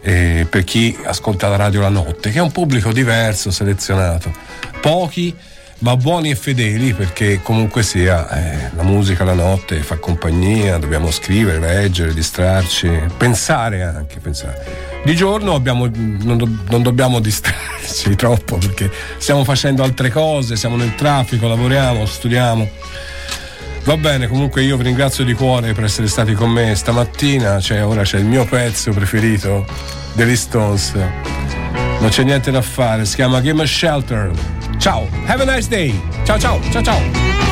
eh, 0.00 0.46
per 0.48 0.64
chi 0.64 0.96
ascolta 1.04 1.48
la 1.48 1.56
radio 1.56 1.82
la 1.82 1.90
notte, 1.90 2.30
che 2.30 2.38
è 2.38 2.40
un 2.40 2.50
pubblico 2.52 2.90
diverso, 2.90 3.50
selezionato. 3.50 4.32
Pochi 4.80 5.36
ma 5.80 5.96
buoni 5.96 6.30
e 6.30 6.36
fedeli 6.36 6.94
perché 6.94 7.42
comunque 7.42 7.82
sia 7.82 8.28
eh, 8.30 8.70
la 8.76 8.82
musica 8.82 9.24
la 9.24 9.34
notte 9.34 9.82
fa 9.82 9.96
compagnia, 9.96 10.78
dobbiamo 10.78 11.10
scrivere, 11.10 11.58
leggere, 11.58 12.14
distrarci, 12.14 12.88
pensare 13.18 13.82
anche, 13.82 14.20
pensare. 14.20 15.00
Di 15.04 15.14
giorno 15.14 15.54
abbiamo- 15.54 15.90
non, 15.92 16.38
do- 16.38 16.48
non 16.70 16.82
dobbiamo 16.82 17.18
distrarci 17.20 18.14
troppo 18.16 18.56
perché 18.56 18.90
stiamo 19.18 19.44
facendo 19.44 19.82
altre 19.82 20.08
cose, 20.10 20.56
siamo 20.56 20.76
nel 20.76 20.94
traffico, 20.94 21.46
lavoriamo, 21.46 22.06
studiamo. 22.06 22.70
Va 23.84 23.96
bene, 23.96 24.28
comunque 24.28 24.62
io 24.62 24.76
vi 24.76 24.84
ringrazio 24.84 25.24
di 25.24 25.34
cuore 25.34 25.72
per 25.72 25.84
essere 25.84 26.06
stati 26.06 26.34
con 26.34 26.50
me 26.50 26.74
stamattina, 26.76 27.58
cioè 27.58 27.84
ora 27.84 28.02
c'è 28.02 28.18
il 28.18 28.24
mio 28.24 28.44
pezzo 28.44 28.92
preferito 28.92 29.66
degli 30.12 30.36
Stones. 30.36 30.92
Non 31.98 32.08
c'è 32.08 32.22
niente 32.22 32.52
da 32.52 32.62
fare, 32.62 33.04
si 33.04 33.16
chiama 33.16 33.40
Game 33.40 33.60
of 33.60 33.68
Shelter. 33.68 34.30
Ciao, 34.78 35.08
have 35.26 35.42
a 35.42 35.54
nice 35.54 35.68
day. 35.68 36.00
Ciao 36.24 36.38
ciao, 36.38 36.60
ciao 36.70 36.82
ciao. 36.82 37.51